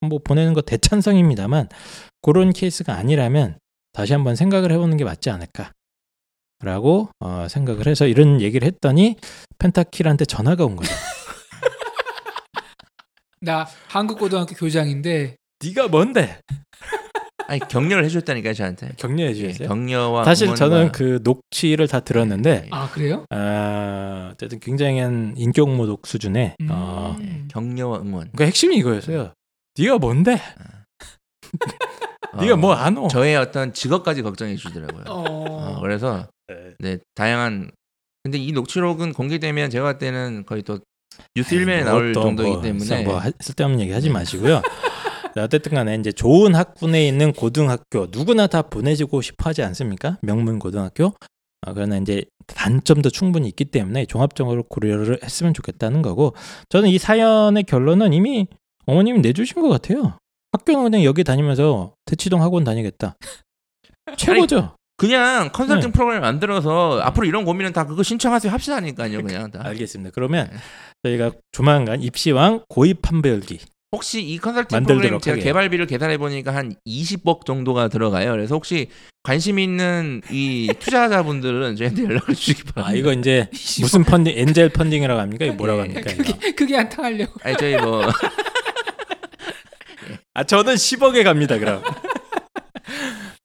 뭐 0.00 0.18
보내는 0.22 0.52
거 0.52 0.62
대찬성입니다만 0.62 1.68
그런 2.20 2.52
케이스가 2.52 2.94
아니라면 2.94 3.58
다시 3.92 4.12
한번 4.12 4.36
생각을 4.36 4.72
해보는 4.72 4.96
게 4.96 5.04
맞지 5.04 5.30
않을까라고 6.60 7.10
어, 7.20 7.46
생각을 7.48 7.86
해서 7.86 8.06
이런 8.06 8.40
얘기를 8.40 8.66
했더니 8.66 9.16
펜타킬한테 9.58 10.24
전화가 10.24 10.64
온 10.64 10.76
거죠. 10.76 10.92
나 13.40 13.66
한국 13.88 14.18
고등학교 14.18 14.54
교장인데 14.54 15.36
네가 15.64 15.88
뭔데? 15.88 16.40
아니 17.52 17.60
격려를 17.68 18.02
해줬다니까요 18.06 18.54
저한테. 18.54 18.92
격려해 18.96 19.28
예, 19.30 19.34
주셨어요. 19.34 19.68
격려와 19.68 20.24
사실 20.24 20.54
저는 20.54 20.90
그 20.90 21.20
녹취를 21.22 21.86
다 21.86 22.00
들었는데 22.00 22.62
예, 22.64 22.68
아 22.70 22.88
그래요? 22.90 23.26
아, 23.28 24.30
어쨌든 24.32 24.58
굉장한 24.58 25.34
인격 25.36 25.68
모독 25.68 26.06
수준의 26.06 26.54
음. 26.62 26.68
어, 26.70 27.14
예, 27.20 27.44
격려와 27.48 27.98
응원. 27.98 28.30
그러니까 28.32 28.46
핵심이 28.46 28.76
이거였어요. 28.78 29.34
네가 29.78 29.98
뭔데? 29.98 30.40
네가 32.40 32.54
어, 32.54 32.56
뭐 32.56 32.72
아노? 32.72 33.08
저의 33.08 33.36
어떤 33.36 33.74
직업까지 33.74 34.22
걱정해 34.22 34.56
주더라고요. 34.56 35.04
어. 35.08 35.24
어, 35.28 35.80
그래서 35.82 36.26
네. 36.48 36.54
네 36.78 36.98
다양한 37.14 37.70
근데 38.22 38.38
이 38.38 38.52
녹취록은 38.52 39.12
공개되면 39.12 39.68
제가 39.68 39.84
봤을 39.84 39.98
때는 39.98 40.44
거의 40.46 40.62
또 40.62 40.78
뉴스 41.36 41.54
1면에 41.54 41.82
뭐 41.82 41.84
나올 41.84 42.12
또 42.14 42.22
정도이기 42.22 42.52
뭐 42.54 42.62
때문에 42.62 43.04
뭐 43.04 43.18
하- 43.18 43.30
쓸데없는 43.40 43.80
얘기 43.80 43.92
하지 43.92 44.08
마시고요. 44.08 44.62
자, 45.34 45.44
어쨌든 45.44 45.72
간에 45.72 45.94
이제 45.96 46.12
좋은 46.12 46.54
학군에 46.54 47.06
있는 47.06 47.32
고등학교 47.32 48.06
누구나 48.10 48.46
다 48.46 48.62
보내지고 48.62 49.22
싶어 49.22 49.48
하지 49.48 49.62
않습니까? 49.62 50.18
명문 50.22 50.58
고등학교. 50.58 51.14
아, 51.62 51.72
그러나 51.72 51.96
이제 51.96 52.24
단점도 52.46 53.10
충분히 53.10 53.48
있기 53.48 53.66
때문에 53.66 54.04
종합적으로 54.06 54.64
고려를 54.64 55.20
했으면 55.22 55.54
좋겠다는 55.54 56.02
거고 56.02 56.34
저는 56.68 56.88
이 56.88 56.98
사연의 56.98 57.64
결론은 57.64 58.12
이미 58.12 58.48
어머님이 58.86 59.20
내주신 59.20 59.62
것 59.62 59.68
같아요. 59.68 60.18
학교는 60.52 60.82
그냥 60.82 61.04
여기 61.04 61.24
다니면서 61.24 61.94
대치동 62.04 62.42
학원 62.42 62.64
다니겠다. 62.64 63.16
최고죠. 64.18 64.76
그냥 64.96 65.50
컨설팅 65.52 65.88
네. 65.88 65.92
프로그램 65.92 66.20
만들어서 66.20 67.00
앞으로 67.00 67.26
이런 67.26 67.44
고민은 67.44 67.72
다 67.72 67.86
그거 67.86 68.02
신청하세요 68.02 68.52
합시다니까요 68.52 69.22
그냥 69.22 69.50
다. 69.50 69.60
알겠습니다. 69.64 70.10
그러면 70.14 70.50
네. 70.50 70.58
저희가 71.04 71.32
조만간 71.52 72.02
입시왕 72.02 72.64
고입 72.68 73.02
판별기 73.02 73.60
혹시 73.94 74.22
이 74.22 74.38
컨설팅 74.38 74.84
프로그램 74.84 75.20
제가 75.20 75.34
하게요. 75.34 75.44
개발비를 75.44 75.86
계산해 75.86 76.16
보니까 76.16 76.54
한 76.54 76.74
20억 76.86 77.44
정도가 77.44 77.88
들어가요. 77.88 78.30
그래서 78.32 78.54
혹시 78.54 78.88
관심 79.22 79.58
있는 79.58 80.22
이 80.30 80.72
투자자분들은 80.78 81.76
저희한테 81.76 82.04
연락을 82.04 82.34
주시기 82.34 82.62
바랍니다. 82.64 82.90
아 82.90 82.94
이거 82.94 83.12
이제 83.12 83.48
무슨 83.80 84.02
펀딩 84.04 84.32
엔젤 84.36 84.70
펀딩이라고 84.70 85.20
합니까? 85.20 85.44
이거 85.44 85.54
뭐라고 85.54 85.82
합니까? 85.82 86.10
이거? 86.10 86.32
그게 86.56 86.76
한탕하려고. 86.76 87.32
아니 87.44 87.56
저희 87.58 87.76
뭐 87.76 88.02
아 90.34 90.44
저는 90.44 90.74
10억에 90.74 91.22
갑니다. 91.22 91.58
그럼. 91.58 91.82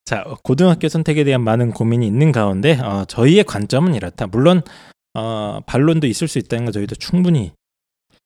자 0.05 0.23
고등학교 0.43 0.87
선택에 0.87 1.25
대한 1.25 1.41
많은 1.41 1.71
고민이 1.71 2.07
있는 2.07 2.31
가운데 2.31 2.79
어, 2.81 3.03
저희의 3.05 3.43
관점은 3.43 3.95
이렇다. 3.95 4.27
물론 4.27 4.61
어, 5.13 5.59
반론도 5.67 6.07
있을 6.07 6.29
수 6.29 6.39
있다는 6.39 6.63
거 6.65 6.71
저희도 6.71 6.95
충분히 6.95 7.51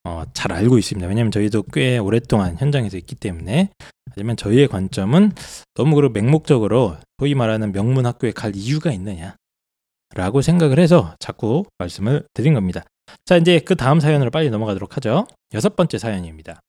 어, 0.03 0.23
잘 0.33 0.51
알고 0.51 0.77
있습니다. 0.77 1.07
왜냐하면 1.07 1.31
저희도 1.31 1.63
꽤 1.73 1.97
오랫동안 1.97 2.57
현장에서 2.57 2.97
있기 2.97 3.15
때문에 3.15 3.69
하지만 4.09 4.35
저희의 4.35 4.67
관점은 4.67 5.31
너무 5.75 5.95
그렇고 5.95 6.13
맹목적으로 6.13 6.97
소위 7.19 7.35
말하는 7.35 7.71
명문 7.71 8.05
학교에 8.05 8.31
갈 8.31 8.55
이유가 8.55 8.91
있느냐라고 8.91 10.41
생각을 10.41 10.79
해서 10.79 11.15
자꾸 11.19 11.65
말씀을 11.77 12.25
드린 12.33 12.53
겁니다. 12.53 12.83
자 13.25 13.37
이제 13.37 13.59
그 13.59 13.75
다음 13.75 13.99
사연으로 13.99 14.31
빨리 14.31 14.49
넘어가도록 14.49 14.97
하죠. 14.97 15.27
여섯 15.53 15.75
번째 15.75 15.97
사연입니다. 15.97 16.59